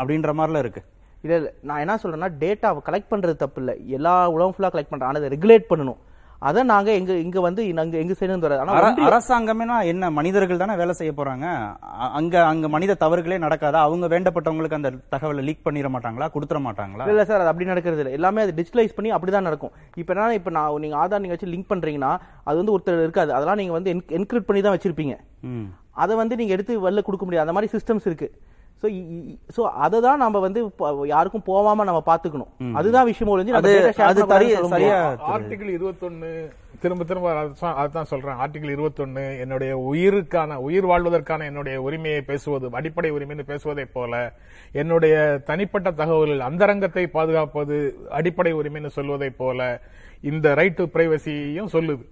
அப்படின்ற 0.00 0.32
மாதிரிலாம் 0.38 0.64
இருக்கு. 0.64 0.82
இல்ல 1.24 1.36
நான் 1.68 1.82
என்ன 1.84 1.94
சொல்றேன்னா 2.02 2.28
டேட்டாவை 2.42 2.80
கலெக்ட் 2.88 3.10
பண்றது 3.12 3.36
தப்பு 3.44 3.60
இல்ல. 3.62 3.72
எல்லா 3.98 4.14
உலகம் 4.34 4.54
ஃபுல்லா 4.56 4.70
கலெக்ட் 4.74 4.92
பண்றோம் 4.92 5.10
ஆனா 5.10 5.20
அதை 5.22 5.30
ரெகுலேட் 5.36 5.70
பண்ணணும். 5.70 6.00
அதை 6.48 6.62
நாங்க 6.70 6.90
எங்க 7.00 7.12
இங்க 7.24 7.38
வந்து 7.46 7.62
நாங்க 7.78 7.96
எங்க 8.02 8.14
சைடு 8.18 8.38
வராது 8.44 9.04
அரசாங்கமேனா 9.08 9.76
என்ன? 9.92 10.10
மனிதர்கள் 10.18 10.60
தானே 10.62 10.74
வேலை 10.80 10.94
செய்ய 10.98 11.12
போறாங்க. 11.18 11.46
அங்க 12.18 12.34
அங்க 12.52 12.66
மனித 12.74 12.96
தவறுகளே 13.02 13.38
நடக்காதா? 13.44 13.80
அவங்க 13.86 14.06
வேண்டப்பட்டவங்களுக்கு 14.14 14.78
அந்த 14.78 14.90
தகவலை 15.14 15.44
லீக் 15.48 15.64
பண்ணிட 15.66 15.90
மாட்டாங்களா? 15.94 16.28
கொடுத்துட 16.34 16.60
மாட்டாங்களா? 16.66 17.06
இல்ல 17.12 17.24
சார் 17.30 17.42
அது 17.44 17.52
அப்படி 17.52 17.70
நடக்கிறது 17.72 18.02
இல்ல. 18.04 18.16
எல்லாமே 18.18 18.44
அது 18.46 18.56
டிஜிட்டலைஸ் 18.58 18.96
பண்ணி 18.96 19.12
அப்படிதான் 19.16 19.48
நடக்கும். 19.50 19.74
இப்போ 20.02 20.14
என்ன 20.16 20.32
இப்போ 20.40 20.52
நான் 20.58 20.80
நீங்க 20.84 20.98
ஆதார் 21.04 21.22
நீங்க 21.24 21.36
வச்சு 21.36 21.52
லிங்க் 21.54 21.70
பண்றீங்கன்னா 21.72 22.12
அது 22.48 22.56
வந்து 22.62 22.74
ஒருத்தர் 22.76 23.04
இருக்காது. 23.06 23.32
அதெல்லாம் 23.38 23.60
நீங்க 23.62 23.74
வந்து 23.78 23.92
என்கிரிப்ட் 24.18 24.50
பண்ணி 24.50 24.62
தான் 24.66 24.76
வச்சிருப்பீங்க. 24.76 25.16
அதை 26.04 26.14
வந்து 26.22 26.36
நீங்க 26.40 26.52
எடுத்து 26.58 26.74
வெளில 26.88 27.02
கொடுக்க 27.08 27.24
முடியாது. 27.26 27.46
அந்த 27.46 27.56
மாதிரி 27.58 27.72
சிஸ்டம்ஸ் 27.76 28.08
இருக்கு. 28.10 28.28
ஸோ 28.84 28.88
ஸோ 29.56 29.62
அதை 29.84 29.98
தான் 30.06 30.22
நம்ம 30.22 30.40
வந்து 30.44 30.60
யாருக்கும் 31.12 31.48
போகாம 31.50 31.84
நம்ம 31.90 32.00
பாத்துக்கணும். 32.08 32.50
அதுதான் 32.80 33.08
விஷயம் 33.10 33.30
ஒழிஞ்சு. 33.34 33.54
ஆர்டிகிள் 35.34 35.70
இருபத்தொன்னு 35.76 36.30
திரும்ப 36.82 37.04
திரும்ப 37.10 37.28
அதான் 37.82 38.08
சொல்றேன். 38.10 38.38
ஆர்டிகிள் 38.44 38.72
இருபத்தொன்னு 38.74 39.24
என்னுடைய 39.42 39.72
உயிருக்கான 39.90 40.56
உயிர் 40.66 40.88
வாழ்வதற்கான 40.90 41.46
என்னுடைய 41.50 41.76
உரிமையை 41.86 42.20
பேசுவது 42.30 42.72
அடிப்படை 42.80 43.10
உரிமைன்னு 43.16 43.50
பேசுவதைப் 43.52 43.94
போல 43.96 44.12
என்னுடைய 44.82 45.14
தனிப்பட்ட 45.50 45.88
தகவல்கள் 46.00 46.46
அந்தரங்கத்தை 46.48 47.04
பாதுகாப்பது 47.16 47.78
அடிப்படை 48.18 48.52
உரிமைன்னு 48.60 48.96
சொல்வதைப் 48.98 49.38
போல 49.40 49.60
இந்த 50.30 50.48
ரைட் 50.58 50.76
டு 50.78 50.84
பிரைவசியையும் 50.92 51.70
சொல்லுது. 51.72 52.04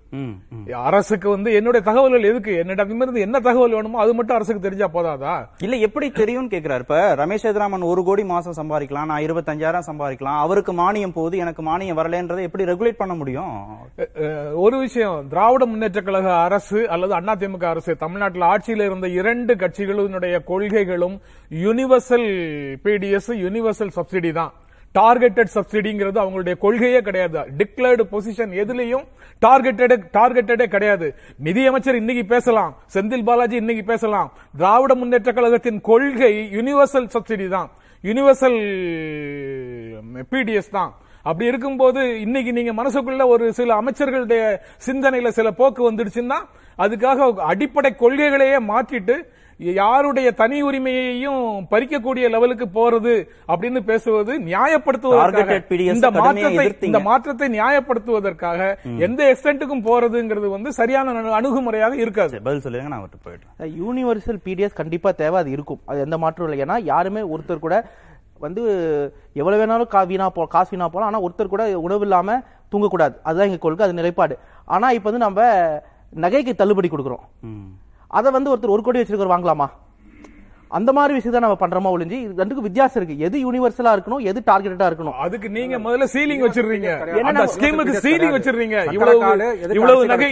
அரசுக்கு 0.88 1.28
வந்து 1.34 1.50
என்னுடைய 1.58 1.82
தகவல்கள் 1.86 2.26
எதுக்கு? 2.30 2.52
என்னிடமிருந்து 2.62 3.20
என்ன 3.26 3.36
தகவல் 3.46 3.76
வேணுமோ 3.76 4.00
அது 4.02 4.12
மட்டும் 4.16 4.36
அரசுக்கு 4.36 4.64
தெரிஞ்சா 4.66 4.88
போதாதா? 4.96 5.34
இல்ல 5.66 5.76
எப்படி 5.86 6.06
தெரியும்னு 6.20 6.52
கேக்குறாரு. 6.54 6.84
இப்ப 6.84 6.98
ரமேஷ் 7.20 7.44
சேதுராமன் 7.44 7.88
ஒரு 7.92 8.02
கோடி 8.08 8.24
மாசம் 8.32 8.56
சம்பாதிக்கலாம் 8.58 9.08
நான் 9.10 9.24
இருபத்தஞ்சாயிரம் 9.26 9.88
சம்பாதிக்கலாம் 9.90 10.40
அவருக்கு 10.46 10.74
மானியம் 10.82 11.14
போகுது 11.18 11.36
எனக்கு 11.44 11.62
மானியம் 11.70 11.98
வரலன்றதை 12.00 12.44
எப்படி 12.48 12.66
ரெகுலேட் 12.72 13.00
பண்ண 13.02 13.14
முடியும்? 13.20 13.54
ஒரு 14.64 14.78
விஷயம் 14.86 15.28
திராவிட 15.34 15.66
முன்னேற்ற 15.70 16.02
கழக 16.08 16.28
அரசு 16.46 16.80
அல்லது 16.96 17.14
அதிமுக 17.20 17.66
அரசு 17.74 17.94
தமிழ்நாட்டில் 18.04 18.48
ஆட்சியில் 18.52 18.86
இருந்த 18.88 19.08
இரண்டு 19.20 19.54
கட்சிகளினுடைய 19.62 20.36
கொள்கைகளும் 20.50 21.16
யூனிவர்சல் 21.64 22.28
பிடிஎஸ் 22.84 23.32
யூனிவர்சல் 23.44 23.96
சப்சிடி 23.98 24.32
தான். 24.40 24.52
டார்கெட்டட் 24.98 25.54
சப்சிடிங்கிறது 25.54 26.18
அவங்களுடைய 26.22 26.54
கொள்கையே 26.58 27.00
கிடையாது. 27.00 27.42
டிக்ளேர்டு 27.58 28.04
பொசிஷன் 28.12 28.52
எதுலையும் 28.62 29.04
டார்கெட்டட் 29.46 29.94
டார்கெட்டடே 30.18 30.66
கிடையாது. 30.74 31.06
நிதியமைச்சர் 31.46 32.00
இன்னைக்கு 32.00 32.24
பேசலாம். 32.24 32.72
செந்தில் 32.94 33.24
பாலாஜி 33.24 33.56
இன்னைக்கு 33.56 33.84
பேசலாம். 33.84 34.32
திராவிட 34.56 34.94
முன்னேற்ற 34.94 35.32
கழகத்தின் 35.32 35.80
கொள்கை 35.80 36.32
யூனிவர்சல் 36.56 37.12
சப்சிடி 37.14 37.48
தான். 37.48 37.70
யூனிவர்சல் 38.02 38.58
பிடிஎஸ் 40.30 40.74
தான். 40.78 40.92
அப்படி 41.22 41.48
இருக்கும்போது 41.48 42.20
இன்னைக்கு 42.20 42.52
நீங்க 42.52 42.72
மனசுக்குள்ள 42.82 43.24
ஒரு 43.26 43.52
சில 43.58 43.74
அமைச்சர்களுடைய 43.80 44.42
சிந்தனையில 44.86 45.28
சில 45.28 45.50
போக்கு 45.50 45.82
வந்துடுச்சுன்னா 45.90 46.38
அதுக்காக 46.78 47.28
அடிப்படை 47.50 47.90
கொள்கைகளையே 48.00 48.58
மாற்றிட்டு 48.70 49.16
யாருடைய 49.62 50.32
தனி 50.32 50.62
உரிமையையும் 50.62 51.66
பறிக்கக்கூடிய 51.70 52.28
லெவலுக்கு 52.30 52.66
போறது 52.66 53.28
அப்படின்னு 53.48 53.80
பேசுவது 53.80 54.40
நியாயப்படுத்துவதற்காக. 54.40 55.46
இந்த 55.94 56.10
மாற்றத்தை. 56.22 56.66
இந்த 56.86 56.98
மாற்றத்தை 57.00 57.60
நியாயப்படுத்துவதற்காக 57.60 58.76
எந்த 58.98 59.36
எக்ஸ்டென்ட்டுக்கும் 59.36 59.84
போறதுங்கிறது 59.84 60.50
வந்து 60.50 60.72
சரியான 60.72 61.12
அணு- 61.12 61.44
அணுகுமுறையாக 61.44 61.92
இருக்காது. 61.92 62.42
பதில் 62.42 62.60
சொல்லுங்க 62.60 62.88
நான் 62.88 63.00
விட்டு 63.00 63.30
போயிட்டேன் 63.30 63.66
யூனிவர்சல் 63.66 64.38
பிடிஎஸ் 64.44 64.72
கண்டிப்பா 64.72 65.10
தேவை 65.10 65.40
அது 65.40 65.50
இருக்கும். 65.50 65.80
அது 65.84 66.00
எந்த 66.00 66.18
மாற்றம் 66.18 66.52
இல்லை. 66.52 66.66
ஏன்னா 66.66 66.84
யாருமே 66.84 67.20
ஒருத்தர் 67.20 67.58
கூட 67.58 67.90
வந்து 68.38 69.14
எவ்வளவு 69.32 69.66
வேணாலும் 69.66 69.86
கா 69.86 70.02
வீணா 70.02 70.28
போ 70.28 70.46
காசு 70.46 70.68
வீணா 70.70 70.88
போகலாம். 70.88 71.14
ஆனா 71.14 71.24
ஒருத்தர் 71.24 71.46
கூட 71.46 71.80
உணவு 71.80 72.00
இல்லாம 72.00 72.40
தூங்கக்கூடாது. 72.72 73.14
அதுதான் 73.22 73.46
எங்க 73.46 73.58
கொள்கை 73.58 73.84
அது 73.86 73.94
நிலைப்பாடு. 73.94 74.38
ஆனா 74.64 74.90
இப்ப 74.90 75.10
வந்து 75.10 75.24
நம்ம 75.24 75.48
நகைக்கு 76.20 76.54
தள்ளுபடி 76.54 76.88
கொடுக்குறோம். 76.88 77.24
அதை 78.18 78.28
வந்து 78.32 78.50
ஒருத்தர் 78.52 78.74
ஒரு 78.74 78.82
கோடி 78.82 78.98
வச்சிருக்கிற 79.00 79.30
வாங்கலாமா? 79.34 79.66
அந்த 80.72 80.92
மாதிரி 80.92 81.14
விஷயத்தை 81.14 81.50
நம்ம 81.50 81.66
பண்றோமா 81.66 82.00
ஒழிஞ்சு 82.00 82.10
இது 82.10 82.44
ரெண்டுக்கும் 82.44 82.62
வித்தியாசம் 82.62 83.02
இருக்கு. 83.02 83.24
எது 83.24 83.52
யூனிவர்சலா 83.52 83.92
இருக்கணும் 83.92 84.22
எது 84.22 84.42
டார்கெட்டடா 84.46 84.92
இருக்கணும்? 84.92 85.12
அதுக்கு 85.12 85.48
நீங்க 85.48 85.78
முதல்ல 85.78 86.06
சீலிங் 86.12 86.44
என்ன 87.16 87.22
அந்த 87.22 87.52
ஸ்கீமுக்கு. 87.56 87.94
சீலிங் 88.02 88.34
சக்கரை 88.34 88.92
இவ்வளவு 88.92 89.20
இவ்வளவு 89.74 90.06
நகை. 90.06 90.30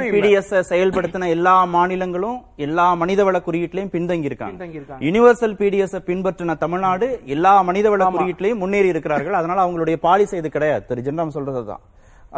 இல்ல. 0.07 0.11
பிடிஎஸ் 0.11 0.63
செயல்படுத்தின 0.69 1.29
எல்லா 1.29 1.67
மாநிலங்களும் 1.67 2.41
எல்லா 2.57 2.95
மனிதவள 2.95 3.43
குறியீட்டிலையும் 3.47 3.89
பின்தங்கி 3.93 4.25
இருக்காங்க. 4.25 4.65
யுனிவர்சல் 5.01 5.55
பிடிஎஸ் 5.55 5.99
பின்பற்றின 6.07 6.59
தமிழ்நாடு 6.59 7.21
எல்லா 7.25 7.63
மனிதவள 7.63 8.03
குறியீட்டிலையும் 8.03 8.57
முன்னேறி 8.57 8.89
இருக்கிறார்கள். 8.89 9.33
அதனால 9.33 9.65
அவங்களுடைய 9.65 9.97
பாலிசி 9.97 10.37
இது 10.37 10.49
கிடையாது. 10.49 10.85
திரு 10.87 11.01
ஜென்ராம் 11.01 11.31
சொல்றதுதான் 11.35 11.81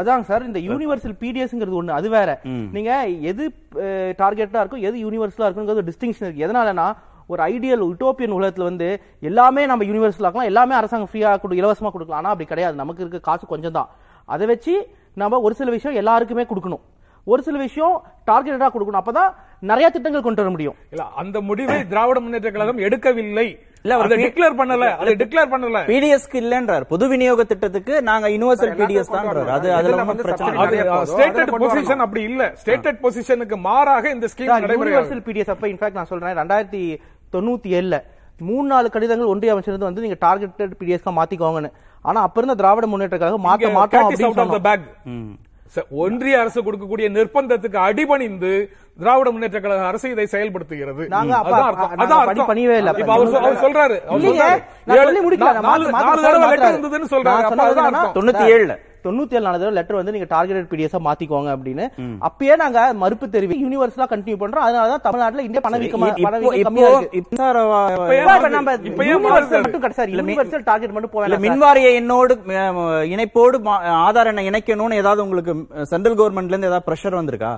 அதாங்க 0.00 0.26
சார் 0.30 0.46
இந்த 0.48 0.60
யூனிவர்சல் 0.68 1.14
பிடிஎஸ்ங்கிறது 1.20 1.78
ஒண்ணு 1.80 1.98
அது 1.98 2.08
வேற. 2.16 2.30
நீங்க 2.76 2.92
எது 3.30 3.44
டார்கெட்டா 4.22 4.62
இருக்கும் 4.62 4.86
எது 4.88 4.96
யூனிவர்சலா 5.04 5.46
இருக்குங்கிறது 5.48 5.86
டிஸ்டிங்ஷன் 5.90 6.26
இருக்கு. 6.26 6.44
எதனாலனா 6.46 6.86
ஒரு 7.32 7.40
ஐடியல் 7.52 7.84
யூட்டோப்பியன் 7.86 8.34
உலகத்துல 8.38 8.66
வந்து 8.70 8.88
எல்லாமே 9.28 9.62
நம்ம 9.70 9.84
யூனிவர்சல் 9.90 10.26
ஆக்கலாம் 10.28 10.50
எல்லாமே 10.50 10.74
அரசாங்கம் 10.80 11.10
ஃப்ரீயா 11.12 11.30
கொடு 11.44 11.60
இலவசமா 11.60 11.90
கொடுக்கலாம். 11.94 12.20
ஆனா 12.22 12.32
அப்படி 12.34 12.48
கிடையாது. 12.50 12.76
நமக்கு 12.82 13.02
இருக்க 13.04 13.20
காசு 13.30 13.46
கொஞ்சம் 13.54 13.76
தான் 13.78 13.88
அதை 14.34 14.44
வச்சு 14.52 14.74
நம்ம 15.22 15.40
ஒரு 15.46 15.54
சில 15.60 15.70
விஷயம் 15.76 15.98
எல்லாருக்குமே 16.02 16.44
கொடுக்கணும். 16.50 16.84
ஒரு 17.32 17.40
சில 17.46 17.56
விஷயம் 17.66 17.94
டார்கெட்டடா 18.30 18.68
கொடுக்கணும். 18.74 19.00
அப்பதான் 19.02 19.30
நிறைய 19.70 19.86
திட்டங்கள் 19.94 20.24
கொண்டு 20.26 20.42
வர 20.42 20.50
முடியும். 20.54 20.76
இல்ல 20.92 21.04
அந்த 21.22 21.36
முடிவை 21.48 21.78
திராவிட 21.92 22.18
முன்னேற்ற 22.24 22.50
கழகம் 22.56 22.82
எடுக்கவில்லை. 22.86 23.46
இல்ல, 23.84 23.94
அவர் 23.96 24.12
டிக்ளேர் 24.22 24.56
பண்ணல. 24.60 24.86
அதை 25.00 25.12
டிக்ளேர் 25.22 25.50
பண்ணல. 25.52 25.80
பிடிஎஸ்க்கு 25.90 26.38
இல்லன்றார். 26.42 26.84
பொது 26.92 27.04
விநியோக 27.12 27.44
திட்டத்துக்கு 27.50 27.94
நாங்க 28.08 28.26
யுனிவர்சல் 28.34 28.74
பிடிஎஸ் 28.80 29.12
தான் 29.14 29.28
அது 29.56 29.68
அதுல 29.78 30.04
வந்து 30.10 30.26
பிரச்சனை. 30.26 30.66
Stated 31.12 31.52
position. 31.62 32.02
அப்படி 32.06 32.22
இல்ல. 32.30 32.42
ஸ்டேட்டட் 32.62 33.00
பொசிஷனுக்கு 33.04 33.58
மாறாக 33.68 34.10
இந்த 34.16 34.28
ஸ்கீம் 34.34 34.52
நடைமுறை 34.64 34.92
யூனிவர்சல் 34.92 35.24
பிடிஎஸ் 35.28 35.52
அப்ப 35.54 35.68
இன்ஃபேக்ட் 35.72 35.98
நான் 36.00 36.10
சொல்றேன். 36.12 36.36
ரெண்டாயிரத்தி 36.42 36.82
தொண்ணூத்தி 37.36 37.70
ஏழுல 37.80 37.98
மூணு 38.48 38.66
நாலு 38.70 38.88
கடிதங்கள் 38.94 39.32
ஒன்றிய 39.32 39.52
அமைச்சர் 39.52 39.88
வந்து 39.88 40.04
நீங்க 40.06 40.18
டார்கெட்டட் 40.26 40.74
பிடிஎஸ் 40.80 41.06
மாத்திக்கோங்கன்னு. 41.18 41.70
ஆனா 42.08 42.18
அப்ப 42.26 42.40
இருந்த 42.40 42.56
திராவிட 42.60 42.86
முன்னேற்ற 42.92 43.18
கழகம் 43.18 43.46
மாத்த 43.48 43.70
மாட்டோம் 43.76 45.22
ஒன்றிய 46.02 46.34
அரசு 46.42 46.60
கொடுக்கக்கூடிய 46.66 47.06
நிர்பந்தத்துக்கு 47.16 47.78
அடிபணிந்து 47.86 48.52
திராவிட 48.98 49.30
முன்னேற்ற 49.30 49.60
கழக 49.60 49.86
அரசு 49.86 50.10
இதை 50.10 50.28
செயல்படுத்துகிறது. 50.30 51.02
சொல்றாரு. 53.60 53.96
தொண்ணூத்தி 58.14 58.46
ஏழுல 58.50 58.76
தொண்ணூத்தி 59.04 59.32
ஏழு 59.32 59.40
நாலு 59.40 59.70
லெட்டர் 59.70 59.96
வந்து 59.96 60.12
நீங்க 60.12 60.36
டார்கெட்டட் 60.36 60.70
பிடிஎஸ் 60.70 61.04
மாத்திக்கோங்க 61.04 61.50
அப்படின்னு. 61.52 61.84
அப்பயே 62.20 62.56
நாங்க 62.56 62.92
மறுப்பு 62.92 63.30
தெரிவி 63.30 63.64
யூனிவர்சலா 63.64 64.06
கண்டினியூ 64.06 64.36
பண்றோம். 64.36 64.66
அதனாலதான் 64.66 65.00
தமிழ்நாட்டுல 65.00 65.42
இந்தியா 65.42 65.60
பணவீக்கம். 65.62 66.02
மின்வாரிய 71.46 71.94
எண்ணோடு 71.94 72.34
அஹ், 72.46 73.04
இணைப்போடு 73.06 73.58
ஆதார் 74.00 74.26
எண்ணை 74.26 74.48
இணைக்கணும்னு 74.50 74.94
ஏதாவது 74.94 75.22
உங்களுக்கு 75.22 75.54
சென்ட்ரல் 75.84 76.16
கவர்மெண்ட்ல 76.16 76.54
இருந்து 76.54 76.66
ஏதாவது 76.66 76.92
பிரஷர் 76.92 77.20
வந்திருக்கா? 77.22 77.54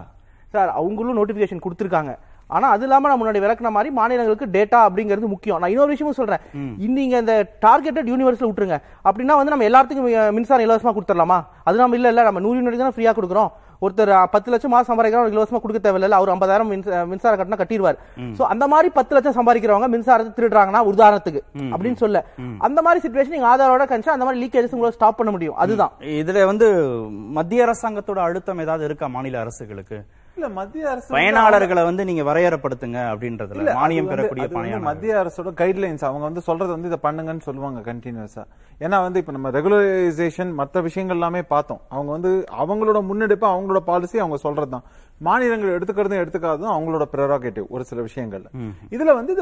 சார் 0.49 0.69
அவங்களும் 0.69 1.17
நோட்டிபிகேஷன் 1.17 1.61
கொடுத்திருக்காங்க. 1.61 2.17
ஆனா 2.47 2.69
அது 2.69 2.83
இல்லாம 2.83 3.09
நான் 3.09 3.23
முன்னாடி 3.23 3.37
விளக்குன 3.37 3.69
மாதிரி 3.69 3.95
மாநிலங்களுக்கு 3.95 4.47
டேட்டா 4.47 4.81
அப்படிங்கிறது 4.81 5.27
முக்கியம். 5.27 5.59
நான் 5.59 5.71
இன்னொரு 5.71 5.89
விஷயமும் 5.89 6.17
சொல்றேன். 6.17 6.71
நீங்க 6.93 7.19
இந்த 7.19 7.53
டார்கெட்டட் 7.67 8.09
யூனிவர்ஸ்ல 8.09 8.49
விட்டுருங்க. 8.49 8.79
அப்படின்னா 9.05 9.45
வந்து 9.45 9.57
நம்ம 9.57 9.65
எல்லாத்துக்கும் 9.65 10.33
மின்சாரம் 10.33 10.71
இலவசமா 10.71 10.97
கொடுத்துடலாமா? 10.97 11.45
அது 11.65 11.77
நம்ம 11.77 11.95
இல்ல 11.95 12.09
இல்ல. 12.09 12.23
நம்ம 12.23 12.41
நூறு 12.41 12.61
யூனிட் 12.61 12.77
தான் 12.77 12.93
ஃப்ரீயா 12.97 13.19
கொடுக்குறோம். 13.19 13.49
ஒருத்தர் 13.81 14.25
பத்து 14.31 14.51
லட்சம் 14.51 14.71
மாசம் 14.71 14.99
சம்பாதிக்கிறோம் 14.99 15.13
அவருக்கு 15.13 15.43
இலவசமா 15.43 15.61
கொடுக்க 15.61 15.93
தேவையில்ல. 15.93 16.11
அவர் 16.11 16.29
ஐம்பதாயிரம் 16.29 16.69
மின்ச- 16.69 17.07
மின்சாரம் 17.07 17.49
கட்டினா 17.49 17.55
கட்டிடுவார். 17.55 17.99
சோ 18.39 18.43
அந்த 18.43 18.67
மாதிரி 18.67 18.89
பத்து 18.89 19.21
லட்சம் 19.21 19.37
சம்பாதிக்கிறவங்க 19.37 19.95
மின்சாரத்தை 19.95 20.39
திருடுறாங்கன்னா 20.39 20.83
உதாரணத்துக்கு 20.95 21.41
அப்படின்னு 21.59 21.97
சொல்ல. 21.97 22.25
அந்த 22.59 22.83
மாதிரி 22.83 23.09
சுச்சுவேஷன் 23.09 23.29
நீங்க 23.29 23.47
ஆதாரோட 23.47 23.91
கணிச்சா 23.91 24.09
அந்த 24.09 24.25
மாதிரி 24.25 24.47
லீக்கேஜஸ் 24.47 24.71
உங்களை 24.71 24.91
ஸ்டாப் 24.91 25.17
பண்ண 25.17 25.33
முடியும். 25.33 25.55
அதுதான். 25.55 25.93
இதுல 26.01 26.45
வந்து 26.45 26.85
மத்திய 27.11 27.67
அரசாங்கத்தோட 27.67 28.19
அழுத்தம் 28.19 28.59
ஏதாவது 28.59 28.85
இருக்கா 28.85 29.07
மாநில 29.07 29.41
அரசுகளுக்கு? 29.41 30.05
இல்ல 30.39 30.49
மத்திய 30.59 30.91
அரசு 30.91 31.15
பயனாளர்களை 31.15 31.83
வந்து 31.89 32.03
நீங்க 32.05 32.23
வரையறைப்படுத்துங்க 32.29 32.99
அப்படின்றதுல 33.13 33.73
மானியம் 33.79 34.11
பெறக்கூடிய 34.11 34.47
பயனாளர்கள் 34.55 34.87
மத்திய 34.89 35.15
அரசோட 35.23 35.51
கைட்லைன்ஸ் 35.61 36.05
அவங்க 36.09 36.25
வந்து 36.29 36.43
சொல்றது 36.49 36.71
வந்து 36.75 36.91
இதை 36.91 36.99
பண்ணுங்கன்னு 37.07 37.47
சொல்லுவாங்க 37.49 37.81
கண்டினியூஸா 37.89 38.45
ஏன்னா 38.85 38.99
வந்து 39.07 39.21
இப்ப 39.23 39.33
நம்ம 39.33 39.51
ரெகுலரைசேஷன் 39.57 40.51
மத்த 40.61 40.83
விஷயங்கள் 40.83 41.17
எல்லாமே 41.17 41.43
பார்த்தோம். 41.53 41.81
அவங்க 41.95 42.11
வந்து 42.17 42.31
அவங்களோட 42.63 42.99
முன்னெடுப்பு 43.09 43.47
அவங்களோட 43.47 43.81
பாலிசி 43.91 44.17
அவங்க 44.19 44.37
சொல்றதுதான். 44.45 44.85
மாநிலங்கள் 45.21 45.75
எடுத்துக்கிறதும் 45.77 46.21
எடுத்துக்காததும் 46.23 46.75
அவங்களோட 46.75 47.05
ப்ரெரோகேட்டிவ் 47.15 47.67
ஒரு 47.69 47.85
சில 47.85 48.01
விஷயங்கள்ல. 48.01 48.49
இதுல 48.91 49.15
வந்து 49.21 49.33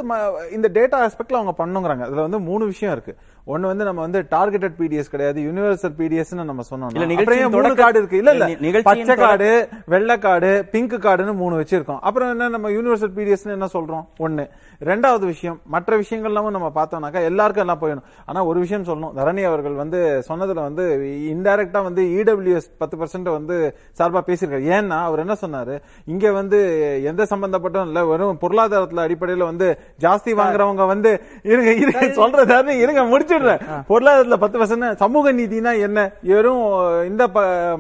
இந்த 0.57 0.69
டேட்டா 0.79 0.99
ஆஸ்பெக்ட்ல 1.07 1.41
அவங்க 1.41 1.55
பண்ணுங்கிறாங்க. 1.59 2.05
அதுல 2.09 2.25
வந்து 2.27 2.41
மூணு 2.49 2.65
விஷயம் 2.65 2.95
இருக்கு. 2.97 3.15
ஒன்னு 3.49 3.67
வந்து 3.67 3.85
நம்ம 3.85 4.01
வந்து 4.01 4.21
டார்கெட்டட் 4.31 4.75
பிடிஎஸ் 4.79 5.11
கிடையாது. 5.11 5.41
யூனிவர்சல் 5.41 5.93
பிடிஎஸ் 5.99 6.45
நம்ம 6.45 6.63
சொன்னோம் 6.71 6.91
இல்ல, 6.93 7.49
மூணு 7.49 7.75
கார்டு 7.75 7.99
இருக்கு? 7.99 8.17
இல்ல 8.17 8.31
இல்ல. 8.31 8.47
பச்சை 8.83 9.15
கார்டு 9.17 9.69
வெள்ளை 9.87 10.19
கார்டு 10.19 10.65
பிங்க் 10.71 10.93
கார்டுன்னு 10.93 11.35
மூணு 11.35 11.61
வச்சிருக்கோம். 11.61 11.99
அப்புறம் 12.01 12.31
என்ன 12.31 12.49
நம்ம 12.49 12.71
யூனிவர்சல் 12.71 13.13
பிடிஎஸ் 13.17 13.45
என்ன 13.45 13.67
சொல்றோம்? 13.73 14.05
ஒண்ணு. 14.19 14.49
ரெண்டாவது 14.85 15.25
விஷயம் 15.33 15.61
மற்ற 15.65 15.99
விஷயங்கள்லாம் 15.99 16.51
நம்ம 16.51 16.73
பார்த்தோம்னாக்கா 16.75 17.23
எல்லாருக்கும் 17.23 17.69
எல்லாம் 17.69 17.83
போயிடும். 17.83 18.25
ஆனா 18.27 18.45
ஒரு 18.45 18.61
விஷயம் 18.61 18.85
சொல்லணும். 18.85 19.13
தரணி 19.17 19.45
அவர்கள் 19.45 19.73
வந்து 19.73 20.25
சொன்னதுல 20.29 20.61
வந்து 20.69 20.85
இன்டைரக்டா 21.33 21.83
வந்து 21.83 22.03
இடபிள்யூஎஸ் 22.03 22.69
பத்து 22.79 22.97
பர்சன்ட் 22.97 23.31
வந்து 23.39 23.77
சார்பா 23.99 24.21
பேசியிருக்காரு. 24.27 24.67
ஏன்னா 24.77 24.99
அவர் 25.05 25.19
என்ன 25.19 25.37
சொன்னாரு? 25.41 25.81
இங்க 26.07 26.33
வந்து 26.33 26.59
எந்த 27.05 27.27
சம்பந்தப்பட்டும் 27.31 27.87
இல்ல. 27.87 28.05
வெறும் 28.05 28.39
பொருளாதாரத்துல 28.41 29.05
அடிப்படையில 29.07 29.45
வந்து 29.51 29.79
ஜாஸ்தி 30.01 30.35
வாங்குறவங்க 30.43 30.87
வந்து 30.87 31.23
இருங்க 31.43 31.73
இருங்க 31.73 32.01
சொல்றதாரு 32.01 32.67
இருங்க 32.67 33.05
முடிச்சிடுறேன் 33.37 33.85
பொருளாதாரத்துல 33.91 34.37
பத்து 34.43 34.57
பர்சன்ட் 34.61 35.01
சமூக 35.03 35.33
நீதினா 35.41 35.73
என்ன? 35.87 35.99
வெறும் 36.31 36.65
இந்த 37.11 37.23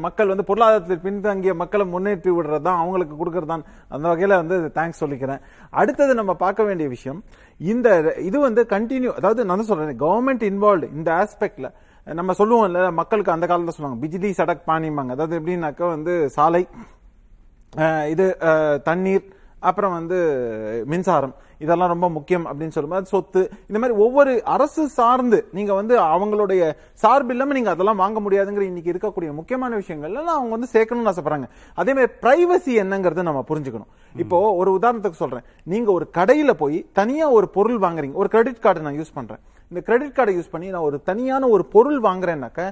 மக்கள் 0.06 0.30
வந்து 0.32 0.48
பொருளாதாரத்தில் 0.50 1.02
பின்தங்கிய 1.06 1.54
மக்களை 1.62 1.84
முன்னேற்றி 1.94 2.30
விடுறதுதான் 2.36 2.80
அவங்களுக்கு 2.82 3.14
கொடுக்கறதுதான். 3.20 3.64
அந்த 3.94 4.04
வகையில 4.12 4.38
வந்து 4.42 4.56
தேங்க்ஸ் 4.78 5.02
சொல்லிக்கிறேன். 5.02 5.42
அடுத்தது 5.80 6.12
நம்ம 6.20 6.34
பார்க்க 6.44 6.68
வேண்டிய 6.68 6.88
விஷயம் 6.96 7.20
இந்த 7.60 7.88
இது 8.28 8.36
வந்து 8.46 8.62
கண்டினியூ 8.74 9.12
அதாவது 9.18 9.42
நான் 9.50 9.68
சொல்றேன் 9.70 10.00
கவர்மெண்ட் 10.04 10.44
இன்வால்வ்டு 10.50 10.92
இந்த 10.98 11.10
ஆஸ்பெக்ட்ல 11.22 11.68
நம்ம 12.06 12.34
சொல்லுவோம்ல 12.40 12.80
மக்களுக்கு 12.98 13.34
அந்த 13.34 13.46
காலத்துல 13.46 13.74
சொல்லுவாங்க 13.76 14.00
பிஜிலி 14.04 14.30
சடக் 14.40 14.68
பானிம்பாங்க 14.70 15.14
அதாவது 15.16 15.38
எப்படின்னாக்கா 15.38 15.86
வந்து 15.94 16.14
சாலை 16.36 16.62
இது 18.12 18.26
தண்ணீர் 18.84 19.24
அப்புறம் 19.70 19.96
வந்து 19.98 20.18
மின்சாரம். 20.92 21.34
இதெல்லாம் 21.64 21.92
ரொம்ப 21.92 22.06
முக்கியம் 22.16 22.46
அப்படின்னு 22.46 22.74
சொல்லும்போது 22.76 23.10
சொத்து. 23.12 23.42
இந்த 23.68 23.78
மாதிரி 23.82 23.94
ஒவ்வொரு 24.04 24.32
அரசு 24.54 24.82
சார்ந்து 24.96 25.38
நீங்க 25.56 25.72
வந்து 25.80 25.94
அவங்களுடைய 26.14 26.62
சார்பு 27.02 27.32
இல்லாம 27.34 27.54
நீங்க 27.58 27.70
அதெல்லாம் 27.74 28.00
வாங்க 28.02 28.20
முடியாதுங்கிற 28.24 28.64
இன்னைக்கு 28.70 28.92
இருக்கக்கூடிய 28.92 29.30
முக்கியமான 29.38 29.78
விஷயங்கள்லாம் 29.82 30.34
அவங்க 30.36 30.52
வந்து 30.56 30.72
சேர்க்கணும்னு 30.74 31.12
ஆசைப்படுறாங்க. 31.12 31.48
அதே 31.74 31.94
மாதிரி 31.94 32.12
பிரைவசி 32.24 32.74
என்னங்கிறத 32.82 33.26
நம்ம 33.28 33.44
புரிஞ்சுக்கணும். 33.50 33.90
இப்போ 34.16 34.38
ஒரு 34.60 34.72
உதாரணத்துக்கு 34.82 35.22
சொல்றேன். 35.22 35.46
நீங்க 35.74 35.90
ஒரு 35.98 36.06
கடையில 36.18 36.54
போய் 36.62 36.78
தனியா 37.00 37.28
ஒரு 37.38 37.48
பொருள் 37.56 37.78
வாங்குறீங்க. 37.86 38.16
ஒரு 38.22 38.30
கிரெடிட் 38.34 38.64
கார்டு 38.66 38.86
நான் 38.88 38.98
யூஸ் 39.00 39.16
பண்றேன். 39.18 39.42
இந்த 39.70 39.80
கிரெடிட் 39.88 40.16
கார்டை 40.16 40.34
யூஸ் 40.38 40.52
பண்ணி 40.54 40.68
நான் 40.74 40.86
ஒரு 40.88 40.98
தனியான 41.10 41.48
ஒரு 41.56 41.66
பொருள் 41.76 42.00
வாங்குறேன்னாக்க 42.00 42.70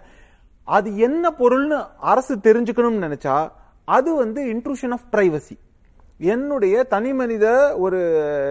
அது 0.68 0.90
என்ன 1.07 1.34
பொருள்னு 1.38 1.78
அரசு 2.12 2.34
தெரிஞ்சுக்கணும்னு 2.47 3.05
நினைச்சா 3.07 3.36
அது 3.97 4.11
வந்து 4.14 4.40
இன்ட்ரூஷன் 4.53 4.95
ஆஃப் 4.97 5.09
பிரைவசி 5.12 5.57
என்னுடைய 6.18 6.84
தனி 6.84 7.12
மனித 7.12 7.76
ஒரு 7.76 7.98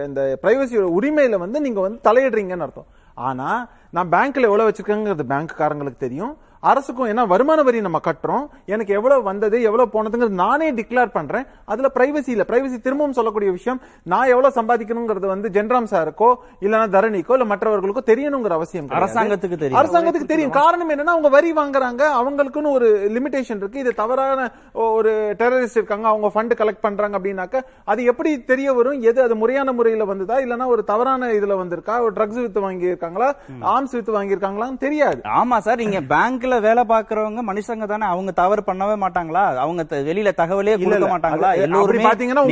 இந்த 0.06 0.38
பிரைவசியோட 0.42 0.86
உரிமையில 1.00 1.38
வந்து 1.38 1.60
நீங்க 1.60 1.80
வந்து 1.80 1.98
தலையிடுறீங்கன்னு 2.10 2.60
அர்த்தம். 2.60 2.86
ஆனா 3.14 3.68
நான் 3.90 4.10
பேங்க்ல 4.10 4.40
எவ்வளவு 4.40 4.70
வச்சிருக்கேங்கிறது 4.70 5.24
பேங்க்காரங்களுக்கு 5.28 5.96
தெரியும். 5.96 6.36
அரசுக்கும் 6.70 7.08
ஏன்னா 7.12 7.22
வருமான 7.26 7.62
வரி 7.62 7.80
நம்ம 7.80 8.00
கட்டுறோம். 8.06 8.44
எனக்கு 8.66 8.92
எவ்வளவு 8.94 9.22
வந்தது 9.22 9.56
எவ்வளவு 9.62 9.92
போனதுங்கிறது 9.94 10.40
நானே 10.44 10.68
டிக்ளேர் 10.72 11.12
பண்றேன். 11.16 11.46
அதுல 11.64 11.90
பிரைவசி 11.94 12.30
இல்ல. 12.34 12.44
பிரைவசி 12.48 12.78
திரும்பவும் 12.80 13.16
சொல்லக்கூடிய 13.18 13.50
விஷயம் 13.50 13.80
நான் 14.12 14.30
எவ்வளவு 14.34 14.56
சம்பாதிக்கணுங்கிறது 14.58 15.26
வந்து 15.26 15.48
ஜென்ராம் 15.56 15.88
சாருக்கோ 15.92 16.30
இல்லனா 16.64 16.86
தரணிக்கோ 16.96 17.34
இல்ல 17.38 17.46
மற்றவர்களுக்கோ 17.52 18.04
தெரியணுங்கிற 18.12 18.54
அவசியம். 18.58 18.88
அரசாங்கத்துக்கு 19.00 19.56
தெரியும். 19.56 19.80
அரசாங்கத்துக்கு 19.80 20.30
தெரியும். 20.32 20.54
காரணம் 20.60 20.90
என்னன்னா 20.90 21.14
அவங்க 21.16 21.28
வரி 21.28 21.52
வாங்குறாங்க. 21.52 22.02
அவங்களுக்குன்னு 22.20 22.74
ஒரு 22.78 22.88
லிமிடேஷன் 23.16 23.60
இருக்கு. 23.62 23.78
இது 23.78 23.92
தவறான 23.94 24.48
ஒரு 24.88 25.12
டெரரிஸ்ட் 25.42 25.80
இருக்காங்க. 25.80 26.08
அவங்க 26.08 26.30
ஃபண்ட் 26.34 26.56
கலெக்ட் 26.62 26.84
பண்றாங்க 26.86 27.18
அப்படின்னாக்க 27.18 27.62
அது 27.84 28.04
எப்படி 28.04 28.30
தெரிய 28.52 28.68
வரும்? 28.72 29.00
எது 29.02 29.22
அது 29.22 29.36
முறையான 29.36 29.72
முறையில 29.72 30.04
வந்ததா? 30.04 30.38
இல்லனா 30.38 30.66
ஒரு 30.66 30.84
தவறான 30.84 31.32
இதுல 31.38 31.54
வந்திருக்கா? 31.62 31.96
ஒரு 32.00 32.12
ட்ரக்ஸ் 32.12 32.42
வித்து 32.44 32.60
வாங்கி 32.60 32.90
இருக்காங்களா 32.92 33.30
ஆர்ம்ஸ் 33.74 33.96
வித்து 33.98 34.12
வாங்கி 34.12 34.34
இருக்காங்களான்னு 34.34 34.78
தெரியாது. 34.78 35.20
ஆமா 35.40 35.58
சார். 35.58 35.82
நீங்க 35.84 36.00
பேங்க்ல 36.14 36.53
வேலை 36.60 36.84
பாக்குறவங்க 36.84 37.40
மனுஷங்க 37.46 37.86
தானே 37.86 38.06
அவங்க 38.06 38.30
தவறு 38.32 38.62
பண்ணவே 38.66 38.96
மாட்டாங்களா 39.00 39.42
அவங்க 39.58 39.82
வெளியில 40.04 40.30
தகவலே 40.34 40.72
இல்ல, 40.76 40.84
கொடுக்க. 40.86 41.10
மாட்டாங்களா 41.12 41.50
எல்லோருமே 41.58 42.04
பாத்தீங்கன்னா. 42.04 42.44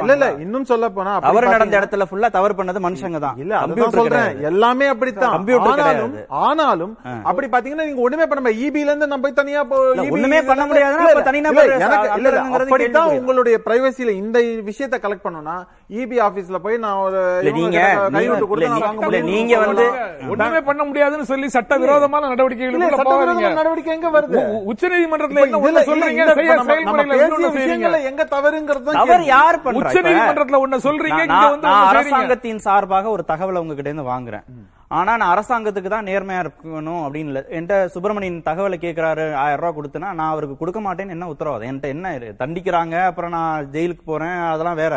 இல்ல 0.00 0.12
இல்ல 0.12 0.28
இன்னும் 0.40 0.64
சொல்ல 0.64 0.88
போனா 0.90 1.12
தவறு 1.20 1.46
நடந்த 1.48 1.74
இடத்துல 1.80 2.06
ஃபுல்லா 2.08 2.30
தவறு 2.30 2.54
பண்ணது 2.54 2.80
மனுஷங்க 2.82 3.18
தான் 3.18 3.36
இல்ல 3.36 3.52
அதுதான் 3.56 3.86
கம்ப்யூட்டர் 3.86 4.00
சொல்றேன். 4.18 4.44
எல்லாமே 4.44 4.86
அப்படித்தான் 4.86 5.34
கம்ப்யூட்டர் 5.34 5.72
ஆனாலும். 5.80 6.14
ஆனாலும் 6.44 6.94
அப்படி 7.24 7.46
பாத்தீங்கன்னா 7.48 7.86
நீங்க 7.86 8.02
ஒண்ணுமே 8.02 8.26
பண்ண 8.26 8.40
முடியாது 8.40 8.60
EB 8.62 8.76
ல 8.78 8.90
இருந்து 8.90 9.06
நம்ம 9.06 9.22
போய் 9.22 9.38
தனியா 9.40 9.60
EB 9.62 10.12
ஒண்ணுமே 10.12 10.40
பண்ண 10.42 10.62
தனிநபர் 11.22 11.72
அக்கறைங்கிறது 11.78 12.38
அப்படித்தான். 12.60 13.10
உங்களுடைய 13.16 13.56
பிரைவசில 13.66 14.10
இந்த 14.16 14.38
விஷயத்தை 14.64 15.00
கலெக்ட் 15.00 15.24
பண்ணணும்னா 15.24 15.56
இபி 15.94 16.16
ஆபீஸ்ல 16.22 16.58
போய் 16.58 16.76
நான் 16.78 17.00
ஒரு 17.00 17.20
நீங்க- 17.50 17.86
நீங்க- 19.28 19.58
வந்து-. 19.62 19.88
ஒண்ணுமே 20.32 20.60
பண்ண 20.62 20.82
முடியாதுன்னு 20.84 21.24
சொல்லி 21.24 21.48
சட்ட 21.48 21.76
விரோதமான 21.78 22.20
இல்ல, 22.24 22.71
போகாதீங்க 23.08 23.48
நடவடிக்கை 23.60 23.92
எங்க 23.96 24.08
வருது? 24.16 24.40
உச்ச 24.72 24.88
நீதிமன்றத்துல 24.92 25.44
என்ன 25.46 25.82
சொல்றீங்க? 25.90 26.24
விஷயங்கள்ல 27.56 28.00
எங்க 28.10 28.22
தவறுங்கிறது 28.34 28.96
தவறு. 28.98 29.24
யார் 29.34 29.62
பண்றா 29.64 29.88
உச்ச? 29.90 30.02
நீதிமன்றத்துல 30.08 30.60
ஒண்ணு 30.64 30.84
சொல்றீங்க 30.88 31.20
இங்க 31.28 31.46
வந்து 31.54 31.68
செய்றீங்க. 31.68 31.88
அரசாங்கத்தின் 31.94 32.62
சார்பாக 32.68 33.10
ஒரு 33.16 33.24
தகவல் 33.32 33.60
உங்ககிட்ட 33.62 33.90
இருந்து 33.92 34.10
வாங்குறேன். 34.12 34.46
ஆனா 34.98 35.12
நான் 35.20 35.32
அரசாங்கத்துக்கு 35.34 35.90
தான் 35.92 36.08
நேர்மையா 36.10 36.40
இருக்கணும் 36.44 37.02
அப்படின்னு 37.04 37.30
இல்ல. 37.32 37.40
என்கிட்ட 37.56 37.76
சுப்பிரமணியன் 37.94 38.42
தகவலை 38.48 38.78
கேட்கிறாரு 38.82 39.24
ஆயிரம் 39.42 39.60
ரூபாய் 39.62 39.76
கொடுத்தனா 39.78 40.08
நான் 40.18 40.32
அவருக்கு 40.32 40.56
கொடுக்க 40.62 40.80
மாட்டேன்னு 40.86 41.14
என்ன 41.16 41.28
உத்தரவாதம்? 41.34 41.68
என்கிட்ட 41.70 41.94
என்ன 41.96 42.10
தண்டிக்கிறாங்க 42.42 42.96
அப்புறம் 43.10 43.34
நான் 43.36 43.68
ஜெயிலுக்கு 43.76 44.04
போறேன் 44.12 44.38
அதெல்லாம் 44.52 44.80
வேற. 44.82 44.94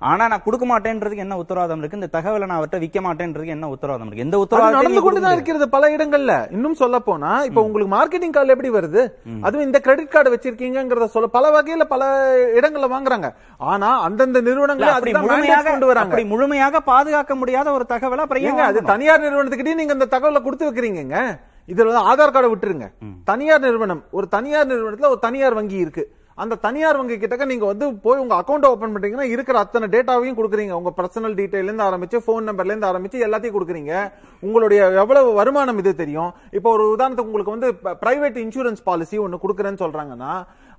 ஆனா 0.00 0.24
நான் 0.32 0.42
கொடுக்க 0.44 0.64
மாட்டேன்றதுக்கு 0.70 1.24
என்ன 1.24 1.36
உத்தரவாதம் 1.40 1.80
இருக்கு? 1.80 1.98
இந்த 2.00 2.08
தகவலை 2.14 2.44
நான் 2.48 2.58
அவர்கிட்ட 2.58 2.78
விற்க 2.84 3.00
மாட்டேன்றதுக்கு 3.06 3.54
என்ன 3.56 3.68
உத்தரவாதம் 3.74 4.06
இருக்கு? 4.08 4.24
எந்த 4.26 4.36
உத்தரவாதம் 4.42 4.76
நடந்து 4.78 5.02
கொண்டுதான் 5.06 5.34
இருக்கிறது 5.36 5.66
பல 5.74 5.90
இடங்கள்ல. 5.96 6.34
இன்னும் 6.56 6.76
சொல்ல 6.82 6.98
போனா 7.08 7.32
இப்ப 7.48 7.64
உங்களுக்கு 7.66 7.92
மார்க்கெட்டிங் 7.96 8.34
கால் 8.36 8.52
எப்படி 8.54 8.70
வருது? 8.76 9.02
அதுவும் 9.46 9.66
இந்த 9.66 9.80
கிரெடிட் 9.86 10.12
கார்டு 10.14 10.32
வச்சிருக்கீங்கங்கறத 10.34 11.08
சொல்ல 11.16 11.28
பல 11.36 11.50
வகையில 11.56 11.86
பல 11.94 12.08
இடங்கள்ல 12.58 12.88
வாங்குறாங்க. 12.94 13.30
ஆனா 13.72 13.90
அந்தந்த 14.06 14.40
நிறுவனங்களே 14.48 14.94
அப்படி 14.94 15.14
முழுமையாக 15.26 15.66
கொண்டு 15.70 15.90
வராங்க. 15.90 16.08
அப்படி 16.08 16.24
முழுமையாக 16.32 16.80
பாதுகாக்க 16.90 17.34
முடியாத 17.42 17.68
ஒரு 17.72 17.86
தகவலை 17.92 18.24
அப்புறம் 18.24 18.64
அது? 18.70 18.82
தனியார் 18.94 19.24
நிறுவனத்துக்கிட்டே 19.26 19.78
நீங்க 19.82 19.96
அந்த 19.98 20.08
தகவலை 20.16 20.42
கொடுத்து 20.42 20.68
வைக்கிறீங்கங்க. 20.68 21.18
இதுல 21.68 21.88
வந்து 21.88 22.06
ஆதார் 22.10 22.32
கார்டை 22.34 22.48
விட்டுருங்க. 22.52 22.86
தனியார் 23.30 23.64
நிறுவனம் 23.66 24.02
ஒரு 24.10 24.26
தனியார் 24.36 24.70
நிறுவனத்துல 24.72 25.10
ஒரு 25.14 25.22
தனியார் 25.26 25.58
வங்கி 25.58 25.78
இருக்கு. 25.84 26.04
அந்த 26.42 26.58
தனியார் 26.64 26.98
வங்கி 26.98 27.16
கிட்டக்க 27.22 27.44
நீங்க 27.50 27.66
வந்து 27.70 27.86
போய் 28.04 28.22
உங்க 28.22 28.34
அக்கௌண்ட் 28.40 28.66
ஓபன் 28.70 28.92
பண்றீங்கன்னா 28.94 29.26
இருக்கிற 29.34 29.56
அத்தனை 29.64 29.86
டேட்டாவையும் 29.94 30.38
கொடுக்குறீங்க. 30.38 30.74
உங்க 30.80 30.90
பர்சனல் 30.98 31.36
டீடைல 31.38 31.68
இருந்து 31.68 31.86
ஆரம்பிச்சு 31.88 32.18
போன் 32.28 32.48
நம்பர்ல 32.50 32.72
இருந்து 32.72 32.90
ஆரம்பிச்சு 32.90 33.24
எல்லாத்தையும் 33.26 33.56
கொடுக்குறீங்க. 33.56 33.94
உங்களுடைய 34.46 34.80
எவ்வளவு 35.02 35.30
வருமானம் 35.40 35.80
இது 35.82 35.92
தெரியும்? 36.02 36.32
இப்போ 36.58 36.70
ஒரு 36.76 36.86
உதாரணத்துக்கு 36.94 37.32
உங்களுக்கு 37.32 37.56
வந்து 37.56 37.70
பிரைவேட் 38.04 38.38
இன்சூரன்ஸ் 38.46 38.86
பாலிசி 38.90 39.18
ஒன்னு 39.24 39.42
கொடுக்குறேன்னு 39.44 39.82
சொல்றாங்கன்னா 39.84 40.32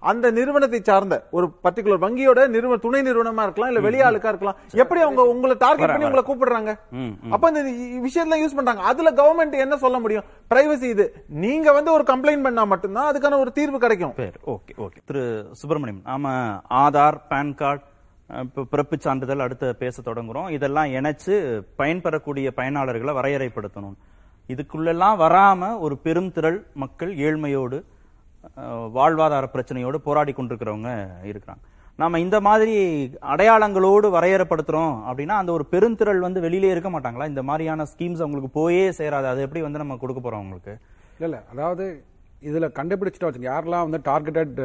அந்த 0.09 0.31
நிறுவனத்தை 0.37 0.79
சார்ந்த 0.89 1.15
ஒரு 1.37 1.47
பர்டிகுலர் 1.63 2.01
வங்கியோட 2.03 2.39
நிறுவன 2.53 2.79
துணை 2.85 3.01
நிறுவனமா 3.07 3.43
இருக்கலாம் 3.45 3.71
இல்ல 3.71 3.81
வெளியாளுக்கா 3.87 4.31
இருக்கலாம். 4.31 4.57
எப்படி 4.83 5.01
அவங்க 5.05 5.23
உங்களை 5.33 5.55
டார்கெட் 5.65 5.93
பண்ணி 5.93 6.07
உங்களை 6.09 6.23
கூப்பிடுறாங்க? 6.29 6.71
அப்ப 7.35 7.51
இந்த 7.51 7.61
விஷயத்துல 8.07 8.39
யூஸ் 8.43 8.57
பண்றாங்க. 8.59 8.83
அதுல 8.91 9.11
கவர்மெண்ட் 9.21 9.55
என்ன 9.65 9.77
சொல்ல 9.83 9.99
முடியும்? 10.05 10.27
பிரைவசி 10.53 10.89
இது. 10.95 11.05
நீங்க 11.43 11.71
வந்து 11.77 11.91
ஒரு 11.97 12.05
கம்ப்ளைண்ட் 12.11 12.45
பண்ணா 12.47 12.63
மட்டும்தான் 12.73 13.09
அதுக்கான 13.11 13.39
ஒரு 13.43 13.53
தீர்வு 13.59 13.79
கிடைக்கும். 13.85 14.13
Okay 14.55 14.75
okay. 14.85 14.99
திரு 15.11 15.23
சுப்பிரமணியம் 15.61 16.03
நாம 16.11 16.33
ஆதார் 16.83 17.19
பேன் 17.31 17.55
கார்டு 17.61 17.83
இப்போ 18.45 18.61
பிறப்புச் 18.71 19.05
சான்றிதழ் 19.05 19.45
அடுத்து 19.45 19.69
பேச 19.75 20.01
தொடங்குறோம். 20.01 20.49
இதெல்லாம் 20.57 20.91
இணைச்சு 20.97 21.33
பயன்பெறக்கூடிய 21.79 22.49
பயனாளர்களை 22.59 23.13
வரையறைப்படுத்தணும். 23.17 23.97
இதுக்குள்ளெல்லாம் 24.53 25.17
வராம 25.23 25.71
ஒரு 25.85 25.95
பெரும் 26.05 26.31
திரள் 26.35 26.59
மக்கள் 26.83 27.11
ஏழ்மையோடு 27.27 27.77
வாழ்வாதார 28.95 29.47
பிரச்சனையோடு 29.53 29.95
போராடி 29.95 30.33
கொண்டிருக்கிறவங்க 30.33 30.91
இருக்கிறாங்க. 31.23 31.61
நாம 31.95 32.19
இந்த 32.19 32.41
மாதிரி 32.41 32.75
அடையாளங்களோடு 33.33 34.07
வரையறைப்படுத்துறோம் 34.17 34.93
அப்படின்னா 35.09 35.35
அந்த 35.41 35.51
ஒரு 35.51 35.65
பெருந்திரள் 35.71 36.19
வந்து 36.19 36.39
வெளியிலே 36.39 36.69
இருக்க 36.69 36.89
மாட்டாங்களா? 36.89 37.27
இந்த 37.27 37.43
மாதிரியான 37.43 37.83
ஸ்கீம்ஸ் 37.83 38.23
அவங்களுக்கு 38.23 38.49
போயே 38.49 38.89
சேராது. 38.89 39.23
அது 39.23 39.41
எப்படி 39.41 39.61
வந்து 39.61 39.79
நம்ம 39.79 39.97
கொடுக்க 39.97 40.21
போறோம் 40.21 40.41
அவங்களுக்கு? 40.41 40.73
இல்ல 41.15 41.25
இல்ல. 41.25 41.43
அதாவது 41.53 41.85
இதுல 42.41 42.67
கண்டுபிடிச்சிட்டோம் 42.77 43.29
வச்சுங்க 43.29 43.49
யாரெல்லாம் 43.51 43.87
வந்து 43.87 43.99
டார்கெட்டட் 44.11 44.55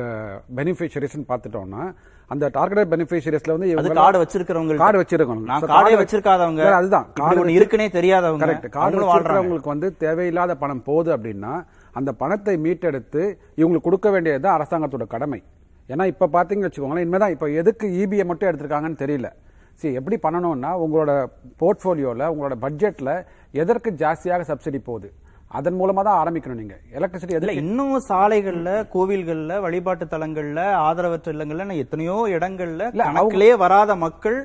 பெனிஃபிஷரிஸ் 0.58 1.16
பார்த்துட்டோம்னா 1.30 1.82
அந்த 2.28 2.50
டார்கெட்டட் 2.54 2.92
பெனிஃபிஷரிஸ்ல 2.92 3.54
வந்து 3.56 3.76
அது 3.80 3.90
கார்டு 3.98 4.22
வச்சிருக்கிறவங்க 4.22 4.76
கார்டு 4.76 5.00
வச்சிருக்கணும். 5.02 5.44
நான் 5.50 5.66
கார்டே 5.74 5.96
வச்சிருக்காதவங்க. 6.00 6.62
அதுதான். 6.80 7.06
கார்டு 7.12 7.56
இருக்குனே 7.58 7.88
தெரியாதவங்க. 7.98 8.44
கரெக்ட் 8.44 8.68
கார்டு 8.68 9.02
வச்சிருக்கிறவங்களுக்கு 9.02 9.74
வந்து 9.74 9.96
தேவையில்லாத 9.96 10.56
பணம் 10.62 10.82
போகுது 10.82 11.10
அப்படின்னா 11.16 11.52
அந்த 11.98 12.10
பணத்தை 12.22 12.54
மீட்டெடுத்து 12.64 13.22
இவங்களுக்கு 13.60 13.88
கொடுக்க 13.88 14.08
வேண்டியது 14.14 14.48
அரசாங்கத்தோட 14.56 15.06
கடமை. 15.14 15.40
ஏன்னா 15.88 16.04
இப்ப 16.12 16.30
பாத்தீங்கன்னு 16.36 16.68
வச்சுக்கோங்களேன் 16.68 17.04
இனிமேதான் 17.06 17.34
இப்ப 17.34 17.48
எதுக்கு 17.60 17.86
இபிஐ 18.02 18.24
மட்டும் 18.30 18.48
எடுத்திருக்காங்கன்னு 18.50 19.02
தெரியல. 19.04 19.28
சரி 19.80 19.94
எப்படி 20.00 20.16
பண்ணணும்னா 20.24 20.70
உங்களோட 20.84 21.12
போர்ட்ஃபோலியோல 21.62 22.28
உங்களோட 22.32 22.54
பட்ஜெட்ல 22.64 23.10
எதற்கு 23.62 23.90
ஜாஸ்தியாக 24.02 24.44
சப்சிடி 24.50 24.80
போகுது? 24.88 25.08
அதன் 25.58 25.76
மூலமா 25.80 26.02
தான் 26.06 26.20
ஆரம்பிக்கணும் 26.22 26.60
நீங்க. 26.60 26.76
எலக்ட்ரிசிட்டி 26.98 27.32
இல்ல 27.32 27.40
எதுக்கு? 27.40 27.62
இன்னும் 27.64 27.96
சாலைகள்ல 28.08 28.70
கோவில்கள்ல 28.94 29.60
வழிபாட்டு 29.66 30.06
தலங்கள்ல 30.14 30.60
ஆதரவற்ற 30.86 31.34
இல்லங்கள்ல 31.34 31.76
எத்தனையோ 31.84 32.16
இடங்கள்ல 32.36 32.88
கணக்கிலே 33.02 33.50
வராத 33.64 33.94
மக்கள் 34.06 34.38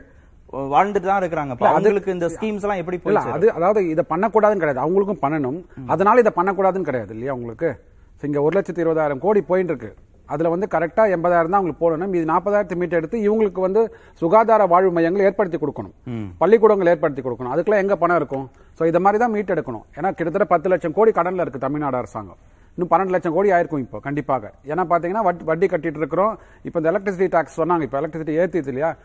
வாழ்ந்துட்டு 0.54 1.00
தான் 1.00 1.22
இருக்கிறாங்க. 1.22 1.50
அப்ப 1.50 1.66
இல்ல, 1.66 1.70
அது- 1.70 1.70
அவங்களுக்கு 1.70 2.12
இந்த 2.12 2.28
ஸ்கீம்ஸ் 2.28 2.62
எல்லாம் 2.62 2.78
எப்படி 2.78 2.98
போய் 2.98 3.16
இல்ல 3.16 3.32
அது 3.32 3.52
அதாவது 3.52 3.90
இதை 3.90 4.04
பண்ணக்கூடாதுன்னு 4.10 4.64
கிடையாது. 4.64 4.82
அவங்களுக்கும் 4.82 5.18
பண்ணணும். 5.22 5.66
அதனால 5.88 6.20
இதை 6.20 6.32
பண்ணக்கூடாதுன்னு 6.36 6.82
கிடையாது 6.82 7.12
இல்லையா 7.12 7.34
உங்களுக்கு? 7.34 7.82
இங்க 8.22 8.42
ஒரு 8.42 8.60
லட்சத்தி 8.60 8.76
இருபதாயிரம் 8.76 9.18
கோடி 9.18 9.42
போயிட்டு 9.42 9.74
இருக்கு. 9.74 9.96
அதுல 10.26 10.50
வந்து 10.50 10.68
கரெக்டா 10.72 11.16
எண்பதாயிரம் 11.16 11.50
தான் 11.50 11.54
அவங்களுக்கு 11.54 11.92
போடணும். 11.92 12.14
இது 12.14 12.34
நாற்பதாயிரத்து 12.34 12.76
மீட்டர் 12.76 13.00
எடுத்து 13.00 13.18
இவங்களுக்கு 13.18 13.60
வந்து 13.60 13.96
சுகாதார 14.14 14.66
வாழ்வு 14.66 14.92
மையங்கள் 14.92 15.24
ஏற்படுத்தி 15.24 15.58
கொடுக்கணும். 15.58 15.94
பள்ளிக்கூடங்கள் 16.38 16.88
ஏற்படுத்தி 16.88 17.22
கொடுக்கணும். 17.22 17.52
அதுக்கெல்லாம் 17.56 17.78
எங்க 17.78 17.96
பணம் 17.96 18.16
இருக்கும்? 18.16 18.50
சோ 18.80 18.86
இத 18.86 19.00
மாதிரி 19.00 19.24
தான் 19.24 19.32
மீட் 19.32 19.52
எடுக்கணும். 19.52 19.82
ஏன்னா 19.96 20.12
கிட்டத்தட்ட 20.12 20.46
பத்து 20.46 20.70
லட்சம் 20.70 20.94
கோடி 20.94 21.12
கடன்ல 21.12 21.42
இருக்கு 21.42 21.60
தமிழ்நாடு 21.60 21.98
அரசாங்கம். 21.98 22.36
இன்னும் 22.76 23.00
பன்னெண்டு 23.00 23.10
லட்சம் 23.10 23.34
கோடி 23.34 23.52
ஆயிருக்கும் 23.52 23.80
இப்போ 23.80 24.00
கண்டிப்பாக. 24.00 24.52
ஏன்னா 24.68 24.84
பாத்தீங்கன்னா 24.90 25.44
வட்டி 25.44 25.68
கட்டிட்டு 25.68 25.98
இருக்கிறோம். 25.98 26.40
இப்போ 26.62 26.80
இந்த 26.80 26.92
எலக்ட்ரிசிட்டி 26.92 27.28
டாக்ஸ் 27.30 27.62
சொன்னாங்க. 27.62 27.82
இப்போ 27.82 28.02
எலக்ட்ரிசிட்டி 28.02 28.44
ஏத்திச்சு 28.44 28.68
இல்லையா? 28.68 28.96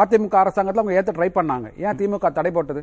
அதிமுக 0.00 0.36
அரசாங்கத்தில் 0.42 0.82
அவங்க 0.82 0.96
ஏற்ற 1.00 1.12
ட்ரை 1.18 1.30
பண்ணாங்க. 1.38 1.66
ஏன் 1.84 1.96
திமுக 1.98 2.28
தடை 2.38 2.50
போட்டது? 2.56 2.80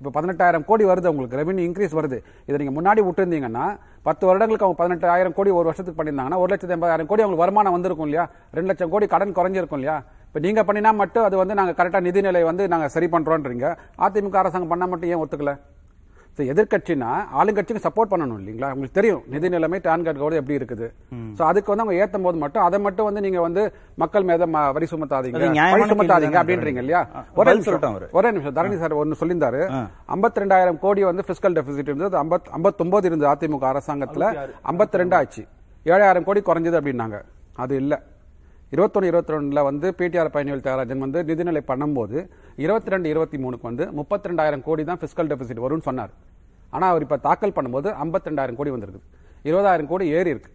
இப்போ 0.00 0.10
பதினெட்டாயிரம் 0.16 0.64
கோடி 0.68 0.84
வருது 0.90 1.08
உங்களுக்கு 1.12 1.38
ரெவன்யூ 1.40 1.64
இன்க்ரீஸ் 1.68 1.96
வருது. 1.98 2.18
இதை 2.48 2.56
நீங்கள் 2.60 2.76
முன்னாடி 2.76 3.00
விட்டுருந்தீங்கன்னா 3.06 3.64
பத்து 4.06 4.24
வருடங்களுக்கு 4.28 4.66
அவங்க 4.66 4.78
பதினெட்டாயிரம் 4.82 5.34
கோடி 5.38 5.50
ஒரு 5.58 5.66
வருஷத்துக்கு 5.70 5.98
பண்ணியிருந்தாங்கன்னா 5.98 6.38
ஒரு 6.42 6.50
லட்சத்து 6.52 6.76
எண்பதாயிரம் 6.76 7.10
கோடி 7.10 7.22
அவங்களுக்கு 7.24 7.44
வருமானம் 7.44 7.76
வந்திருக்கும் 7.76 8.08
இல்லையா? 8.08 8.24
ரெண்டு 8.56 8.70
லட்சம் 8.70 8.92
கோடி 8.94 9.08
கடன் 9.14 9.36
குறைஞ்சிருக்கும் 9.38 9.80
இல்லையா? 9.80 9.96
இப்போ 10.28 10.40
நீங்கள் 10.46 10.66
பண்ணினா 10.68 10.92
மட்டும் 11.02 11.26
அது 11.28 11.36
வந்து 11.42 11.58
நாங்கள் 11.60 11.76
கரெக்டாக 11.80 12.04
நிதிநிலை 12.08 12.42
வந்து 12.50 12.66
நாங்கள் 12.74 12.92
சரி 12.94 13.08
பண்ணுறோன்றீங்க 13.16 13.68
அதிமுக 14.06 14.40
அரசாங்கம் 14.42 14.72
பண்ணால் 14.72 14.92
மட்டும் 14.94 15.12
ஏன் 15.12 15.22
ஒத்துக்கலை? 15.24 15.54
ஸோ 16.38 16.42
எதிர்கட்சினா 16.42 17.08
ஆளுங்கட்சிக்கு 17.38 17.82
சப்போர்ட் 17.82 18.10
பண்ணணும் 18.10 18.38
இல்லைங்களா? 18.40 18.68
உங்களுக்கு 18.68 18.92
தெரியும் 18.92 19.22
நிதி 19.26 19.48
நிலைமை 19.48 19.80
டான்கார்டு 19.84 20.16
கூட 20.16 20.34
எப்படி 20.34 20.56
இருக்குது. 20.56 20.86
ஸோ 21.34 21.42
அதுக்கு 21.42 21.74
வந்து 21.74 21.82
அவங்க 21.82 21.94
ஏத்தும் 21.96 22.22
போது 22.22 22.38
மட்டும் 22.38 22.62
அதை 22.62 22.78
மட்டும் 22.78 23.04
வந்து 23.04 23.20
நீங்க 23.20 23.40
வந்து 23.40 23.62
மக்கள் 23.94 24.22
மேல 24.22 24.46
ம- 24.46 24.72
வரி 24.72 24.86
சுமத்தாதீங்க. 24.90 25.36
வரி 25.72 25.82
சுமத்தாதீங்க 25.92 26.38
அப்படின்றீங்க. 26.42 26.76
இல்லையா? 26.76 27.02
ஒரே 27.34 27.50
நிமிஷம். 27.52 27.74
ஒரே 28.12 28.30
நிமிஷம். 28.30 28.54
தரணி 28.54 28.78
சார் 28.78 28.92
ஒன்னு 28.92 29.16
சொல்லியிருந்தாரு. 29.20 29.62
ஐம்பத்தி 30.08 30.38
ரெண்டாயிரம் 30.38 30.78
கோடி 30.78 31.04
வந்து 31.04 31.22
பிசிக்கல் 31.26 31.56
டெபிசிட் 31.56 31.88
இருந்தது. 31.88 32.16
ஐம்பத் 32.24 32.48
ஐம்பத்தொன்பது 32.50 33.06
இருந்தது 33.06 33.32
அதிமுக 33.32 33.72
அரசாங்கத்துல. 33.72 34.24
ஐம்பத்தி 34.64 34.96
ரெண்டு 34.96 35.16
ஆச்சு. 35.16 35.44
ஏழாயிரம் 35.86 36.24
கோடி 36.24 36.40
குறைஞ்சது 36.40 36.80
அப்படின்னாங்க. 36.80 37.18
அது 37.56 37.76
இல்ல. 37.76 37.94
இருபத்தொன்னு 38.74 39.08
இருபத்தி 39.10 39.32
ரெண்டுல 39.34 39.60
வந்து 39.68 39.86
பிடிஆர் 39.98 40.32
பயணிகள் 40.34 40.62
தியாகராஜன் 40.64 41.04
வந்து 41.04 41.20
நிதிநிலை 41.28 41.62
பண்ணும்போது 41.70 42.18
இருபத்தி 42.64 42.92
ரெண்டு 42.94 43.08
இருபத்தி 43.12 43.38
மூணுக்கு 43.44 43.66
வந்து 43.70 43.84
முப்பத்தி 43.98 44.28
ரெண்டாயிரம் 44.30 44.62
கோடி 44.68 44.82
தான் 44.90 45.00
பிசிக்கல் 45.02 45.30
டெபிசிட் 45.32 45.62
வரும்னு 45.64 45.86
சொன்னார். 45.88 46.12
ஆனா 46.74 46.86
அவர் 46.92 47.04
இப்ப 47.06 47.18
தாக்கல் 47.26 47.56
பண்ணும்போது 47.56 47.88
ஐம்பத்தி 48.04 48.30
ரெண்டாயிரம் 48.30 48.58
கோடி 48.58 48.72
வந்திருக்கு 48.74 49.02
இருபதாயிரம் 49.48 49.90
கோடி 49.92 50.04
ஏறி 50.18 50.30
இருக்கு. 50.34 50.50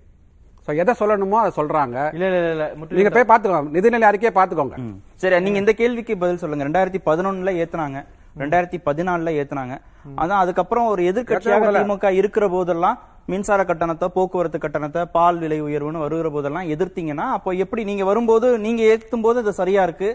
சோ 0.66 0.74
எதை 0.82 0.94
சொல்லணுமோ 1.00 1.38
அதை 1.42 1.52
சொல்றாங்க. 1.58 1.98
இல்ல 2.16 2.26
இல்ல 2.30 2.52
இல்ல, 2.56 2.66
நீங்க 3.00 3.12
போய் 3.16 3.30
பாத்துக்கோங்க 3.32 3.74
நிதிநிலை 3.78 4.08
அறிக்கையை 4.10 4.34
பாத்துக்கோங்க 4.38 4.78
சரி 5.24 5.40
நீங்க 5.46 5.60
இந்த 5.64 5.74
கேள்விக்கு 5.82 6.14
பதில் 6.24 6.42
சொல்லுங்க. 6.44 6.66
ரெண்டாயிரத்தி 6.68 7.02
பதினொன்னுல 7.10 7.54
ஏத்துனாங்க. 7.64 8.00
ரெண்டாயிரத்தி 8.36 8.80
பதினாலுல 8.88 9.30
ஏத்துனாங்க. 9.40 9.76
அதான் 10.24 10.42
அதுக்கப்புறம் 10.44 10.88
ஒரு 10.88 11.02
ஏத்துனாங்கல்ல. 11.36 11.82
திமுக 11.84 12.10
இருக்கிற 12.20 12.48
போதெல்லாம் 12.50 12.98
மின்சார 13.28 13.64
கட்டணத்தை 13.66 14.08
போக்குவரத்து 14.16 14.60
கட்டணத்தை 14.60 15.02
பால் 15.14 15.38
விலை 15.38 15.62
உயர்வுன்னு 15.62 16.04
வருகிற 16.04 16.30
போதெல்லாம் 16.30 16.68
எதிர்த்தீங்கன்னா 16.74 17.26
அப்போ 17.38 17.52
எப்படி 17.64 17.84
நீங்க 17.84 18.04
வரும்போது 18.04 18.48
நீங்க 18.58 18.82
ஏத்தும் 18.92 19.22
போது 19.22 19.40
அது 19.40 19.54
சரியா 19.54 19.84
இருக்கு? 19.84 20.10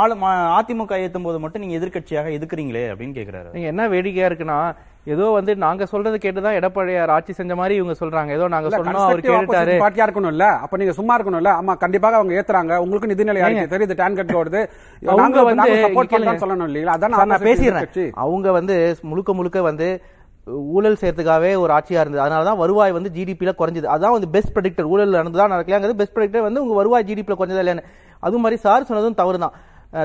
ஆளு 0.00 0.14
அதிமுக 0.58 0.94
ஏத்தும் 1.04 1.26
போது 1.26 1.38
மட்டும் 1.42 1.62
நீங்க 1.62 1.76
எதிர்க்கட்சியாக 1.78 2.28
எதுக்குறீங்களே 2.36 2.82
அப்படின்னு 2.90 3.16
கேக்குறாரு. 3.18 3.48
நீங்க 3.56 3.68
என்ன 3.72 3.88
வேடிக்கையா 3.94 4.28
இருக்குன்னா 4.30 4.58
ஏதோ 5.14 5.24
வந்து 5.36 5.52
நாங்க 5.64 5.86
சொல்றது 5.90 6.16
கேட்டுதான் 6.22 6.56
எடப்பாடியார் 6.58 7.12
ஆட்சி 7.14 7.32
செஞ்ச 7.38 7.52
மாதிரி 7.60 7.74
இவங்க 7.80 7.94
சொல்றாங்க. 8.00 8.30
ஏதோ 8.36 8.46
நாங்க 8.54 8.68
இல்ல, 8.68 8.78
சொன்னோம் 8.78 9.04
அவர் 9.06 9.20
கேட்டாரு. 9.20 9.46
opposition 9.46 9.82
பார்ட்டியா 9.82 10.06
இருக்கணும்ல? 10.06 10.46
அப்ப 10.64 10.76
நீங்க 10.82 10.94
சும்மா 10.98 11.16
இருக்கணும்ல? 11.18 11.50
ஆமா 11.60 11.74
கண்டிப்பாக 11.82 12.18
அவங்க 12.18 12.38
ஏத்துறாங்க. 12.40 12.78
உங்களுக்கு 12.84 13.10
நிதிநிலை 13.12 13.42
அறிக்கை 13.46 13.66
தெரியுது 13.74 13.96
டான் 14.00 14.18
கட் 14.18 14.32
வருது 14.40 14.60
அவங்க 15.14 15.42
வந்து 15.50 15.70
சொல்லணும் 16.44 16.68
இல்லீங்களா? 16.70 16.94
அதான் 16.96 17.14
நான் 17.16 17.46
பேசிடுறேன். 17.48 18.12
அவங்க 18.24 18.52
வந்து 18.58 18.76
முழுக்க 19.10 19.34
முழுக்க 19.40 19.62
வந்து 19.70 19.88
ஊழல் 20.76 20.98
செய்யறதுக்காகவே 21.02 21.50
ஒரு 21.64 21.72
ஆட்சியா 21.76 22.00
இருந்தது. 22.02 22.24
அதனாலதான் 22.24 22.60
வருவாய் 22.62 22.96
வந்து 22.96 23.12
ஜிடிபில 23.18 23.52
குறைஞ்சது. 23.60 23.86
அதான் 23.94 24.16
வந்து 24.16 24.30
பெஸ்ட் 24.34 24.54
ப்ரெடிக்டர் 24.56 24.90
ஊழல் 24.94 25.18
நடந்ததா 25.20 25.46
நடக்கலாங்கிறது 25.54 26.00
பெஸ்ட் 26.00 26.16
ப்ரெடிக்டர் 26.16 26.46
வந்து 26.48 26.62
உங்க 26.64 26.74
வருவாய் 26.80 27.06
ஜிடிபில 27.10 27.36
குறைஞ்சதா 27.38 27.62
இல்லையான்னு. 27.64 27.86
அது 28.26 28.42
மாதிரி 28.42 28.56
சார் 28.66 28.88
சொன்னதும் 28.90 29.20
தவறு 29.20 29.38
தான் 29.44 29.54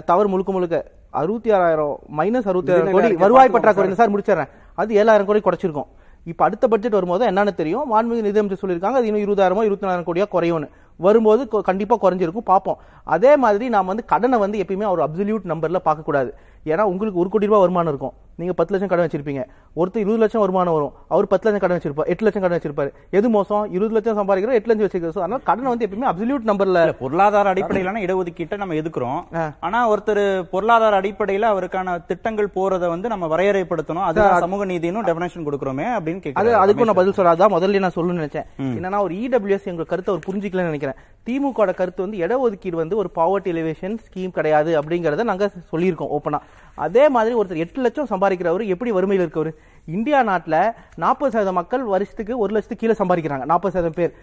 தவறு 0.06 0.28
முழுக்க 0.28 0.52
முழுக்க. 0.52 0.86
அறுபத்தி 1.10 1.52
ஆறாயிரம் 1.52 2.00
மைனஸ் 2.18 2.48
அறுபத்தி 2.48 2.72
ஆறாயிரம் 2.72 2.92
கோடி 2.92 3.14
வருவாய் 3.16 3.50
பற்றாக்குறை 3.50 3.94
சார். 3.94 4.12
முடிச்சிடுறேன். 4.12 4.50
அது 4.74 5.04
ஏழாயிரம் 5.04 5.26
கோடி 5.26 5.40
குறைச்சிருக்கும். 5.40 5.86
இப்ப 6.24 6.46
அடுத்த 6.46 6.68
பட்ஜெட் 6.68 6.92
வரும்போது 6.92 7.28
என்னன்னு 7.28 7.56
தெரியும்? 7.56 7.94
மாண்புமிகு 7.94 8.22
நிதியமைச்சர் 8.22 8.70
சொல்லியிருக்காங்க 8.70 8.92
அது 8.92 9.06
இன்னும் 9.06 9.22
இருபதாயிரமோ 9.22 9.64
இருபத்தி 9.64 9.86
நாலாயிரம் 9.86 10.06
கோடியா 10.06 10.28
குறையும்னு. 10.34 10.70
வரும்போது 10.96 11.48
கொ- 11.52 11.62
கண்டிப்பா 11.62 11.98
குறைஞ்சிருக்கும். 12.02 12.38
பார்ப்போம் 12.38 12.78
அதே 13.04 13.36
மாதிரி 13.36 13.70
நாம 13.70 13.88
வந்து 13.88 14.06
கடனை 14.06 14.40
வந்து 14.40 14.60
எப்பயுமே 14.60 14.90
ஒரு 14.90 15.04
அப்சல்யூட் 15.04 15.48
நம்பர்ல 15.48 15.76
பார்க்க 15.76 16.04
கூடாது 16.04 16.36
ஏன்னா 16.66 16.82
உங்களுக்கு 16.82 17.20
ஒரு 17.20 17.30
கோடி 17.30 17.46
ரூபாய் 17.46 17.60
வருமானம் 17.60 17.90
இருக்கும். 17.90 18.14
நீங்க 18.40 18.54
பத்து 18.60 18.74
லட்சம் 18.74 18.92
கடன் 18.92 19.08
வச்சிருப்பீங்க. 19.08 19.42
ஒருத்தர் 19.80 20.04
இருபது 20.04 20.22
லட்சம் 20.24 20.44
வருமானம் 20.44 20.76
வரும். 20.78 20.94
அவர் 21.14 21.30
பத்து 21.32 21.46
லட்சம் 21.46 21.64
கடன் 21.64 21.80
வச்சிருப்பார். 21.80 22.10
எட்டு 22.12 22.26
லட்சம் 22.26 22.44
கடன் 22.44 22.60
வச்சிருப்பாரு. 22.60 22.92
எது 23.18 23.28
மோசம்? 23.36 23.64
இருபது 23.76 23.96
லட்சம் 23.98 24.20
சம்பாதிக்கிறோம் 24.20 24.58
எட்டு 24.60 24.70
லட்சம் 24.72 24.88
வச்சிருக்கோம் 24.88 25.24
அதனால 25.26 25.42
கடனை 25.50 25.70
வந்து 25.74 25.88
எப்பயுமே 25.88 26.10
அப்சல்யூட் 26.12 26.48
நம்பர்ல 26.50 26.84
பொருளாதார 27.02 27.50
அடிப்படையிலான 27.54 28.02
இடஒதுக்கீட்டை 28.06 28.60
நம்ம 28.62 28.78
எதுக்குறோம். 28.82 29.20
ஆனா 29.68 29.82
ஒருத்தர் 29.94 30.24
பொருளாதார 30.54 31.02
அடிப்படையில 31.02 31.50
அவருக்கான 31.54 31.98
திட்டங்கள் 32.12 32.54
போறத 32.58 32.88
வந்து 32.94 33.08
நம்ம 33.16 33.28
வரையறைப்படுத்தணும். 33.36 34.06
அதுதான் 34.10 34.44
சமூக 34.46 34.66
நீதினு 34.72 35.06
டெபினேஷன் 35.10 35.48
கொடுக்கறோமே 35.50 35.88
அப்படின்னு 35.98 36.22
அது 36.22 36.26
கேக்குறாரு 36.26 36.62
அதுக்கும் 36.64 36.90
நான் 36.90 37.00
பதில் 37.02 37.18
சொல்லாதான் 37.20 37.54
முதல்ல 37.58 37.84
நான் 37.86 37.98
சொல்லணும்னு 37.98 38.22
நினைச்சேன். 38.22 38.48
என்னன்னா 38.78 39.02
ஒரு 39.08 39.16
இடபிள்யூஎஸ் 39.26 39.70
எங்க 39.74 39.90
கருத்தை 39.92 40.12
அவர் 40.14 40.28
புரிஞ்சிக்கலன்னு 40.30 40.72
நினைக்கிறேன். 40.72 41.00
திமுக 41.28 41.74
கருத்து 41.80 42.06
வந்து 42.06 42.20
இடஒதுக்கீடு 42.26 42.78
வந்து 42.82 42.96
ஒரு 43.02 43.10
பாவர்ட்டி 43.16 43.50
எலிவேஷன் 43.54 43.96
ஸ்கீம் 44.06 44.36
கிடையாது 44.38 44.72
அப்படிங்கறத 44.80 45.24
நாங்க 45.30 45.46
சொல்லியிருக்கோம் 45.72 46.12
ஓப்பனா 46.16 46.40
அதே 46.86 47.04
மாதிரி 47.16 47.34
ஒருத்தர் 47.40 47.64
எட்டு 47.64 47.80
லட்சம் 47.86 48.10
சம்பாதிக்கிறவர் 48.12 48.64
எப்படி 48.74 48.92
வறுமையில் 48.98 49.24
இருக்கவர்? 49.26 49.52
இந்தியா 49.98 50.20
நாட்டில் 50.30 50.58
நாற்பது 51.04 51.32
சதவீதம் 51.34 51.60
மக்கள் 51.60 51.84
வருஷத்துக்கு 51.94 52.34
ஒரு 52.44 52.52
லட்சத்துக்கு 52.56 52.84
கீழே 52.84 52.96
சம்பாதிக்கிறாங்க. 53.02 53.46
நாற்பது 53.52 53.74
சதவீதம் 53.76 54.00
பேர். 54.00 54.14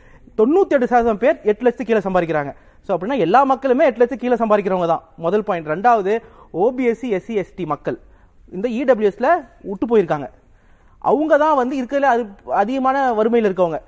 தொண்ணூற்றி 0.40 0.76
எட்டு 0.76 0.90
சதவீதம் 0.92 1.22
பேர் 1.24 1.36
எட்டு 1.50 1.64
லட்சத்துக்கு 1.66 1.90
கீழே 1.90 2.02
சம்பாதிக்கிறாங்க. 2.08 2.52
ஸோ 2.86 2.90
அப்படின்னா 2.94 3.18
எல்லா 3.26 3.40
மக்களுமே 3.52 3.86
எட்டு 3.88 4.00
லட்சத்துக்கு 4.02 4.26
கீழே 4.26 4.38
சம்பாதிக்கிறவங்க 4.42 4.88
தான். 4.94 5.04
முதல் 5.26 5.46
பாயிண்ட் 5.48 5.70
ரெண்டாவது 5.74 6.14
ஓபிஎஸ்சி 6.64 7.08
எஸ்சி 7.18 7.36
எஸ்டி 7.42 7.66
மக்கள். 7.74 7.98
இந்த 8.56 8.66
இடபிள்யூஎஸ்ல 8.80 9.28
விட்டு 9.70 9.86
போயிருக்காங்க. 9.92 10.28
அவங்க 11.10 11.34
தான் 11.42 11.58
வந்து 11.60 11.74
இருக்கிறதுல 11.80 12.10
அது 12.14 12.22
அதிகமான 12.62 12.96
வறுமையில் 13.18 13.48
இருக்கவங்க. 13.48 13.78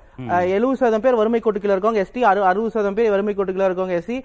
எழுபது 0.55 0.77
சதவீதம் 0.79 1.03
பேர் 1.05 1.17
வறுமை 1.19 1.39
கோட்டுக்குள்ள 1.43 1.75
இருக்கவங்க 1.75 2.01
எஸ்டி 2.05 2.21
அறுபது 2.29 2.71
சதவீதம் 2.73 2.97
பேர் 2.97 3.11
வறுமை 3.13 3.33
கோட்டுக்குள்ள 3.35 3.67
இருக்கவங்க 3.69 3.95
எஸ்சி 4.01 4.15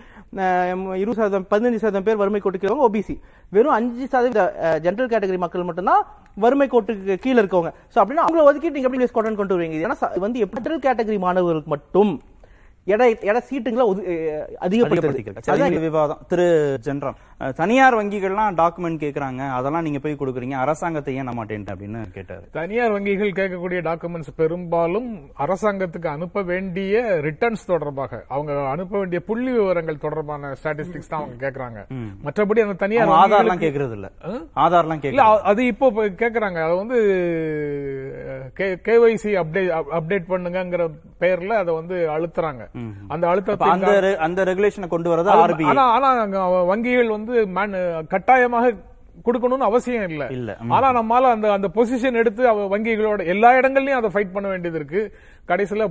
இருபது 1.02 1.16
சதவீதம் 1.18 1.46
பதினஞ்சு 1.52 1.80
சதவீதம் 1.82 2.06
பேர் 2.08 2.20
வறுமை 2.22 2.40
கோட்டுக்கு 2.44 2.66
இருக்கவங்க 2.66 2.88
ஓபிசி. 2.88 3.16
வெறும் 3.56 3.76
அஞ்சு 3.78 4.06
சதவீத 4.14 4.40
ஜென்ரல் 4.86 5.10
கேட்டகரி 5.12 5.40
மக்கள் 5.44 5.68
மட்டும்தான் 5.70 6.02
வறுமை 6.44 6.68
கோட்டுக்கு 6.74 7.16
கீழே 7.24 7.38
இருக்கவங்க. 7.42 7.72
சோ 7.94 7.98
அப்படின்னா 8.02 8.24
அவங்கள 8.26 8.44
ஒதுக்கிட்டு 8.50 8.76
நீங்க 8.78 8.90
எப்படி 8.90 9.34
கொண்டு 9.40 9.54
வருவீங்க? 9.56 9.78
ஏன்னா 9.88 9.98
வந்து 10.26 10.40
ஜென்ரல் 10.46 10.84
கேட்டகரி 10.88 11.18
மாணவர்களுக்கு 11.26 11.74
மட்டும் 11.76 12.12
சீட்டுங்களை 15.46 15.66
இந்த 15.66 15.80
விவாதம். 15.80 16.18
திரு 16.28 16.78
ஜென்ராம் 16.84 17.14
தனியார் 17.54 17.94
வங்கிகள்லாம் 17.94 18.54
டாக்குமெண்ட் 18.54 19.02
கேக்குறாங்க. 19.04 19.50
அதெல்லாம் 19.50 19.82
நீங்க 19.82 19.98
போய் 19.98 20.16
கொடுக்குறீங்க. 20.18 20.50
அரசாங்கத்தை 20.50 21.14
ஏன் 21.14 21.28
மாட்டேன் 21.32 21.64
அப்படின்னு 21.64 22.10
கேட்டாரு. 22.12 22.40
தனியார் 22.52 22.92
வங்கிகள் 22.92 23.32
கேட்கக்கூடிய 23.34 23.80
டாக்குமெண்ட்ஸ் 23.82 24.34
பெரும்பாலும் 24.36 25.08
அரசாங்கத்துக்கு 25.38 26.06
அனுப்ப 26.06 26.42
வேண்டிய 26.42 27.00
ரிட்டர்ன்ஸ் 27.22 27.64
தொடர்பாக 27.66 28.24
அவங்க 28.28 28.68
அனுப்ப 28.68 28.98
வேண்டிய 28.98 29.20
புள்ளி 29.26 29.52
விவரங்கள் 29.52 29.98
தொடர்பான 29.98 30.54
ஸ்டாட்டிஸ்டிக்ஸ் 30.62 31.08
தான் 31.08 31.20
அவங்க 31.20 31.50
கேக்குறாங்க. 31.50 31.78
மற்றபடி 32.24 32.60
அந்த 32.60 32.72
தனியார் 32.72 33.08
ஆதார்லாம் 33.08 33.60
கேக்குறது 33.60 33.92
இல்ல 33.92 34.10
ஆதார்லாம் 34.56 35.00
அ- 35.22 35.40
அது 35.40 35.66
இப்போ 35.66 35.90
கேக்குறாங்க. 35.92 36.64
அது 36.64 36.76
வந்து 36.76 36.98
கேஒய்சி 38.58 39.42
அப்டேட் 39.42 39.82
அப்டேட் 39.92 40.24
பண்ணுங்கங்கிற 40.28 40.90
பெயர்ல 41.20 41.46
அதை 41.46 41.74
வந்து 41.74 41.94
அழுத்துறாங்க. 42.08 42.62
அந்த 43.10 43.24
அழுத்தத்தை 43.30 43.66
அந்த 43.68 43.90
அந்த 44.24 44.40
ரெகுலேஷனை 44.48 44.88
கொண்டு 44.88 45.12
வரது 45.12 45.30
ஆர்பிஐ 45.36 45.68
ஆனா 45.72 45.84
ஆனா 45.94 46.08
வங்கிகள் 46.70 47.14
வந்து 47.16 47.34
கட்டாயமாக 48.10 48.72
கொடுக்கணும்னு 49.26 49.66
அவசியம் 49.68 50.06
இல்ல. 50.08 50.24
இல்ல. 50.36 50.52
ஆனா 50.74 50.86
நம்மால 50.96 51.28
அந்த 51.34 51.46
அந்த 51.56 51.68
பொசிஷன் 51.76 52.18
எடுத்து 52.22 52.42
அவ 52.48 52.64
வங்கிகளோட 52.72 53.26
எல்லா 53.32 53.50
இடங்கள்லயும் 53.58 54.00
அதை 54.00 54.10
ஃபைட் 54.14 54.34
பண்ண 54.34 54.46
வேண்டியது 54.48 54.78
இருக்கு. 54.80 55.02
கடைசியில 55.48 55.84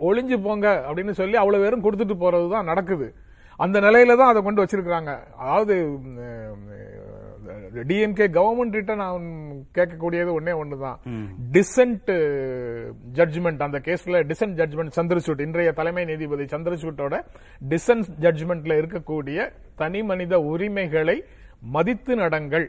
ஒளிஞ்சு 0.00 0.36
போங்க 0.42 0.66
அப்படின்னு 0.86 1.12
சொல்லி 1.20 1.36
அவ்வளவு 1.42 1.64
பேரும் 1.64 1.84
கொடுத்துட்டு 1.84 2.16
போறதுதான் 2.22 2.68
நடக்குது. 2.70 3.06
அந்த 3.60 3.76
நிலையில 3.80 4.16
தான் 4.18 4.30
அதை 4.32 4.40
கொண்டு 4.42 4.62
வச்சிருக்காங்க 4.62 5.12
அதாவது 5.42 5.74
டிஎம்கே 7.74 8.26
கவர்மெண்ட் 8.38 8.76
கிட்ட 8.78 8.94
நான் 8.94 9.24
கேட்கக்கூடியது 9.74 10.30
ஒன்னே 10.38 10.54
ஒண்ணுதான். 10.62 10.98
டிசன்ட் 11.56 12.10
ஜட்ஜ்மெண்ட் 13.18 13.62
அந்த 13.66 13.78
கேஸ்ல 13.78 14.22
டிசன்ட் 14.30 14.56
ஜட்ஜ்மெண்ட் 14.60 14.96
சந்திரசூட். 14.98 15.40
இன்றைய 15.40 15.72
தலைமை 15.72 16.04
நீதிபதி 16.04 16.44
சந்திரசூட்டோட 16.44 17.14
டிசன்ட் 17.68 18.08
ஜட்ஜ்மெண்ட்ல 18.20 18.78
இருக்கக்கூடிய 18.82 19.50
தனி 19.76 20.02
மனித 20.02 20.40
உரிமைகளை 20.40 21.24
மதித்து 21.60 22.16
நடங்கள். 22.16 22.66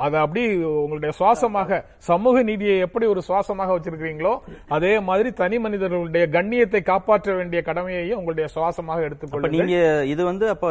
அதை 0.00 0.18
அப்படி 0.24 0.42
உங்களுடைய 0.82 1.12
சுவாசமாக 1.18 1.80
சமூக 2.08 2.42
நீதியை 2.42 2.76
எப்படி 2.86 3.06
ஒரு 3.06 3.22
சுவாசமாக 3.28 3.74
வச்சிருக்கீங்களோ 3.76 4.34
அதே 4.76 4.92
மாதிரி 5.08 5.30
தனி 5.40 5.58
மனிதர்களுடைய 5.64 6.26
கண்ணியத்தை 6.36 6.82
காப்பாற்ற 6.90 7.34
வேண்டிய 7.38 7.62
கடமையையும் 7.68 8.18
உங்களுடைய 8.20 8.48
சுவாசமாக 8.54 8.88
அப்ப 8.92 9.06
எடுத்துக்கொள்ளுங்கள் 9.06 9.60
நீங்க 9.60 9.76
இது 10.12 10.22
வந்து 10.28 10.46
அப்ப 10.52 10.66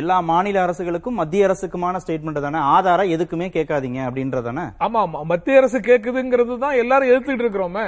எல்லா 0.00 0.16
மாநில 0.30 0.58
அரசுகளுக்கும் 0.64 1.18
மத்திய 1.20 1.46
அரசுக்குமான 1.48 2.00
ஸ்டேட்மெண்ட் 2.02 2.40
தானே? 2.44 2.60
ஆதாரம் 2.74 3.12
எதுக்குமே 3.14 3.46
கேட்காதீங்க 3.54 4.00
அப்படின்றதானே 4.06 4.64
ஆமா 4.86 5.00
ஆமா. 5.04 5.20
மத்திய 5.30 5.60
அரசு 5.60 5.78
கேக்குதுங்கிறது 5.88 6.54
தான் 6.64 6.78
எல்லாரும் 6.82 7.10
எதிர்த்துட்டு 7.10 7.44
இருக்கிறோமே. 7.44 7.84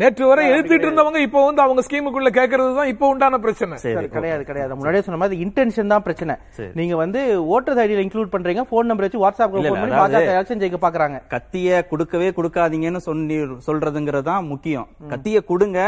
நேற்று 0.00 0.24
வரை 0.30 0.44
எதிர்த்துட்டு 0.50 0.86
இருந்தவங்க 0.88 1.20
இப்போ 1.26 1.40
வந்து 1.46 1.64
அவங்க 1.64 1.82
ஸ்கீமுக்குள்ள 1.86 2.30
கேக்குறது 2.38 2.72
தான் 2.78 2.90
இப்போ 2.92 3.06
உண்டான 3.12 3.40
பிரச்சனை. 3.44 3.76
கிடையாது 4.16 4.42
கிடையாது. 4.50 4.78
முன்னாடியே 4.78 5.04
சொன்ன 5.06 5.20
மாதிரி 5.22 5.38
இன்டென்ஷன் 5.46 5.92
தான் 5.94 6.04
பிரச்சனை. 6.06 6.36
நீங்க 6.80 6.96
வந்து 7.02 7.20
ஓட்டர் 7.56 7.80
ஐடியில 7.84 8.04
இன்க்ளூட் 8.06 8.32
பண்றீங்க 8.34 8.64
போன் 8.72 8.90
நம்பர் 8.90 9.06
வச்சு 9.06 9.22
வாட்ஸ்அப் 9.24 9.55
பாஜக 10.00 10.54
ஜெயிக்க 10.62 10.78
பாக்குறாங்க. 10.84 11.18
கத்திய 11.34 11.78
கொடுக்கவே 11.90 12.28
கொடுக்காதீங்கன்னு 12.38 13.02
சொல்லி 13.08 13.36
சொல்றதுங்கிறது 13.68 14.26
தான் 14.30 14.48
முக்கியம் 14.52 14.88
கத்திய 15.12 15.40
கொடுங்க 15.50 15.78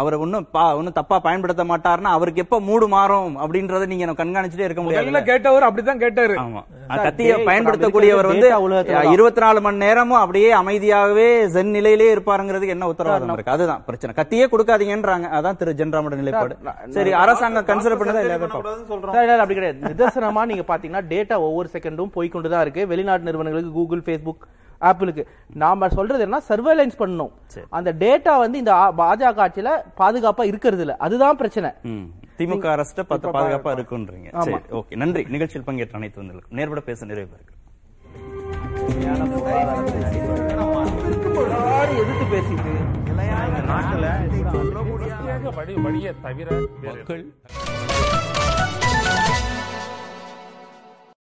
அவரை 0.00 0.18
ஒண்ணும் 0.24 0.96
தப்பா 1.00 1.18
பயன்படுத்த 1.26 1.64
மாட்டாருன்னா 1.72 2.12
அவருக்கு 2.16 2.44
எப்ப 2.44 2.60
மூடு 2.68 2.88
மாறும் 2.96 3.34
அப்படின்றத 3.44 3.86
நீங்க 3.92 4.14
கண்காணிச்சுட்டே 4.22 4.66
இருக்க 4.68 4.82
முடியாது. 4.82 5.24
கேட்டவர் 5.30 5.66
அப்படிதான் 5.68 6.02
கேட்டாரு. 6.04 6.34
ஆமா. 6.44 6.62
கத்திய 7.06 7.32
பயன்படுத்தக்கூடியவர் 7.48 8.28
வந்து. 8.32 8.48
இருபத்தி 9.14 9.40
நாலு 9.44 9.60
மணி 9.66 9.78
நேரமும் 9.84 10.20
அப்படியே 10.22 10.50
அமைதியாகவே 10.60 11.28
ஜென் 11.54 11.72
நிலையிலே 11.76 12.08
இருப்பாருங்கிறதுக்கு 12.14 12.74
என்ன 12.76 12.88
உத்தரவாதம் 12.92 13.32
இருக்கு? 13.36 13.54
அதுதான் 13.56 13.82
பிரச்சனை. 13.88 14.12
கத்தியே 14.20 14.46
கொடுக்காதீங்கன்றாங்க. 14.52 15.28
அதான் 15.38 15.58
திரு 15.60 15.76
ஜென்ராமோட 15.80 16.16
நிலைப்பாடு. 16.20 16.56
சரி 16.96 17.12
அரசாங்கம் 17.22 17.68
கன்சிடர் 17.70 17.98
பண்ணதா 18.00 18.22
இல்லையா 18.24 18.38
சார், 19.14 19.24
இல்ல, 19.26 19.42
அப்படி 19.44 19.56
கிடையாது. 19.58 19.80
நிதர்சனமா 19.90 20.44
நீங்க 20.50 20.64
பாத்தீங்கன்னா 20.70 21.02
டேட்டா 21.12 21.36
ஒவ்வொரு 21.48 21.68
செகண்டும் 21.74 22.12
போய்க்கொண்டு 22.16 22.50
தான் 22.54 22.64
இருக்கு. 22.66 22.82
வெளிநாட்டு 23.16 23.28
நிறுவனங்களுக்கு 23.30 23.72
கூகுள் 23.78 24.04
ஃபேஸ்புக் 24.06 24.44
ஆப்பிளுக்கு 24.88 25.22
நாம 25.62 25.88
சொல்றது 25.98 26.22
என்ன 26.26 26.38
சர்வேலன்ஸ் 26.48 26.96
பண்ணணும். 27.02 27.32
அந்த 27.78 27.90
டேட்டா 28.02 28.32
வந்து 28.44 28.60
இந்த 28.62 28.72
பாஜக 29.00 29.38
ஆட்சியில 29.44 29.70
பாதுகாப்பா 30.00 30.44
இருக்கிறது 30.52 30.82
இல்ல 30.84 30.96
அதுதான் 31.06 31.38
பிரச்சனை. 31.40 31.70
திமுக 32.38 32.66
அரசு 32.76 33.04
பத்து 33.12 33.28
பாதுகாப்பா 33.36 33.72
இருக்குன்றீங்க. 33.76 34.28
சரி 34.46 34.58
ஓகே. 34.80 34.96
நன்றி. 35.02 35.22
நிகழ்ச்சியில் 35.36 35.68
பங்கேற்ற 35.68 35.98
அனைத்து 36.00 36.20
வந்தவர்களுக்கும் 36.22 36.58
நேர்பட 36.60 36.82
பேச 36.90 37.06
நிறைவு 37.12 37.38
எதிர்த்து 42.02 42.26
பேசிட்டு 42.34 42.72
மக்கள் 46.86 47.24